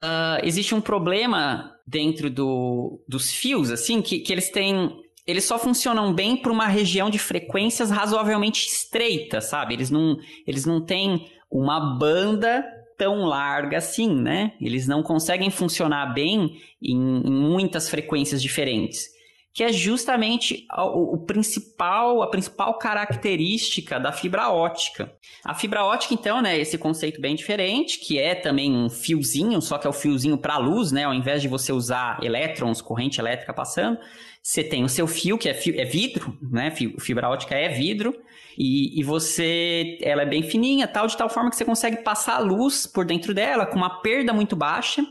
[0.03, 4.91] uh, existe um problema dentro do, dos fios, assim, que, que eles têm
[5.32, 9.74] eles só funcionam bem para uma região de frequências razoavelmente estreita, sabe?
[9.74, 12.64] Eles não, eles não têm uma banda
[12.98, 14.53] tão larga assim, né?
[14.62, 19.10] Eles não conseguem funcionar bem em, em muitas frequências diferentes
[19.53, 25.14] que é justamente o, o, principal, a principal característica da fibra ótica.
[25.44, 29.78] A fibra ótica, então, né, esse conceito bem diferente, que é também um fiozinho, só
[29.78, 33.53] que é o fiozinho para luz, né, ao invés de você usar elétrons, corrente elétrica
[33.53, 33.99] passando,
[34.41, 38.15] você tem o seu fio, que é, fio, é vidro, né, fibra ótica é vidro,
[38.57, 42.36] e, e, você, ela é bem fininha, tal, de tal forma que você consegue passar
[42.36, 45.06] a luz por dentro dela com uma perda muito baixa.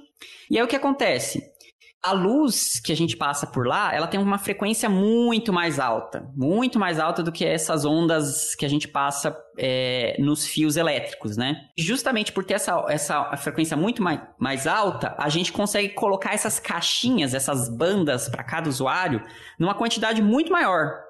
[0.50, 1.50] E aí o que acontece?
[2.02, 6.26] A luz que a gente passa por lá, ela tem uma frequência muito mais alta,
[6.34, 11.36] muito mais alta do que essas ondas que a gente passa é, nos fios elétricos,
[11.36, 11.68] né?
[11.76, 16.58] Justamente por ter essa, essa frequência muito mais, mais alta, a gente consegue colocar essas
[16.58, 19.22] caixinhas, essas bandas para cada usuário,
[19.58, 21.02] numa quantidade muito maior.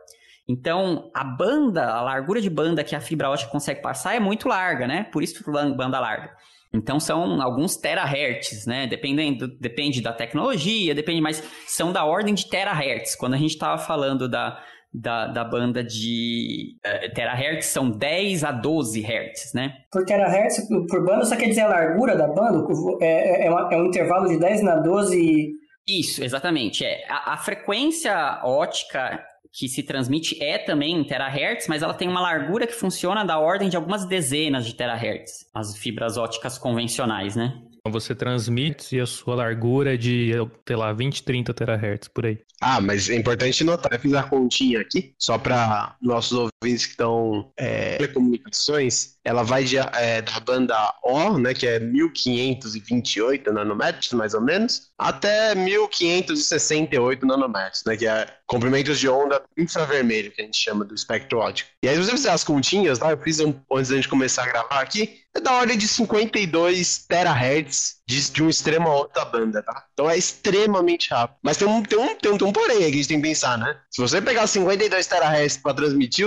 [0.49, 4.49] Então, a banda, a largura de banda que a fibra ótica consegue passar é muito
[4.49, 5.05] larga, né?
[5.05, 6.35] Por isso banda larga.
[6.73, 8.87] Então são alguns terahertz, né?
[8.87, 13.17] Dependendo, depende da tecnologia, depende, mas são da ordem de terahertz.
[13.17, 18.53] Quando a gente estava falando da, da, da, banda de uh, terahertz, são 10 a
[18.53, 19.73] 12 hertz, né?
[19.91, 22.65] Por terahertz, por banda, só quer dizer a largura da banda?
[23.01, 25.51] É, é, é, uma, é um intervalo de 10 na 12...
[25.89, 26.85] Isso, exatamente.
[26.85, 27.05] É.
[27.09, 29.21] A, a frequência ótica
[29.53, 33.39] que se transmite é também em terahertz, mas ela tem uma largura que funciona da
[33.39, 37.61] ordem de algumas dezenas de terahertz, as fibras óticas convencionais, né?
[37.81, 40.33] Então você transmite e a sua largura é de,
[40.67, 42.39] sei lá, 20, 30 terahertz, por aí.
[42.61, 46.93] Ah, mas é importante notar, eu fiz a continha aqui, só para nossos ouvintes que
[46.93, 54.13] estão é, telecomunicações, ela vai de, é, da banda O, né, que é 1528 nanômetros,
[54.13, 60.45] mais ou menos, até 1568 nanômetros, né, que é comprimentos de onda infravermelho, que a
[60.45, 61.71] gente chama do espectro óptico.
[61.83, 64.43] E aí, se você fizer as continhas, tá, eu fiz um, antes da gente começar
[64.43, 69.25] a gravar aqui, é da ordem de 52 terahertz de, de um extremo a outra
[69.25, 69.85] banda, tá?
[69.93, 71.39] Então é extremamente rápido.
[71.43, 73.21] Mas tem um, tem um, tem um, tem um porém aí que a gente tem
[73.21, 73.79] que pensar, né?
[73.91, 76.27] Se você pegar 52 terahertz para transmitir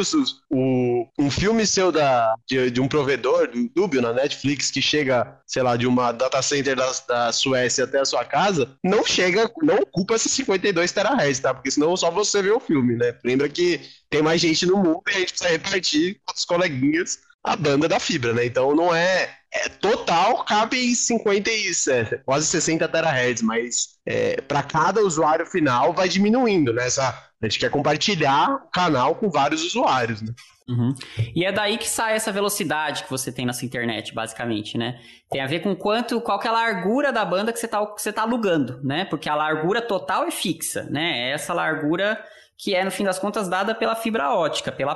[0.49, 5.37] o, um filme seu da, de, de um provedor, do YouTube, na Netflix, que chega,
[5.45, 9.51] sei lá, de uma data center da, da Suécia até a sua casa, não chega,
[9.61, 11.53] não ocupa esses 52 terahertz, tá?
[11.53, 13.17] Porque senão só você vê o filme, né?
[13.25, 17.19] Lembra que tem mais gente no mundo e a gente precisa repartir com os coleguinhas
[17.43, 18.45] a banda da fibra, né?
[18.45, 24.39] Então não é, é total, cabe em 50 e, é, quase 60 terahertz, mas é,
[24.41, 26.87] para cada usuário final vai diminuindo, né?
[26.87, 30.33] Essa, a gente quer compartilhar o canal com vários usuários, né?
[30.67, 30.95] Uhum.
[31.35, 34.97] E é daí que sai essa velocidade que você tem nessa internet, basicamente, né?
[35.29, 37.85] Tem a ver com quanto, qual que é a largura da banda que você está
[37.85, 39.03] que você tá alugando, né?
[39.03, 41.29] Porque a largura total é fixa, né?
[41.29, 42.17] É essa largura
[42.57, 44.95] que é, no fim das contas, dada pela fibra ótica, pela,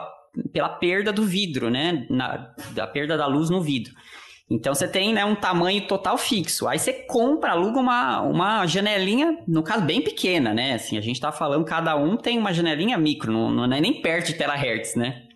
[0.51, 2.05] pela perda do vidro, né?
[2.09, 3.93] Na, da perda da luz no vidro.
[4.49, 6.67] Então você tem né, um tamanho total fixo.
[6.67, 10.75] Aí você compra, aluga uma, uma janelinha, no caso, bem pequena, né?
[10.75, 14.01] Assim, a gente tá falando, cada um tem uma janelinha micro, não, não é nem
[14.01, 15.26] perto de terahertz, né?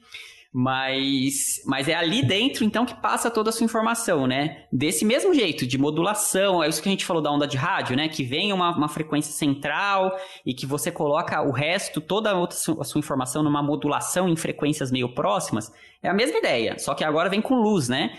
[0.53, 4.65] Mas, mas é ali dentro, então, que passa toda a sua informação, né?
[4.69, 7.95] Desse mesmo jeito, de modulação, é isso que a gente falou da onda de rádio,
[7.95, 8.10] né?
[8.10, 10.11] Que vem uma, uma frequência central
[10.45, 14.36] e que você coloca o resto, toda a, outra, a sua informação numa modulação em
[14.36, 15.72] frequências meio próximas.
[16.03, 18.11] É a mesma ideia, só que agora vem com luz, né?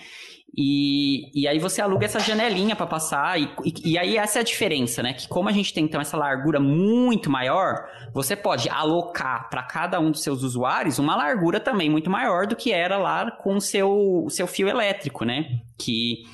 [0.56, 4.42] E, e aí você aluga essa janelinha para passar, e, e, e, aí essa é
[4.42, 5.14] a diferença, né?
[5.14, 9.98] Que como a gente tem então essa largura muito maior, você pode alocar para cada
[9.98, 13.60] um dos seus usuários uma largura também muito maior do que era lá com o
[13.62, 15.60] seu, seu fio elétrico, né?
[15.78, 16.24] Que,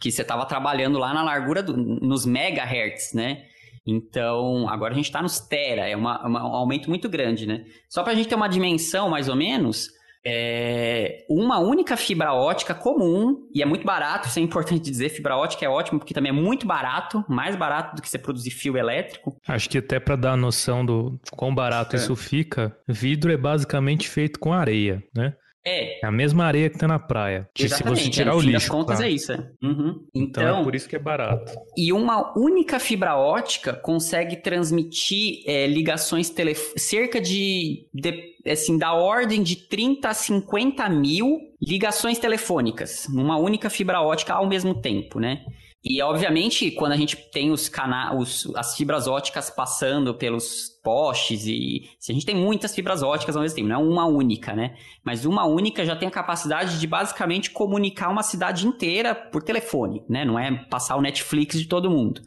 [0.00, 3.42] que você estava trabalhando lá na largura, do, nos megahertz, né?
[3.86, 7.64] Então, agora a gente está nos tera, é uma, uma, um aumento muito grande, né?
[7.90, 9.90] Só para a gente ter uma dimensão, mais ou menos,
[10.28, 15.36] é uma única fibra ótica comum, e é muito barato, isso é importante dizer, fibra
[15.36, 18.76] ótica é ótimo porque também é muito barato, mais barato do que você produzir fio
[18.76, 19.36] elétrico.
[19.46, 21.98] Acho que até para dar a noção do quão barato é.
[21.98, 25.34] isso fica, vidro é basicamente feito com areia, né?
[25.66, 25.98] É.
[26.00, 27.48] É a mesma areia que tá na praia.
[27.58, 28.52] Exatamente, se você tirar é, o lixo.
[28.52, 29.32] das contas é isso.
[29.32, 29.50] É.
[29.60, 30.06] Uhum.
[30.14, 31.52] Então, então, é por isso que é barato.
[31.76, 38.92] E uma única fibra ótica consegue transmitir é, ligações telefônicas, cerca de, de, assim, da
[38.94, 45.18] ordem de 30 a 50 mil ligações telefônicas, numa única fibra ótica ao mesmo tempo,
[45.18, 45.44] né?
[45.88, 51.88] E, obviamente, quando a gente tem os canais, as fibras óticas passando pelos postes e
[52.00, 54.74] se a gente tem muitas fibras óticas ao mesmo tempo, não é uma única, né?
[55.04, 60.02] Mas uma única já tem a capacidade de basicamente comunicar uma cidade inteira por telefone,
[60.08, 60.24] né?
[60.24, 62.20] Não é passar o Netflix de todo mundo.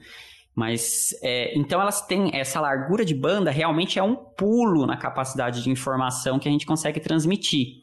[0.55, 5.61] Mas é, então elas têm essa largura de banda realmente é um pulo na capacidade
[5.61, 7.81] de informação que a gente consegue transmitir.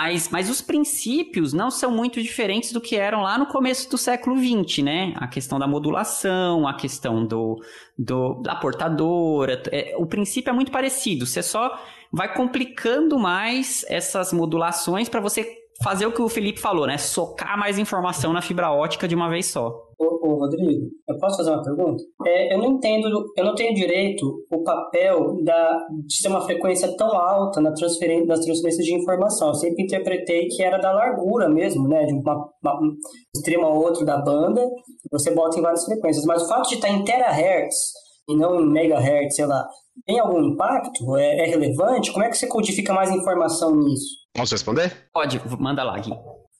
[0.00, 3.98] Mas, mas os princípios não são muito diferentes do que eram lá no começo do
[3.98, 5.12] século XX, né?
[5.16, 7.60] A questão da modulação, a questão do,
[7.98, 9.60] do da portadora.
[9.72, 11.26] É, o princípio é muito parecido.
[11.26, 11.76] Você só
[12.12, 16.98] vai complicando mais essas modulações para você fazer o que o Felipe falou, né?
[16.98, 19.68] Socar mais informação na fibra ótica de uma vez só.
[19.98, 22.02] Ô, ô, Rodrigo, eu posso fazer uma pergunta?
[22.26, 26.96] É, eu não entendo, eu não tenho direito o papel da, de ter uma frequência
[26.96, 29.48] tão alta na transferência, das transferências de informação.
[29.48, 32.04] Eu sempre interpretei que era da largura mesmo, né?
[32.04, 32.96] De uma, uma, um
[33.34, 34.68] extremo a outro da banda,
[35.10, 36.24] você bota em várias frequências.
[36.24, 37.76] Mas o fato de estar em terahertz
[38.28, 39.66] e não em megahertz, sei lá,
[40.06, 41.16] tem algum impacto?
[41.16, 42.12] É, é relevante?
[42.12, 44.17] Como é que você codifica mais informação nisso?
[44.38, 44.96] Posso responder?
[45.12, 46.12] Pode, manda lá, Gui.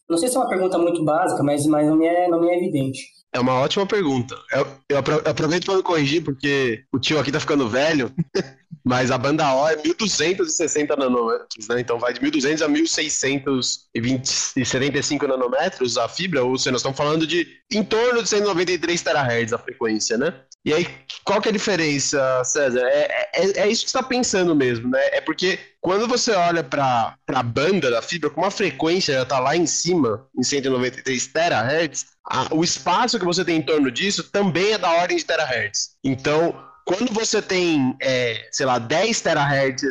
[0.09, 2.49] Não sei se é uma pergunta muito básica, mas, mas não, me é, não me
[2.49, 3.07] é evidente.
[3.33, 4.37] É uma ótima pergunta.
[4.51, 8.11] Eu, eu aproveito para me corrigir, porque o tio aqui tá ficando velho,
[8.83, 11.79] mas a banda O é 1260 nanômetros, né?
[11.81, 17.47] Então vai de 1200 a 1675 nanômetros a fibra, ou seja, nós estamos falando de
[17.71, 20.33] em torno de 193 terahertz a frequência, né?
[20.65, 20.87] E aí,
[21.25, 22.81] qual que é a diferença, César?
[22.85, 25.01] É, é, é isso que está pensando mesmo, né?
[25.13, 29.39] É porque quando você olha para a banda da fibra, como a frequência já está
[29.39, 34.25] lá em cima, em 193 terahertz, a, o espaço que você tem em torno disso
[34.31, 35.91] também é da ordem de terahertz.
[36.05, 36.55] Então,
[36.89, 39.83] quando você tem, é, sei lá, 10 terahertz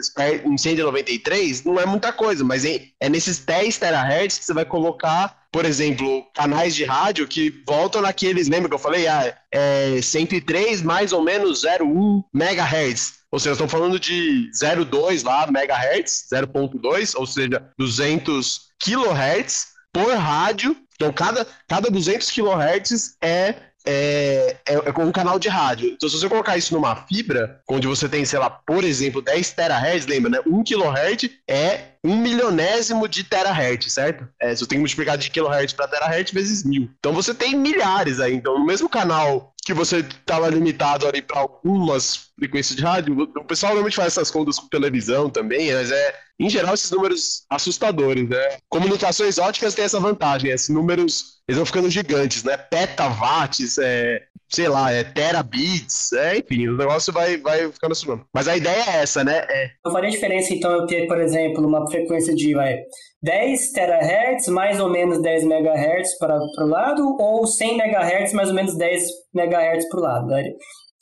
[0.44, 4.66] em 193, não é muita coisa, mas é, é nesses 10 terahertz que você vai
[4.66, 9.08] colocar, por exemplo, canais de rádio que voltam naqueles, lembra que eu falei?
[9.08, 13.14] Ah, é 103 mais ou menos 0,1 megahertz.
[13.32, 20.78] Ou seja, estão falando de 0,2 lá, megahertz, 0,2, ou seja, 200 kilohertz por rádio
[20.94, 23.56] então, cada, cada 200 kHz é,
[23.88, 25.88] é, é, é um canal de rádio.
[25.88, 29.52] Então, se você colocar isso numa fibra, onde você tem, sei lá, por exemplo, 10
[29.52, 30.40] terahertz, lembra, né?
[30.46, 34.28] 1 kHz é um milionésimo de terahertz, certo?
[34.42, 36.90] É, se eu tenho multiplicado de kilohertz para terahertz vezes mil.
[37.00, 38.34] Então, você tem milhares aí.
[38.34, 43.44] Então, no mesmo canal que você estava limitado ali para algumas frequências de rádio, o
[43.44, 48.30] pessoal normalmente faz essas contas com televisão também, mas é em geral, esses números assustadores,
[48.30, 48.58] né?
[48.70, 52.56] Comunicações óticas têm essa vantagem, esses números eles vão ficando gigantes, né?
[52.56, 58.24] Petawatts, é, sei lá, é terabits, é, enfim, o negócio vai, vai ficando assustador.
[58.34, 59.46] Mas a ideia é essa, né?
[59.50, 59.72] É...
[59.84, 62.84] Não faria diferença, então, eu ter, por exemplo, uma frequência de vai,
[63.24, 68.56] 10 terahertz, mais ou menos 10 megahertz para o lado, ou 100 megahertz, mais ou
[68.56, 69.04] menos 10
[69.34, 70.28] megahertz para o lado?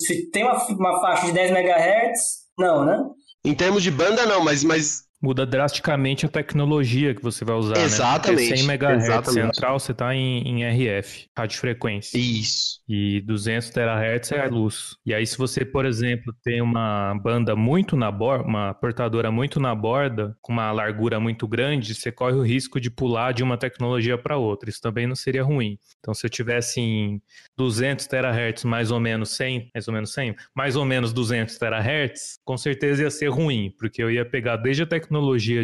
[0.01, 2.19] Se tem uma, uma faixa de 10 megahertz,
[2.57, 3.03] não, né?
[3.43, 7.77] Em termos de banda, não, mas, mas muda drasticamente a tecnologia que você vai usar.
[7.79, 8.51] Exatamente.
[8.51, 8.57] Né?
[8.57, 9.55] 100 MHz exatamente.
[9.55, 12.15] central, você está em, em, RF, rádio frequência.
[12.15, 12.79] Isso.
[12.87, 14.95] E 200 terahertz é a luz.
[15.03, 19.59] E aí, se você, por exemplo, tem uma banda muito na borda, uma portadora muito
[19.59, 23.57] na borda, com uma largura muito grande, você corre o risco de pular de uma
[23.57, 24.69] tecnologia para outra.
[24.69, 25.79] Isso também não seria ruim.
[25.99, 27.19] Então, se eu tivesse em
[27.57, 32.37] 200 terahertz, mais ou menos 100, mais ou menos 100, mais ou menos 200 terahertz,
[32.45, 35.14] com certeza ia ser ruim, porque eu ia pegar desde a tecnologia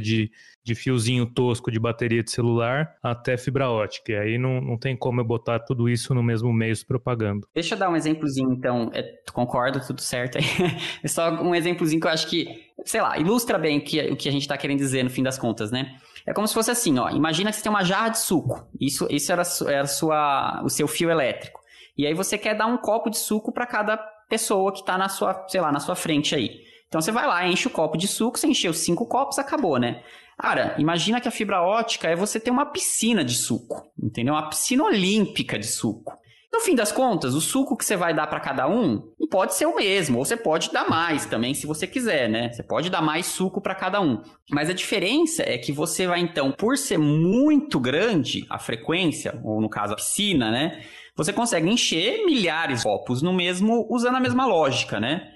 [0.02, 0.32] de,
[0.64, 4.11] de fiozinho tosco de bateria de celular até fibra ótica.
[4.11, 7.48] E aí não, não tem como eu botar tudo isso no mesmo meio se propagando.
[7.53, 8.90] Deixa eu dar um exemplozinho, então.
[8.94, 9.03] É,
[9.34, 10.38] concordo, tudo certo
[11.03, 12.48] é só um exemplozinho que eu acho que,
[12.86, 15.23] sei lá, ilustra bem o que, o que a gente está querendo dizer no fim
[15.23, 15.98] das contas, né?
[16.26, 17.10] É como se fosse assim, ó.
[17.10, 18.68] Imagina que você tem uma jarra de suco.
[18.80, 21.60] Isso, isso era, era sua, o seu fio elétrico.
[21.98, 23.98] E aí você quer dar um copo de suco para cada
[24.30, 26.61] pessoa que está na sua, sei lá, na sua frente aí.
[26.92, 30.04] Então você vai lá, enche o copo de suco, você encheu cinco copos, acabou, né?
[30.38, 34.34] Cara, imagina que a fibra ótica é você ter uma piscina de suco, entendeu?
[34.34, 36.20] Uma piscina olímpica de suco.
[36.52, 39.68] No fim das contas, o suco que você vai dar para cada um pode ser
[39.68, 42.52] o mesmo, ou você pode dar mais também, se você quiser, né?
[42.52, 44.22] Você pode dar mais suco para cada um.
[44.50, 49.62] Mas a diferença é que você vai então, por ser muito grande a frequência, ou
[49.62, 50.82] no caso a piscina, né?
[51.16, 55.32] Você consegue encher milhares de copos no mesmo, usando a mesma lógica, né?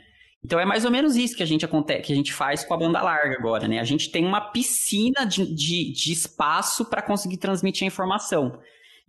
[0.46, 2.78] Então é mais ou menos isso que a gente, que a gente faz com a
[2.78, 3.80] banda larga agora, né?
[3.80, 8.60] A gente tem uma piscina de, de, de espaço para conseguir transmitir a informação.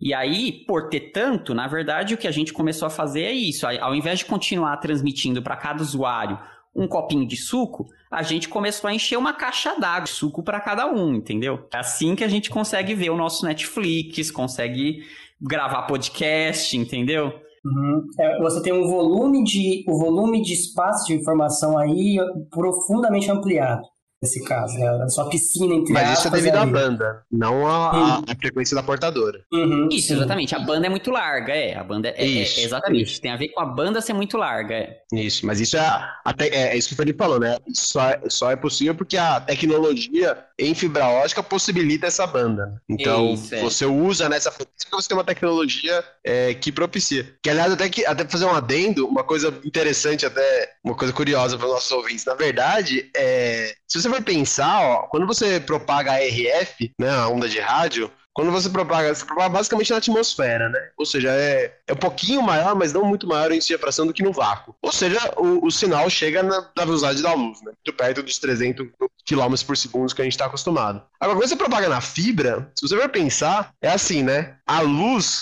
[0.01, 3.33] E aí, por ter tanto, na verdade, o que a gente começou a fazer é
[3.33, 3.67] isso.
[3.67, 6.39] Ao invés de continuar transmitindo para cada usuário
[6.75, 10.59] um copinho de suco, a gente começou a encher uma caixa d'água de suco para
[10.59, 11.67] cada um, entendeu?
[11.71, 15.03] É assim que a gente consegue ver o nosso Netflix, consegue
[15.39, 17.46] gravar podcast, entendeu?
[17.65, 18.05] Uhum.
[18.19, 22.17] É, você tem um volume de o volume de espaço de informação aí
[22.49, 23.87] profundamente ampliado
[24.21, 24.87] nesse caso, né?
[25.03, 29.41] A sua piscina entre Mas isso é devido à banda, não à, frequência da portadora.
[29.53, 30.13] Uhum, Isso, sim.
[30.15, 30.55] exatamente.
[30.55, 31.75] A banda é muito larga, é.
[31.75, 33.21] A banda é, é- Isso, é- exatamente.
[33.21, 34.97] Tem a ver com a banda ser muito larga, é.
[35.13, 37.57] Isso, mas isso é, até, é, é isso que o Felipe falou, né?
[37.73, 42.81] Só, é- só é possível porque a tecnologia em fibra ótica possibilita essa banda.
[42.89, 43.61] Então, Isso, é.
[43.61, 47.35] você usa nessa frequência porque você tem uma tecnologia é, que propicia.
[47.43, 51.57] Que, aliás, até, que, até fazer um adendo, uma coisa interessante, até uma coisa curiosa
[51.57, 52.25] para os nossos ouvintes.
[52.25, 57.27] Na verdade, é, se você for pensar, ó, quando você propaga a RF, né, a
[57.27, 60.91] onda de rádio, quando você propaga, você propaga basicamente na atmosfera, né?
[60.95, 64.21] Ou seja, é, é um pouquinho maior, mas não muito maior em fração do que
[64.21, 64.75] no vácuo.
[64.79, 67.71] Ou seja, o, o sinal chega na, na velocidade da luz, né?
[67.75, 68.89] Muito perto dos 300
[69.27, 71.01] km por segundo que a gente está acostumado.
[71.19, 74.57] Agora, quando você propaga na fibra, se você for pensar, é assim, né?
[74.67, 75.41] A luz,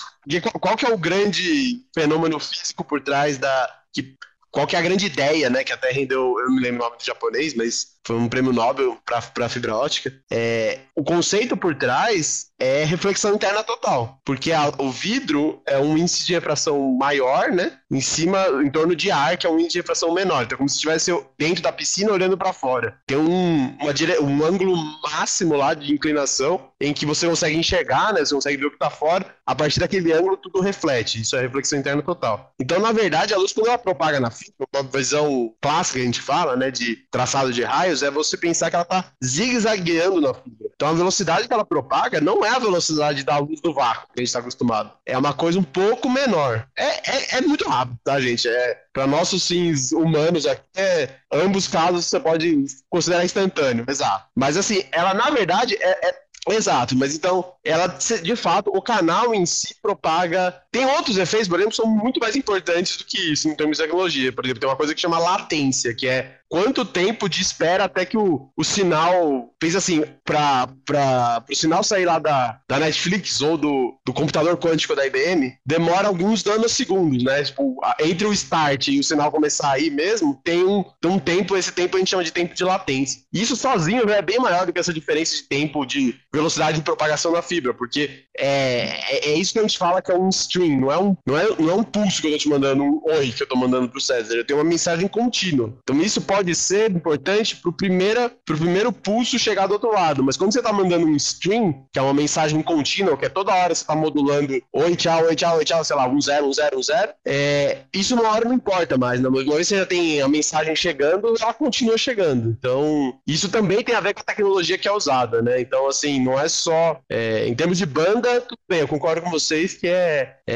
[0.61, 3.75] qual, que é o grande fenômeno físico por trás da...
[3.93, 4.15] Que,
[4.49, 5.65] qual que é a grande ideia, né?
[5.65, 8.97] Que até rendeu, eu me lembro o nome do japonês, mas foi um prêmio Nobel
[9.05, 10.13] para fibra ótica.
[10.31, 15.97] É, o conceito por trás é reflexão interna total, porque a- o vidro é um
[15.97, 17.73] índice de refração maior, né?
[17.91, 20.43] Em cima, em torno de ar, que é um índice de refração menor.
[20.43, 22.97] Então, é como se estivesse dentro da piscina olhando para fora.
[23.05, 24.19] Tem um, uma dire...
[24.19, 28.21] um ângulo máximo lá de inclinação em que você consegue enxergar, né?
[28.21, 29.25] Você consegue ver o que tá fora.
[29.45, 31.21] A partir daquele ângulo, tudo reflete.
[31.21, 32.51] Isso é reflexão interna total.
[32.59, 36.05] Então, na verdade, a luz, quando ela propaga na fibra, uma visão clássica que a
[36.05, 36.71] gente fala, né?
[36.71, 40.69] De traçado de raios, é você pensar que ela tá zigue-zagueando na fibra.
[40.75, 44.19] Então, a velocidade que ela propaga não é a velocidade da luz do vácuo que
[44.19, 44.91] a gente está acostumado.
[45.05, 46.67] É uma coisa um pouco menor.
[46.77, 48.47] É, é, é muito rápido, tá, gente?
[48.47, 54.25] É, para nossos fins humanos, aqui, é, ambos casos você pode considerar instantâneo, exato.
[54.35, 59.33] Mas assim, ela na verdade é, é Exato, mas então, ela, de fato, o canal
[59.33, 60.61] em si propaga.
[60.75, 63.77] Tem outros efeitos, por exemplo, que são muito mais importantes do que isso em termos
[63.77, 64.33] de tecnologia.
[64.33, 68.05] Por exemplo, tem uma coisa que chama latência, que é quanto tempo de espera até
[68.05, 69.53] que o, o sinal.
[69.61, 74.95] Fez assim, para o sinal sair lá da, da Netflix ou do, do computador quântico
[74.95, 77.43] da IBM, demora alguns nanosegundos, né?
[77.43, 81.19] Tipo, entre o start e o sinal começar a ir mesmo, tem um, tem um
[81.19, 83.21] tempo, esse tempo a gente chama de tempo de latência.
[83.33, 86.77] E isso sozinho já é bem maior do que essa diferença de tempo de velocidade
[86.77, 90.15] de propagação na fibra, porque é, é, é isso que a gente fala que é
[90.15, 92.49] um stream, não é um, não é, não é um pulso que eu tô te
[92.49, 95.73] mandando, um oi que eu tô mandando pro César, eu tenho uma mensagem contínua.
[95.83, 100.37] Então isso pode ser importante pro, primeira, pro primeiro pulso chegar do outro lado, mas
[100.37, 103.73] quando você tá mandando um stream, que é uma mensagem contínua, que é toda hora
[103.73, 106.77] você tá modulando oi, tchau, oi, tchau, oi, tchau, sei lá, um zero, um zero,
[106.77, 109.27] um zero, é, isso uma hora não importa mais, né?
[109.27, 112.49] Uma vez você já tem a mensagem chegando, ela continua chegando.
[112.49, 115.59] Então, isso também tem a ver com a tecnologia que é usada, né?
[115.59, 116.99] Então, assim, não é só.
[117.09, 120.37] é, em termos de banda, tudo bem, eu concordo com vocês que é.
[120.47, 120.54] é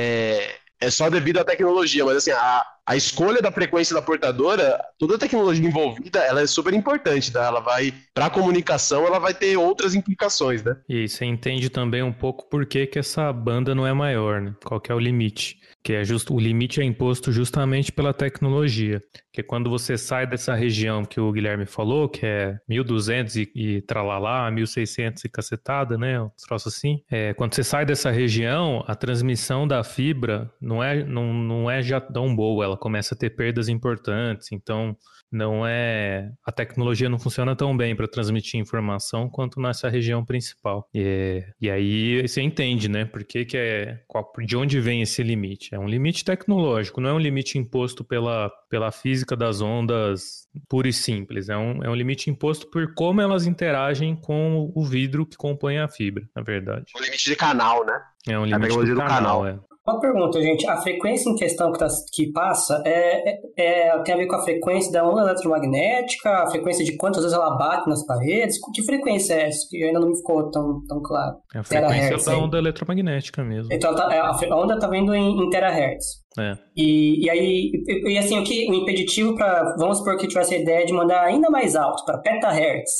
[0.82, 5.16] é só devido à tecnologia, mas assim, a, a escolha da frequência da portadora, toda
[5.16, 7.46] a tecnologia envolvida, ela é super importante, tá?
[7.46, 10.76] Ela vai, para comunicação, ela vai ter outras implicações, né?
[10.88, 14.56] E você entende também um pouco por que, que essa banda não é maior, né?
[14.64, 15.59] Qual é o limite?
[15.84, 19.02] Que é justo, o limite é imposto justamente pela tecnologia.
[19.32, 23.82] Que quando você sai dessa região que o Guilherme falou, que é 1200 e, e
[23.82, 26.22] tralalá, 1600 e cacetada, né?
[26.22, 27.02] Um troço assim.
[27.10, 31.82] É, quando você sai dessa região, a transmissão da fibra não é, não, não é
[31.82, 34.52] já tão boa, ela começa a ter perdas importantes.
[34.52, 34.98] Então,
[35.32, 40.88] não é a tecnologia não funciona tão bem para transmitir informação quanto nessa região principal.
[40.94, 45.22] E, e aí você entende né por que, que é qual, de onde vem esse
[45.24, 45.74] limite?
[45.74, 50.88] É um limite tecnológico não é um limite imposto pela, pela física das ondas pura
[50.88, 51.50] e simples.
[51.50, 55.78] É um, é um limite imposto por como elas interagem com o vidro que compõe
[55.78, 56.92] a fibra na verdade.
[56.96, 58.02] Um limite de canal né?
[58.28, 59.48] É um limite do canal, canal.
[59.48, 59.60] É.
[59.90, 60.68] Uma pergunta, gente.
[60.68, 64.36] A frequência em questão que, tá, que passa é, é, é, tem a ver com
[64.36, 68.60] a frequência da onda eletromagnética, a frequência de quantas vezes ela bate nas paredes?
[68.72, 69.68] Que frequência é essa?
[69.68, 71.38] Que ainda não me ficou tão, tão claro.
[71.56, 73.74] É a frequência da onda eletromagnética mesmo.
[73.74, 76.20] Então tá, é, a onda está vindo em, em terahertz.
[76.38, 76.56] É.
[76.78, 80.54] E, e aí, e, e assim, o que o impeditivo para, vamos supor que tivesse
[80.54, 82.92] a ideia de mandar ainda mais alto, para petahertz.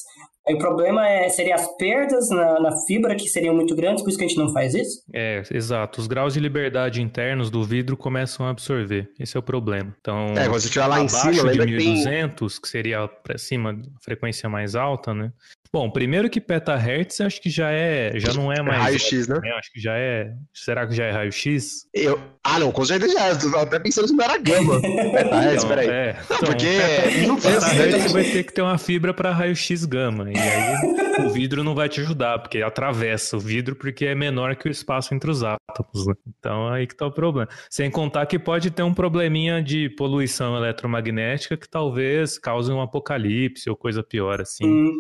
[0.48, 4.10] Aí o problema é, seria as perdas na, na, fibra que seriam muito grandes, por
[4.10, 5.04] isso que a gente não faz isso?
[5.14, 6.02] É, exato.
[6.02, 9.12] Os graus de liberdade internos do vidro começam a absorver.
[9.20, 9.96] Esse é o problema.
[10.00, 12.62] Então, é, quando você estiver lá em cima, de 1200, que, tem...
[12.62, 15.32] que seria para cima, a frequência mais alta, né?
[15.72, 19.40] Bom, primeiro que petahertz acho que já é, já não é mais raio-x, né?
[19.40, 19.52] né?
[19.52, 21.86] Acho que já é, será que já é raio-x?
[21.94, 23.30] Eu, ah, não, com certeza já.
[23.30, 24.82] Eu até pensando se não era gama.
[24.82, 25.88] petahertz, então, peraí.
[25.88, 29.86] É, não, então, porque peta, não você vai ter que ter uma fibra para raio-x
[29.86, 34.16] gama e aí o vidro não vai te ajudar porque atravessa o vidro porque é
[34.16, 36.08] menor que o espaço entre os átomos.
[36.08, 36.14] Né?
[36.40, 37.50] Então aí que tá o problema.
[37.70, 43.70] Sem contar que pode ter um probleminha de poluição eletromagnética que talvez cause um apocalipse
[43.70, 44.66] ou coisa pior assim.
[44.66, 44.92] Hum.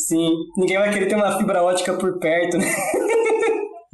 [0.00, 2.66] Sim, ninguém vai querer ter uma fibra ótica por perto, né?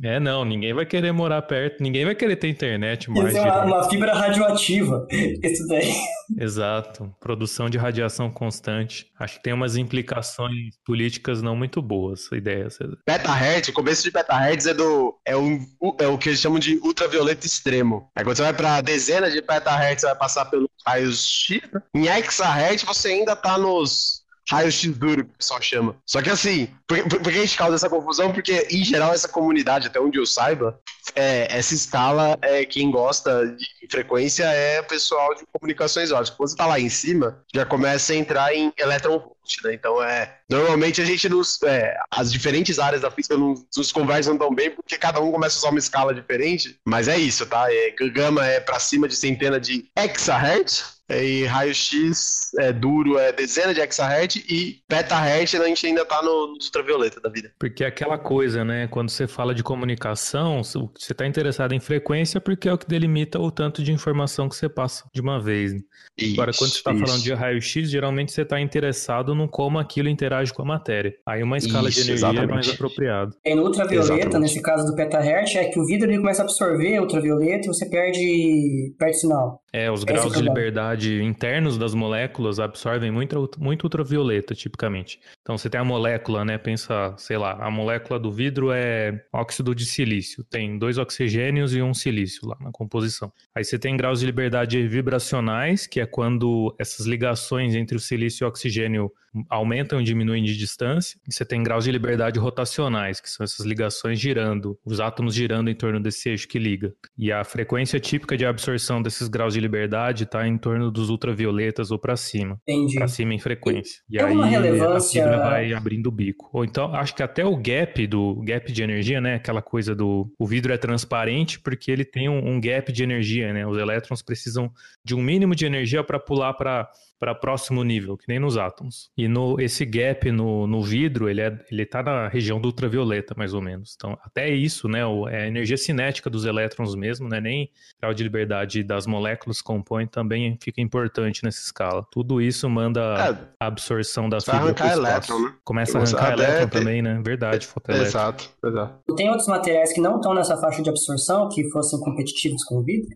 [0.05, 3.29] É, não, ninguém vai querer morar perto, ninguém vai querer ter internet mais.
[3.29, 5.95] Isso é uma, uma, fibra radioativa, isso daí.
[6.39, 9.07] Exato, produção de radiação constante.
[9.19, 12.69] Acho que tem umas implicações políticas não muito boas, a ideia.
[13.07, 15.65] Petahertz, o começo de petahertz é do é, um,
[15.99, 18.11] é o que eles chamam de ultravioleta extremo.
[18.15, 21.63] Aí quando você vai para dezenas de petahertz, você vai passar pelo raios X.
[21.73, 21.81] Né?
[21.95, 25.97] Em hexahertz, você ainda tá nos raio-x duro, que o pessoal chama.
[26.07, 28.33] Só que assim, por, por, por, que a gente causa essa confusão?
[28.33, 30.79] Porque, em geral, essa comunidade, até onde eu saiba,
[31.15, 36.37] é, essa escala, é, quem gosta de frequência é pessoal de comunicações óticas.
[36.37, 39.75] Quando você tá lá em cima, já começa a entrar em elétron né?
[39.75, 44.39] Então, é, normalmente a gente nos, é, as diferentes áreas da física não nos conversam
[44.39, 47.67] tão bem porque cada um começa a usar uma escala diferente, mas é isso, tá?
[47.71, 53.75] É, gama é para cima de centena de hexahertz, e raio-x é, duro é dezena
[53.75, 57.53] de hexahertz e petahertz a gente ainda está no, no ultravioleta da vida.
[57.59, 58.87] Porque é aquela coisa, né?
[58.89, 63.39] Quando você fala de comunicação, você está interessado em frequência porque é o que delimita
[63.39, 65.73] o tanto de informação que você passa de uma vez.
[65.75, 65.81] Né?
[66.17, 70.09] Isso, Agora, quando você está falando de raio-x, geralmente você está interessado no como aquilo
[70.09, 71.15] interage com a matéria.
[71.27, 72.51] Aí uma escala isso, de energia exatamente.
[72.51, 73.31] é mais apropriada.
[73.45, 74.41] E no ultravioleta, exatamente.
[74.41, 77.87] nesse caso do petahertz, é que o vidro ele começa a absorver ultravioleta e você
[77.87, 79.64] perde, perde sinal.
[79.77, 85.19] É, os graus é de liberdade internos das moléculas absorvem muito, muito ultravioleta, tipicamente.
[85.43, 86.57] Então, você tem a molécula, né?
[86.57, 90.45] Pensa, sei lá, a molécula do vidro é óxido de silício.
[90.45, 93.33] Tem dois oxigênios e um silício lá na composição.
[93.53, 98.45] Aí você tem graus de liberdade vibracionais, que é quando essas ligações entre o silício
[98.45, 99.11] e o oxigênio
[99.49, 101.19] aumentam e diminuem de distância.
[101.29, 105.71] E você tem graus de liberdade rotacionais, que são essas ligações girando, os átomos girando
[105.71, 106.93] em torno desse eixo que liga.
[107.17, 111.91] E a frequência típica de absorção desses graus de liberdade está em torno dos ultravioletas
[111.91, 112.61] ou para cima.
[112.63, 112.97] Entendi.
[112.97, 114.03] Para cima em frequência.
[114.09, 115.23] E, e aí relevância...
[115.23, 116.49] a fibra vai abrindo o bico.
[116.53, 119.37] Ou então, acho que até o gap do gap de energia, né?
[119.37, 123.53] Aquela coisa do o vidro é transparente porque ele tem um, um gap de energia,
[123.53, 123.67] né?
[123.67, 124.73] Os elétrons precisam
[125.05, 126.89] de um mínimo de energia para pular para
[127.19, 129.11] para próximo nível, que nem nos átomos.
[129.17, 133.35] E no, esse gap no, no vidro, ele é, ele está na região do ultravioleta,
[133.37, 133.95] mais ou menos.
[133.97, 135.01] Então, até isso, né,
[135.31, 137.71] é a energia cinética dos elétrons mesmo, né, nem
[138.01, 142.05] grau de liberdade das moléculas compõe, também fica importante nessa escala.
[142.11, 145.55] Tudo isso manda é, a absorção das fibras arrancar elétron, né?
[145.65, 147.21] Começa a arrancar elétron também, né?
[147.25, 148.09] Verdade, fotoelétron.
[148.09, 149.15] Exato, exato.
[149.17, 152.83] Tem outros materiais que não estão nessa faixa de absorção, que fossem competitivos com o
[152.83, 153.09] vidro?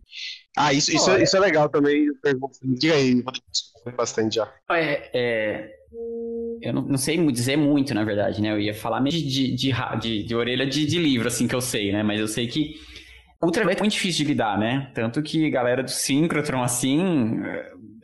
[0.59, 2.09] Ah, isso, isso, é, isso é legal também.
[2.62, 3.22] Diga aí,
[3.97, 4.52] bastante já.
[4.70, 5.70] É, é,
[6.60, 8.51] eu não, não, sei dizer muito, na verdade, né?
[8.51, 11.60] Eu ia falar de, de, de, de, de orelha de, de livro, assim, que eu
[11.60, 12.02] sei, né?
[12.02, 12.74] Mas eu sei que
[13.40, 14.90] ultravioleta é muito difícil de lidar, né?
[14.94, 17.40] Tanto que a galera do síncrotron, assim,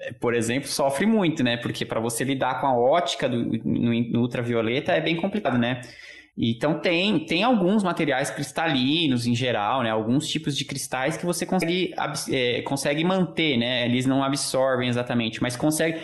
[0.00, 1.56] é, por exemplo, sofre muito, né?
[1.56, 5.80] Porque para você lidar com a ótica do, no, no ultravioleta é bem complicado, né?
[6.36, 9.90] Então tem, tem alguns materiais cristalinos em geral, né?
[9.90, 11.94] Alguns tipos de cristais que você consegue,
[12.30, 13.84] é, consegue manter, né?
[13.84, 16.00] Eles não absorvem exatamente, mas consegue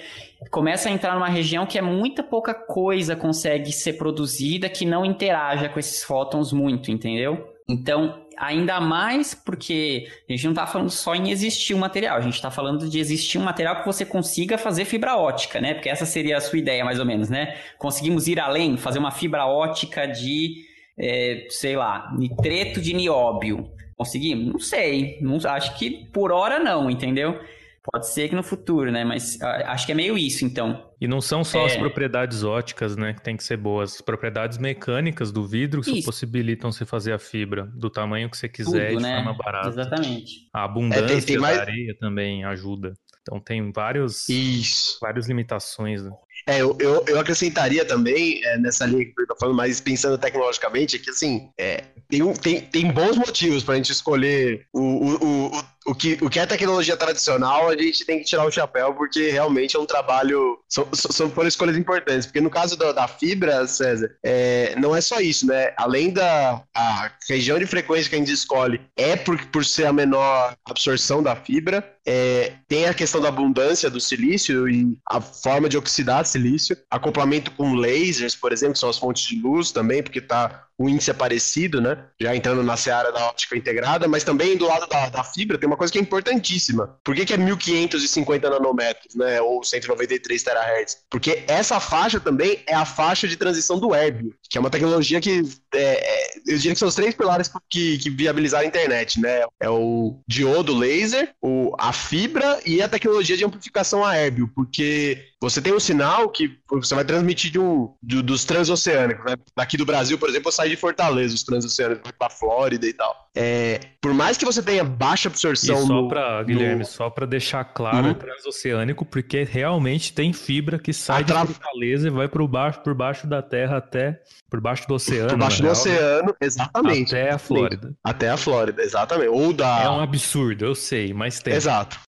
[0.50, 5.04] começa a entrar numa região que é muita pouca coisa consegue ser produzida que não
[5.04, 7.52] interaja com esses fótons muito, entendeu?
[7.68, 12.20] Então, ainda mais porque a gente não está falando só em existir um material, a
[12.20, 15.74] gente está falando de existir um material que você consiga fazer fibra ótica, né?
[15.74, 17.56] Porque essa seria a sua ideia, mais ou menos, né?
[17.78, 20.64] Conseguimos ir além, fazer uma fibra ótica de,
[20.98, 23.70] é, sei lá, nitreto de nióbio.
[23.96, 24.52] Conseguimos?
[24.52, 25.18] Não sei.
[25.20, 27.38] Não, acho que por hora não, entendeu?
[27.82, 29.04] Pode ser que no futuro, né?
[29.04, 30.90] Mas acho que é meio isso, então.
[31.00, 31.66] E não são só é...
[31.66, 33.94] as propriedades óticas, né, que tem que ser boas.
[33.94, 36.04] As propriedades mecânicas do vidro isso.
[36.04, 39.16] possibilitam você fazer a fibra do tamanho que você quiser Tudo, de né?
[39.16, 39.68] forma barata.
[39.68, 40.48] Exatamente.
[40.52, 41.56] A abundância é, tem, tem mais...
[41.56, 42.92] da areia também ajuda.
[43.22, 44.98] Então tem vários, isso.
[45.00, 46.02] várias limitações.
[46.02, 46.10] Né?
[46.46, 50.18] É, eu, eu, eu, acrescentaria também é, nessa linha que eu estou falando, mas pensando
[50.18, 55.24] tecnologicamente, que assim, é, tem, tem, tem bons motivos para a gente escolher o, o,
[55.24, 58.92] o, o, que, o que é tecnologia tradicional, a gente tem que tirar o chapéu,
[58.94, 60.58] porque realmente é um trabalho.
[60.68, 62.26] São, são por escolhas importantes.
[62.26, 65.72] Porque no caso da, da fibra, César, é, não é só isso, né?
[65.76, 69.92] Além da a região de frequência que a gente escolhe, é por, por ser a
[69.92, 75.68] menor absorção da fibra, é, tem a questão da abundância do silício e a forma
[75.68, 80.20] de oxidar silício, acoplamento com lasers, por exemplo, são as fontes de luz também, porque
[80.20, 82.06] tá o índice é parecido, né?
[82.18, 85.66] Já entrando na seara da óptica integrada, mas também do lado da, da fibra tem
[85.66, 86.98] uma coisa que é importantíssima.
[87.04, 89.42] Por que, que é 1550 nanômetros, né?
[89.42, 90.96] Ou 193 terahertz?
[91.10, 95.20] Porque essa faixa também é a faixa de transição do Erbio, que é uma tecnologia
[95.20, 95.42] que
[95.74, 99.42] é, é, eu diria que são os três pilares que, que viabilizaram a internet, né?
[99.60, 105.26] É o diodo laser, o, a fibra e a tecnologia de amplificação a Erbio, porque
[105.40, 109.24] você tem um sinal que você vai transmitir de um, de, dos transoceânicos.
[109.24, 109.36] Né?
[109.56, 113.28] Daqui do Brasil, por exemplo, eu saio de Fortaleza, os transoceânicos para Flórida e tal.
[113.34, 115.82] É, por mais que você tenha baixa absorção.
[115.82, 116.84] E só para Guilherme, no...
[116.84, 118.14] só para deixar claro, uhum.
[118.14, 121.40] transoceânico, porque realmente tem fibra que sai Atra...
[121.40, 125.28] de Fortaleza e vai por baixo, por baixo da Terra até por baixo do oceano.
[125.28, 127.14] Por baixo do real, oceano, exatamente.
[127.14, 127.94] Até a Flórida.
[128.02, 129.28] Até a Flórida, exatamente.
[129.28, 129.82] Ou da.
[129.82, 131.54] É um absurdo, eu sei, mas tem.
[131.54, 131.98] Exato.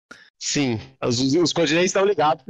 [0.41, 2.45] Sim, os, os continentes estão ligados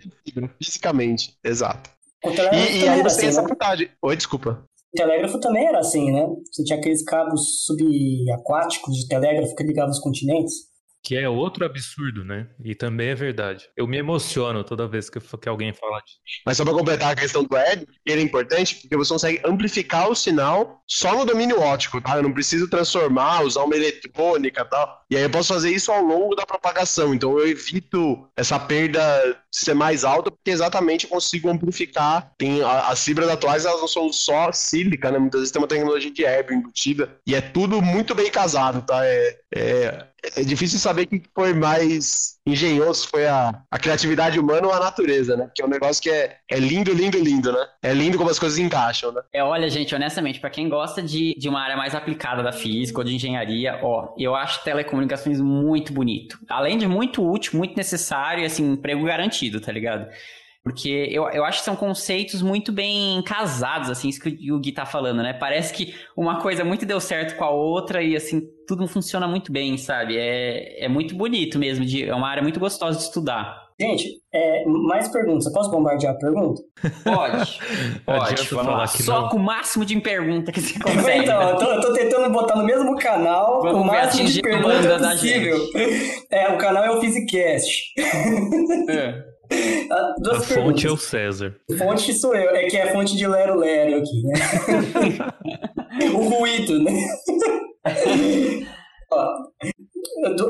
[0.58, 1.90] fisicamente, exato.
[2.24, 3.48] E, e aí você tem assim, essa né?
[3.48, 3.90] vantagem.
[4.00, 4.64] Oi, desculpa.
[4.94, 6.26] O telégrafo também era assim, né?
[6.50, 10.70] Você tinha aqueles cabos subaquáticos de telégrafo que ligavam os continentes.
[11.02, 12.48] Que é outro absurdo, né?
[12.62, 13.68] E também é verdade.
[13.76, 16.18] Eu me emociono toda vez que, que alguém fala disso.
[16.46, 20.08] Mas só para completar a questão do web, ele é importante porque você consegue amplificar
[20.08, 22.16] o sinal só no domínio óptico, tá?
[22.16, 25.01] Eu não preciso transformar, usar uma eletrônica e tal.
[25.12, 27.12] E aí eu posso fazer isso ao longo da propagação.
[27.12, 32.32] Então eu evito essa perda ser mais alta porque exatamente eu consigo amplificar.
[32.38, 35.18] Tem as fibras atuais, elas não são só sílica, né?
[35.18, 37.14] Muitas vezes tem uma tecnologia de herb embutida.
[37.26, 39.04] E é tudo muito bem casado, tá?
[39.04, 40.06] É, é
[40.36, 45.36] é difícil saber quem foi mais engenhoso, foi a, a criatividade humana ou a natureza,
[45.36, 45.50] né?
[45.54, 47.66] Que é um negócio que é, é lindo, lindo, lindo, né?
[47.82, 49.22] É lindo como as coisas encaixam, né?
[49.32, 52.98] É, olha, gente, honestamente, para quem gosta de, de uma área mais aplicada da física
[52.98, 56.38] ou de engenharia, ó, eu acho telecomunicações muito bonito.
[56.48, 60.08] Além de muito útil, muito necessário e, assim, emprego garantido, tá ligado?
[60.62, 64.70] Porque eu, eu acho que são conceitos muito bem casados, assim, isso que o Gui
[64.70, 65.32] tá falando, né?
[65.32, 69.50] Parece que uma coisa muito deu certo com a outra e, assim, tudo funciona muito
[69.50, 70.16] bem, sabe?
[70.16, 73.60] É, é muito bonito mesmo, de, é uma área muito gostosa de estudar.
[73.80, 75.46] Gente, é, mais perguntas.
[75.46, 76.62] Eu posso bombardear a pergunta?
[77.02, 77.58] Pode.
[78.04, 78.54] Pode.
[78.54, 78.86] Vamos lá.
[78.86, 79.28] Só não.
[79.30, 81.24] com o máximo de pergunta que você consegue.
[81.24, 85.00] então, eu tô, eu tô, tentando botar no mesmo canal Vamos o máximo de perguntas
[85.00, 85.58] possível.
[86.30, 87.92] É, o canal é o Physicast.
[88.88, 89.31] É.
[89.90, 90.64] Ah, duas a perguntas.
[90.64, 91.56] fonte é o César.
[91.78, 94.32] Fonte sou eu, é que é fonte de Lero Lero aqui, né?
[96.14, 96.92] o ruído, né?
[99.10, 99.28] Ó,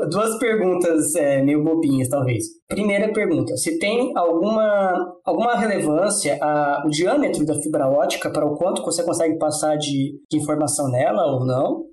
[0.09, 2.45] duas perguntas é, meio bobinhas, talvez.
[2.67, 4.93] Primeira pergunta: se tem alguma,
[5.25, 10.19] alguma relevância a, o diâmetro da fibra ótica para o quanto você consegue passar de,
[10.29, 11.92] de informação nela ou não?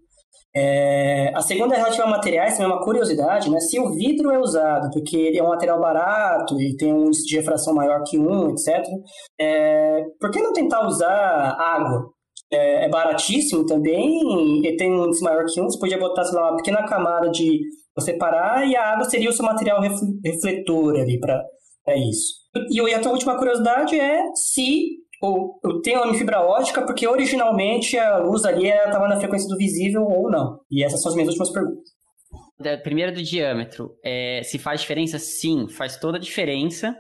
[0.55, 3.61] É, a segunda é relativa a materiais, também é uma curiosidade, né?
[3.61, 7.25] Se o vidro é usado porque ele é um material barato e tem um índice
[7.25, 8.85] de refração maior que um, etc.,
[9.41, 12.11] é, por que não tentar usar água?
[12.53, 16.37] É, é baratíssimo também e tem um índice maior que um, você podia botar, sei
[16.37, 17.61] lá, uma pequena camada de
[18.01, 21.45] separar e a água seria o seu material refletor ali para
[21.97, 22.41] isso.
[22.71, 28.19] E a última curiosidade é se ou eu tenho uma fibra ótica porque originalmente a
[28.19, 30.61] luz ali estava na frequência do visível ou não.
[30.71, 31.91] E essas são as minhas últimas perguntas.
[32.83, 33.91] Primeiro do diâmetro.
[34.05, 35.19] É, se faz diferença?
[35.19, 36.97] Sim, faz toda a diferença.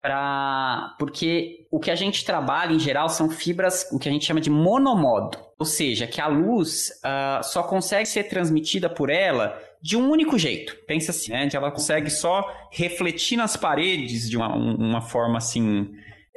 [0.00, 0.94] Pra...
[0.98, 4.40] Porque o que a gente trabalha em geral são fibras, o que a gente chama
[4.40, 5.38] de monomodo.
[5.58, 10.38] Ou seja, que a luz uh, só consegue ser transmitida por ela de um único
[10.38, 10.76] jeito.
[10.86, 11.48] Pensa assim, né?
[11.52, 15.90] Ela consegue só refletir nas paredes de uma, uma forma assim.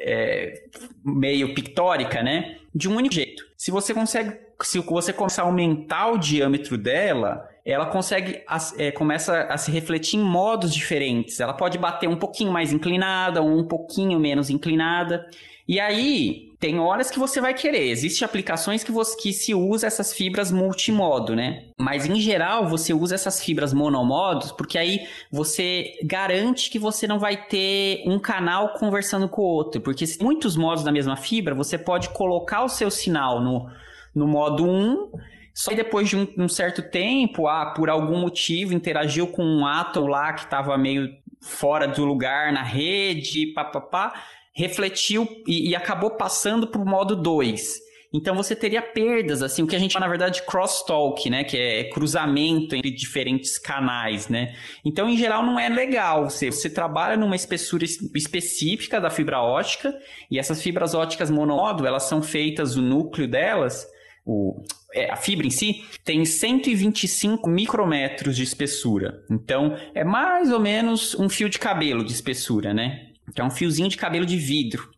[0.03, 0.63] É,
[1.03, 2.57] meio pictórica, né?
[2.73, 3.43] De um único jeito.
[3.57, 8.41] Se você consegue, se você começar a aumentar o diâmetro dela, ela consegue
[8.77, 11.39] é, começa a se refletir em modos diferentes.
[11.39, 15.27] Ela pode bater um pouquinho mais inclinada um pouquinho menos inclinada.
[15.67, 17.89] E aí tem horas que você vai querer.
[17.89, 21.63] Existem aplicações que, você, que se usa essas fibras multimodo, né?
[21.75, 27.17] Mas em geral você usa essas fibras monomodos porque aí você garante que você não
[27.17, 29.81] vai ter um canal conversando com o outro.
[29.81, 33.67] Porque muitos modos da mesma fibra, você pode colocar o seu sinal no,
[34.13, 35.11] no modo 1
[35.53, 39.65] só que depois de um, um, certo tempo, ah, por algum motivo, interagiu com um
[39.65, 41.09] átomo lá que estava meio
[41.41, 44.13] fora do lugar na rede, papapá,
[44.53, 47.91] refletiu e, e acabou passando para o modo 2.
[48.13, 51.45] Então você teria perdas, assim, o que a gente chama, na verdade, crosstalk, né?
[51.45, 54.53] Que é cruzamento entre diferentes canais, né?
[54.83, 56.29] Então, em geral, não é legal.
[56.29, 59.97] Você, você trabalha numa espessura específica da fibra ótica,
[60.29, 63.87] e essas fibras óticas monomodo, elas são feitas, o núcleo delas,
[64.25, 64.61] o,
[64.93, 69.23] é, a fibra em si, tem 125 micrômetros de espessura.
[69.31, 73.10] Então, é mais ou menos um fio de cabelo de espessura, né?
[73.33, 74.89] Que é um fiozinho de cabelo de vidro.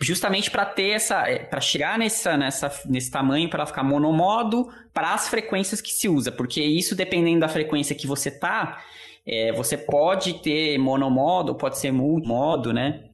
[0.00, 1.28] Justamente para ter essa.
[1.28, 6.08] É, para chegar nessa, nessa, nesse tamanho, para ficar monomodo para as frequências que se
[6.08, 6.32] usa.
[6.32, 8.82] Porque isso, dependendo da frequência que você tá,
[9.26, 13.04] é, você pode ter monomodo, pode ser multimodo, né?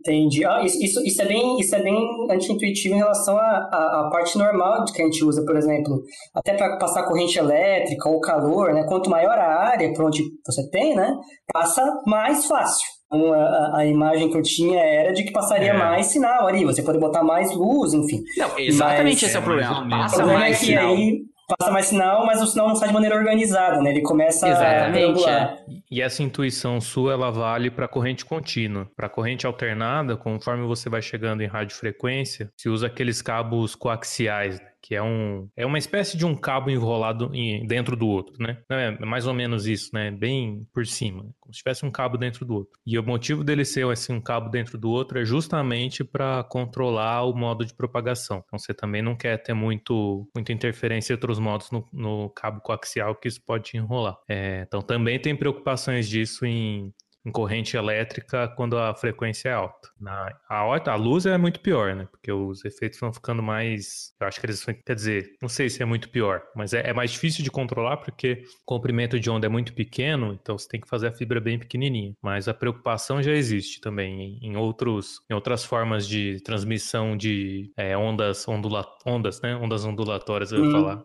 [0.00, 0.44] Entendi.
[0.44, 1.96] Ah, isso, isso, isso, é bem, isso é bem
[2.30, 6.00] anti-intuitivo em relação à, parte normal que a gente usa, por exemplo,
[6.32, 8.84] até para passar corrente elétrica ou calor, né?
[8.88, 11.12] Quanto maior a área por onde você tem, né?
[11.52, 12.86] Passa mais fácil.
[13.06, 15.76] Então, a, a, imagem que eu tinha era de que passaria é.
[15.76, 18.22] mais sinal ali, você pode botar mais luz, enfim.
[18.36, 19.88] Não, exatamente Mas, esse é o problema.
[19.88, 20.88] Passa mais é sinal.
[20.88, 23.90] Aí, passa mais sinal, mas o sinal não sai de maneira organizada, né?
[23.90, 25.64] Ele começa Exatamente, a é.
[25.88, 28.90] E essa intuição sua, ela vale para corrente contínua.
[28.96, 34.66] Para corrente alternada, conforme você vai chegando em radiofrequência, se usa aqueles cabos coaxiais, né?
[34.86, 38.62] Que é, um, é uma espécie de um cabo enrolado em, dentro do outro, né?
[38.70, 40.12] É mais ou menos isso, né?
[40.12, 42.78] Bem por cima, como se tivesse um cabo dentro do outro.
[42.86, 47.24] E o motivo dele ser assim, um cabo dentro do outro é justamente para controlar
[47.24, 48.44] o modo de propagação.
[48.46, 52.60] Então você também não quer ter muito, muita interferência em outros modos no, no cabo
[52.60, 54.16] coaxial que isso pode enrolar.
[54.28, 56.94] É, então também tem preocupações disso em
[57.26, 59.90] em corrente elétrica quando a frequência é alta.
[60.00, 62.06] Na, a, a luz é muito pior, né?
[62.08, 64.14] Porque os efeitos vão ficando mais.
[64.20, 64.64] Eu acho que eles.
[64.64, 67.96] Quer dizer, não sei se é muito pior, mas é, é mais difícil de controlar
[67.96, 71.40] porque o comprimento de onda é muito pequeno, então você tem que fazer a fibra
[71.40, 72.14] bem pequenininha.
[72.22, 77.72] Mas a preocupação já existe também em, em outros, em outras formas de transmissão de
[77.76, 79.56] é, ondas, ondula, ondas, né?
[79.56, 80.72] Ondas ondulatórias, eu ia hum.
[80.72, 81.04] falar.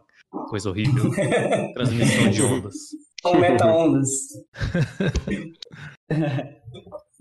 [0.50, 1.12] Coisa horrível.
[1.74, 2.76] Transmissão de ondas.
[3.24, 4.10] Ou meta-ondas.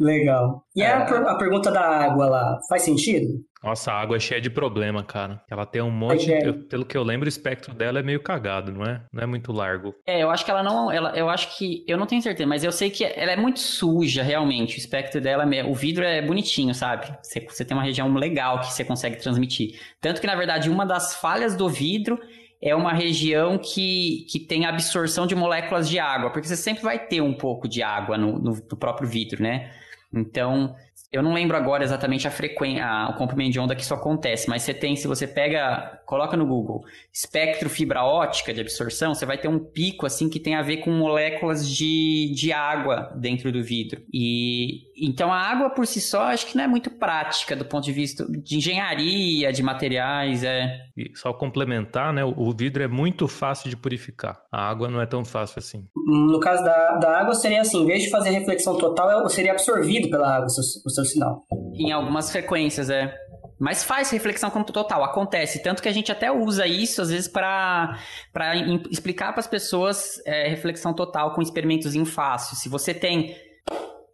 [0.01, 0.65] Legal.
[0.75, 0.91] E é.
[0.91, 3.45] a, a, pergunta da água lá, faz sentido?
[3.63, 5.43] Nossa, a água é cheia de problema, cara.
[5.51, 6.33] Ela tem um monte.
[6.33, 6.49] É.
[6.49, 9.03] Eu, pelo que eu lembro, o espectro dela é meio cagado, não é?
[9.13, 9.95] Não é muito largo.
[10.07, 10.91] É, eu acho que ela não.
[10.91, 11.85] Ela, eu acho que.
[11.87, 14.77] Eu não tenho certeza, mas eu sei que ela é muito suja, realmente.
[14.77, 17.15] O espectro dela, o vidro é bonitinho, sabe?
[17.23, 19.79] Você, você tem uma região legal que você consegue transmitir.
[20.01, 22.19] Tanto que, na verdade, uma das falhas do vidro
[22.63, 26.99] é uma região que, que tem absorção de moléculas de água, porque você sempre vai
[26.99, 29.71] ter um pouco de água no, no, no próprio vidro, né?
[30.13, 30.75] Então,
[31.13, 34.63] eu não lembro agora exatamente a frequência, o comprimento de onda que isso acontece, mas
[34.63, 39.37] você tem, se você pega, coloca no Google, espectro fibra ótica de absorção, você vai
[39.37, 43.63] ter um pico assim que tem a ver com moléculas de, de água dentro do
[43.63, 44.03] vidro.
[44.13, 47.85] E então a água por si só acho que não é muito prática do ponto
[47.85, 50.79] de vista de engenharia, de materiais, é.
[50.97, 52.23] E só complementar, né?
[52.25, 54.43] O vidro é muito fácil de purificar.
[54.53, 55.89] A água não é tão fácil assim.
[55.97, 60.11] No caso da, da água seria assim, em vez de fazer reflexão total, seria absorvido
[60.11, 61.45] pela água o seu, o seu sinal.
[61.75, 63.15] Em algumas frequências, é.
[63.59, 65.63] Mas faz reflexão total, acontece.
[65.63, 67.99] Tanto que a gente até usa isso, às vezes, para
[68.91, 72.57] explicar para as pessoas é, reflexão total com experimentos em fácil.
[72.57, 73.37] Se você tem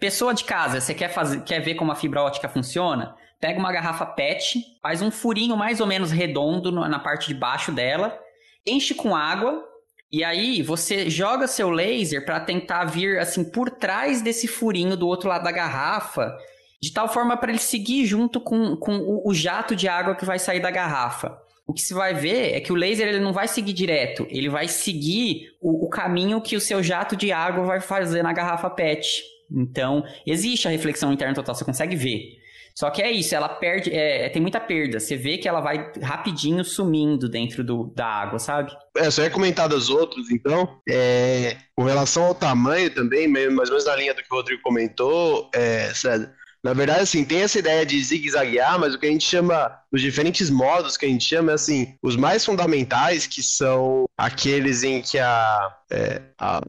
[0.01, 3.15] pessoa de casa, você quer, fazer, quer ver como a fibra ótica funciona?
[3.41, 7.71] Pega uma garrafa PET, faz um furinho mais ou menos redondo na parte de baixo
[7.71, 8.19] dela,
[8.67, 9.63] enche com água,
[10.11, 15.07] e aí você joga seu laser para tentar vir assim por trás desse furinho do
[15.07, 16.37] outro lado da garrafa,
[16.81, 20.25] de tal forma para ele seguir junto com, com o, o jato de água que
[20.25, 21.39] vai sair da garrafa.
[21.67, 24.49] o que se vai ver é que o laser ele não vai seguir direto, ele
[24.49, 28.71] vai seguir o, o caminho que o seu jato de água vai fazer na garrafa
[28.71, 29.23] PET.
[29.51, 32.47] Então, existe a reflexão interna total, você consegue ver.
[32.77, 35.01] Só que é isso, ela perde, é, tem muita perda.
[35.01, 38.71] Você vê que ela vai rapidinho sumindo dentro do, da água, sabe?
[38.95, 40.79] É, só ia comentar dos outros, então.
[40.87, 44.61] É, com relação ao tamanho também, mais ou menos na linha do que o Rodrigo
[44.61, 46.31] comentou, é, César,
[46.67, 50.01] na verdade, assim, tem essa ideia de zigue-zaguear, mas o que a gente chama, os
[50.01, 55.01] diferentes modos que a gente chama, é assim, os mais fundamentais, que são aqueles em
[55.01, 56.63] que a, é, a, a,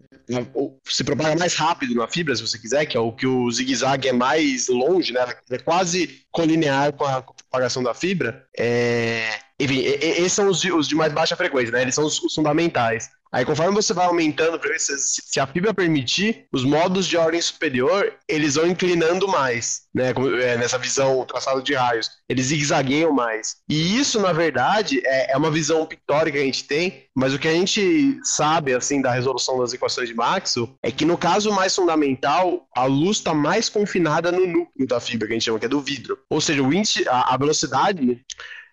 [0.88, 4.10] se propaga mais rápido na fibra, se você quiser, que é o que o zigue-zague
[4.10, 5.26] é mais longe, né?
[5.50, 8.46] É quase colinear com a propagação da fibra.
[8.56, 11.82] É, enfim, esses são os de, os de mais baixa frequência, né?
[11.82, 13.10] Eles são os, os fundamentais.
[13.32, 18.56] Aí, conforme você vai aumentando, se a fibra permitir, os modos de ordem superior, eles
[18.56, 20.14] vão inclinando mais, né?
[20.42, 22.10] É, nessa visão traçado de raios.
[22.30, 23.58] Eles zigue-zagueiam mais.
[23.70, 27.40] E isso, na verdade, é, é uma visão pictórica que a gente tem, mas o
[27.40, 31.52] que a gente sabe, assim, da resolução das equações de Maxwell, é que no caso
[31.52, 35.60] mais fundamental, a luz está mais confinada no núcleo da fibra, que a gente chama
[35.60, 36.18] que é do vidro.
[36.30, 38.24] Ou seja, o índice, a, a velocidade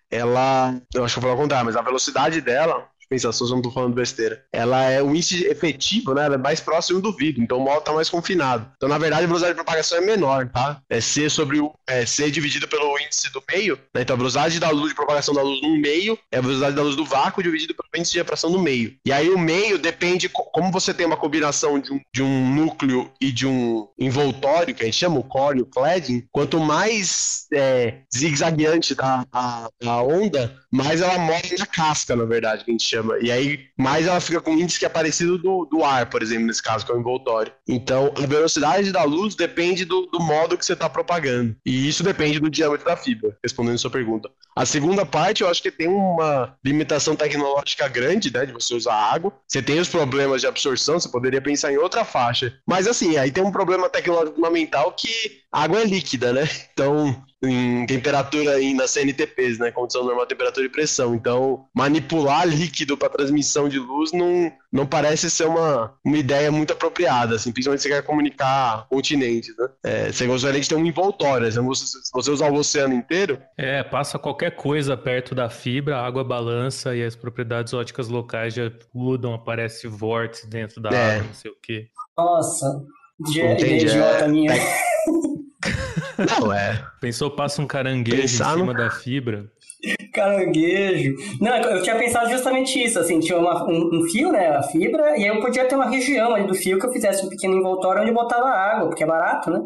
[0.09, 0.79] ela.
[0.93, 3.71] Eu acho que eu vou contar, mas a velocidade dela pensar se eu não tô
[3.71, 4.43] falando besteira.
[4.51, 6.25] Ela é o índice efetivo, né?
[6.25, 8.69] Ela é mais próximo do vidro, então o módulo tá mais confinado.
[8.75, 10.81] Então, na verdade, a velocidade de propagação é menor, tá?
[10.89, 11.73] É C sobre o.
[11.87, 14.01] É C dividido pelo índice do meio, né?
[14.01, 16.81] Então a velocidade da luz de propagação da luz no meio é a velocidade da
[16.81, 18.95] luz do vácuo dividido pelo índice de refração no meio.
[19.05, 23.11] E aí o meio depende, como você tem uma combinação de um, de um núcleo
[23.21, 27.99] e de um envoltório, que a gente chama o core, o cladding, quanto mais é,
[28.15, 32.85] zigue-zagueante tá a, a onda, mais ela morre na casca, na verdade, que a gente
[32.85, 32.94] chama.
[33.21, 36.21] E aí, mais ela fica com um índice que é parecido do, do ar, por
[36.21, 37.51] exemplo, nesse caso, que é o envoltório.
[37.67, 41.55] Então, a velocidade da luz depende do, do modo que você está propagando.
[41.65, 44.29] E isso depende do diâmetro da fibra, respondendo a sua pergunta.
[44.55, 48.93] A segunda parte, eu acho que tem uma limitação tecnológica grande, né, de você usar
[48.93, 49.33] água.
[49.47, 52.53] Você tem os problemas de absorção, você poderia pensar em outra faixa.
[52.65, 56.47] Mas, assim, aí tem um problema tecnológico fundamental que a água é líquida, né?
[56.73, 59.71] Então, em temperatura em, nas CNTPs, né?
[59.71, 61.13] Condição normal, temperatura e pressão.
[61.13, 66.73] Então, manipular líquido para transmissão de luz não, não parece ser uma, uma ideia muito
[66.73, 69.67] apropriada, assim, principalmente se você quer comunicar continentes, né?
[69.83, 73.39] É, você gostaria de ter um envoltório, se você, você usar o oceano inteiro...
[73.57, 78.53] É, passa qualquer coisa perto da fibra, a água balança e as propriedades óticas locais
[78.53, 81.15] já mudam, aparece vórtice dentro da é.
[81.15, 81.87] água, não sei o quê.
[82.17, 82.81] Nossa,
[83.19, 84.55] de idiota minha.
[84.55, 84.94] Não,
[86.53, 86.81] é.
[86.99, 88.79] Pensou, passa um caranguejo Pensar em cima no...
[88.79, 89.45] da fibra.
[90.13, 91.15] Caranguejo.
[91.39, 95.17] Não, eu tinha pensado justamente isso, assim, tinha uma, um, um, fio, né, a fibra,
[95.17, 97.57] e aí eu podia ter uma região ali do fio que eu fizesse um pequeno
[97.57, 99.61] envoltório onde eu botava água, porque é barato, né?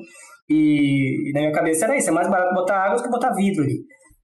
[0.49, 3.31] E, e na minha cabeça era isso, é mais barato botar água do que botar
[3.31, 3.79] vidro ali.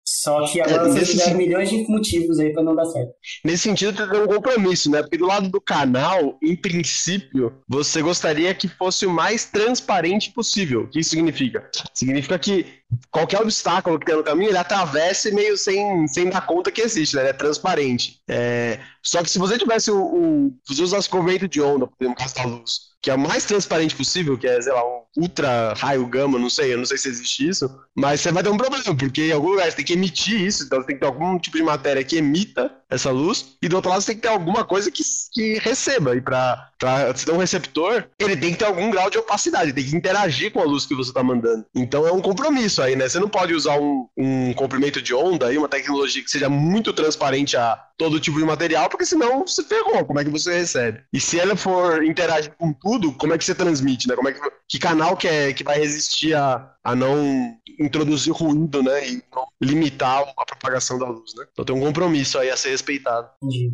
[0.07, 1.37] Só que agora é, vocês tiveram sentido...
[1.37, 3.13] milhões de motivos aí para não dar certo.
[3.43, 5.01] Nesse sentido, tem um compromisso, né?
[5.01, 10.81] Porque do lado do canal, em princípio, você gostaria que fosse o mais transparente possível.
[10.81, 11.67] O que isso significa?
[11.93, 12.67] Significa que
[13.11, 17.15] qualquer obstáculo que tem no caminho, ele atravessa meio sem, sem dar conta que existe,
[17.15, 17.23] né?
[17.23, 18.19] Ele é transparente.
[18.27, 18.79] É...
[19.01, 19.97] Só que se você tivesse o.
[19.97, 23.45] o se você usasse convento de onda, por exemplo, da luz, que é o mais
[23.45, 26.97] transparente possível, que é, sei lá, um ultra raio gama, não sei, eu não sei
[26.97, 29.85] se existe isso, mas você vai ter um problema, porque em algum lugar você tem
[29.85, 33.11] que emitir isso, então você tem que ter algum tipo de matéria que emita essa
[33.11, 36.21] luz, e do outro lado você tem que ter alguma coisa que, que receba, e
[36.21, 36.71] para
[37.15, 40.51] se ter um receptor, ele tem que ter algum grau de opacidade, tem que interagir
[40.51, 41.63] com a luz que você está mandando.
[41.75, 43.07] Então é um compromisso aí, né?
[43.07, 46.93] Você não pode usar um, um comprimento de onda aí, uma tecnologia que seja muito
[46.93, 51.03] transparente a todo tipo de material, porque senão você ferrou, como é que você recebe?
[51.13, 54.15] E se ela for interagir com tudo, como é que você transmite, né?
[54.15, 54.39] Como é que,
[54.69, 59.07] que canal que, é, que vai resistir a, a não introduzir ruído, né?
[59.07, 59.23] E
[59.61, 61.45] limitar a propagação da luz, né?
[61.51, 63.29] Então tem um compromisso aí a ser respeitado.
[63.41, 63.71] Entendi.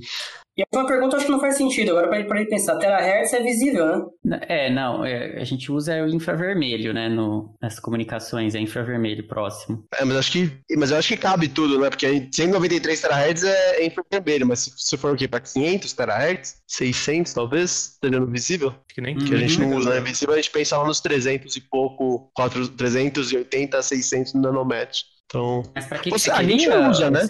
[0.58, 1.92] E a última pergunta acho que não faz sentido.
[1.92, 4.40] Agora, para ele pensar, terahertz é visível, né?
[4.48, 5.06] É, não.
[5.06, 7.08] É, a gente usa o infravermelho, né?
[7.08, 9.86] No, nas comunicações, é infravermelho próximo.
[9.94, 11.90] É, mas acho que, mas eu acho que cabe tudo, né?
[11.90, 15.28] Porque 193 terahertz é, é infravermelho, mas se, se for o quê?
[15.28, 16.58] Para 500 terahertz?
[16.68, 17.98] 600, talvez?
[18.04, 18.70] Seria no visível?
[18.70, 20.02] Acho que nem que a gente não usa, né?
[20.02, 25.06] Visível a gente pensava nos 300 e pouco, 4, 380 600 nanômetros.
[25.26, 27.26] Então, Mas pra que, você, que a gente usa, né?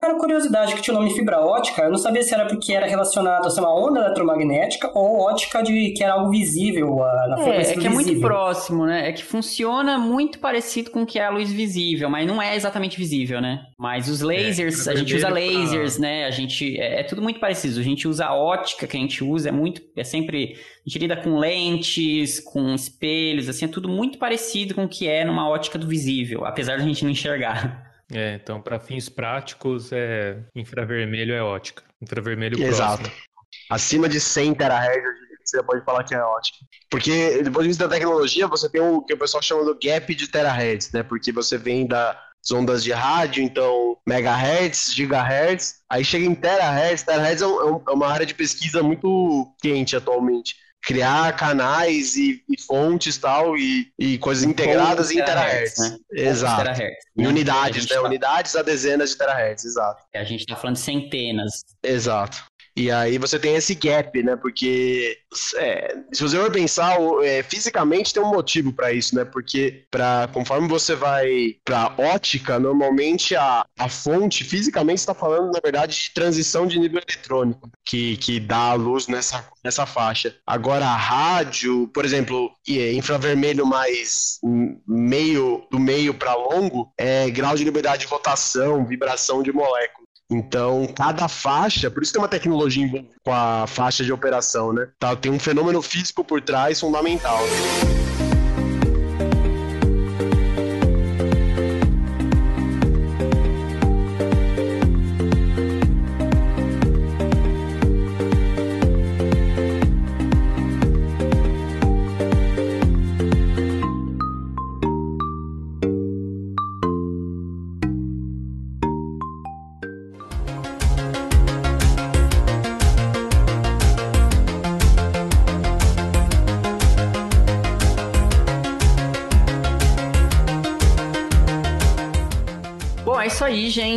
[0.00, 2.86] Era curiosidade que tinha o nome fibra ótica, eu não sabia se era porque era
[2.86, 6.94] relacionado a ser uma onda eletromagnética ou ótica de que era algo visível
[7.28, 7.90] na frequência É, é que visível.
[7.90, 9.08] é muito próximo, né?
[9.08, 12.54] É que funciona muito parecido com o que é a luz visível, mas não é
[12.54, 13.60] exatamente visível, né?
[13.76, 16.02] Mas os é, lasers, é, a gente usa lasers, pra...
[16.02, 16.26] né?
[16.26, 17.80] A gente é, é, tudo muito parecido.
[17.80, 20.54] A gente usa a ótica que a gente usa, é muito é sempre
[20.86, 25.08] a gente lida com lentes, com espelhos, assim, é tudo muito parecido com o que
[25.08, 27.87] é numa ótica do visível, apesar de a gente não enxergar.
[28.12, 31.82] É, então para fins práticos, é infravermelho é ótica.
[32.00, 33.02] Infravermelho Exato.
[33.02, 33.28] próximo.
[33.70, 36.68] Acima de 100 terahertz, você pode falar que é ótimo.
[36.90, 39.78] Porque, do ponto de vista da tecnologia, você tem o que o pessoal chama do
[39.82, 41.02] gap de terahertz, né?
[41.02, 42.16] Porque você vem das
[42.52, 47.02] ondas de rádio, então megahertz, gigahertz, aí chega em terahertz.
[47.02, 50.56] Terahertz é, um, é uma área de pesquisa muito quente atualmente.
[50.82, 55.78] Criar canais e, e fontes tal, e, e coisas integradas em terahertz.
[55.78, 55.98] Né?
[56.12, 56.62] Exato.
[56.62, 57.96] Terahertz, Em unidades, né?
[57.96, 60.04] tá- Unidades a dezenas de terahertz, exato.
[60.14, 61.64] A gente tá falando de centenas.
[61.82, 62.44] Exato.
[62.78, 64.36] E aí você tem esse gap, né?
[64.36, 65.18] Porque
[65.56, 69.24] é, se você for pensar, é, fisicamente tem um motivo para isso, né?
[69.24, 75.58] Porque para conforme você vai para ótica, normalmente a, a fonte fisicamente está falando, na
[75.58, 80.36] verdade, de transição de nível eletrônico que, que dá a luz nessa, nessa faixa.
[80.46, 84.38] Agora a rádio, por exemplo, é, infravermelho mais
[84.86, 90.07] meio do meio para longo é grau de liberdade de rotação, vibração de moléculas.
[90.30, 94.88] Então, cada faixa, por isso tem uma tecnologia envolvida com a faixa de operação, né?
[94.98, 97.40] Tá, tem um fenômeno físico por trás fundamental.
[97.40, 98.07] Bom,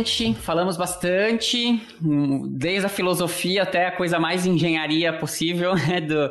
[0.02, 0.34] gente.
[0.34, 6.30] Falamos bastante, hum, desde a filosofia até a coisa mais engenharia possível né, do,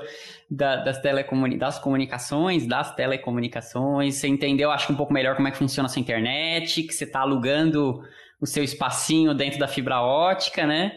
[0.49, 4.15] da- das, telecomuni das comunicações, das telecomunicações.
[4.15, 6.93] Você entendeu, acho que um pouco melhor como é que funciona a sua internet, que
[6.93, 8.01] você está alugando
[8.39, 10.93] o seu espacinho dentro da fibra ótica, né?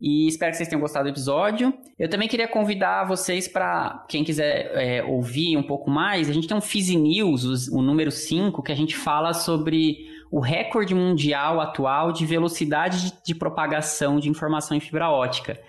[0.00, 1.72] E espero que vocês tenham gostado do episódio.
[1.96, 6.48] Eu também queria convidar vocês para, quem quiser é, ouvir um pouco mais, a gente
[6.48, 11.60] tem um Fizi News, o número 5, que a gente fala sobre o recorde mundial
[11.60, 15.60] atual de velocidade de, propagação de informação em fibra ótica.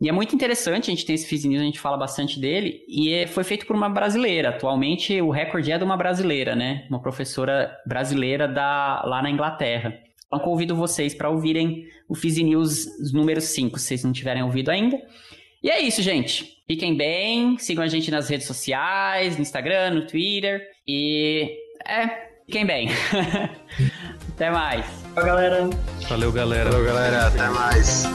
[0.00, 3.12] E é muito interessante, a gente tem esse News, a gente fala bastante dele, e
[3.12, 4.50] é- foi feito por uma brasileira.
[4.50, 6.86] Atualmente o recorde é de uma brasileira, né?
[6.88, 9.98] Uma professora brasileira da, lá na Inglaterra.
[10.24, 14.70] Então convido vocês para ouvirem o Fizi News número 5, se vocês não tiverem ouvido
[14.70, 15.00] ainda.
[15.60, 16.58] E é isso, gente.
[16.68, 20.62] Fiquem bem, sigam a gente nas redes sociais, no Instagram, no Twitter.
[20.86, 22.06] E é,
[22.46, 22.88] fiquem bem.
[24.42, 24.84] Até mais.
[25.14, 25.70] Tchau, galera.
[26.08, 26.68] Valeu, galera.
[26.68, 27.28] Valeu, galera.
[27.28, 28.08] Até mais.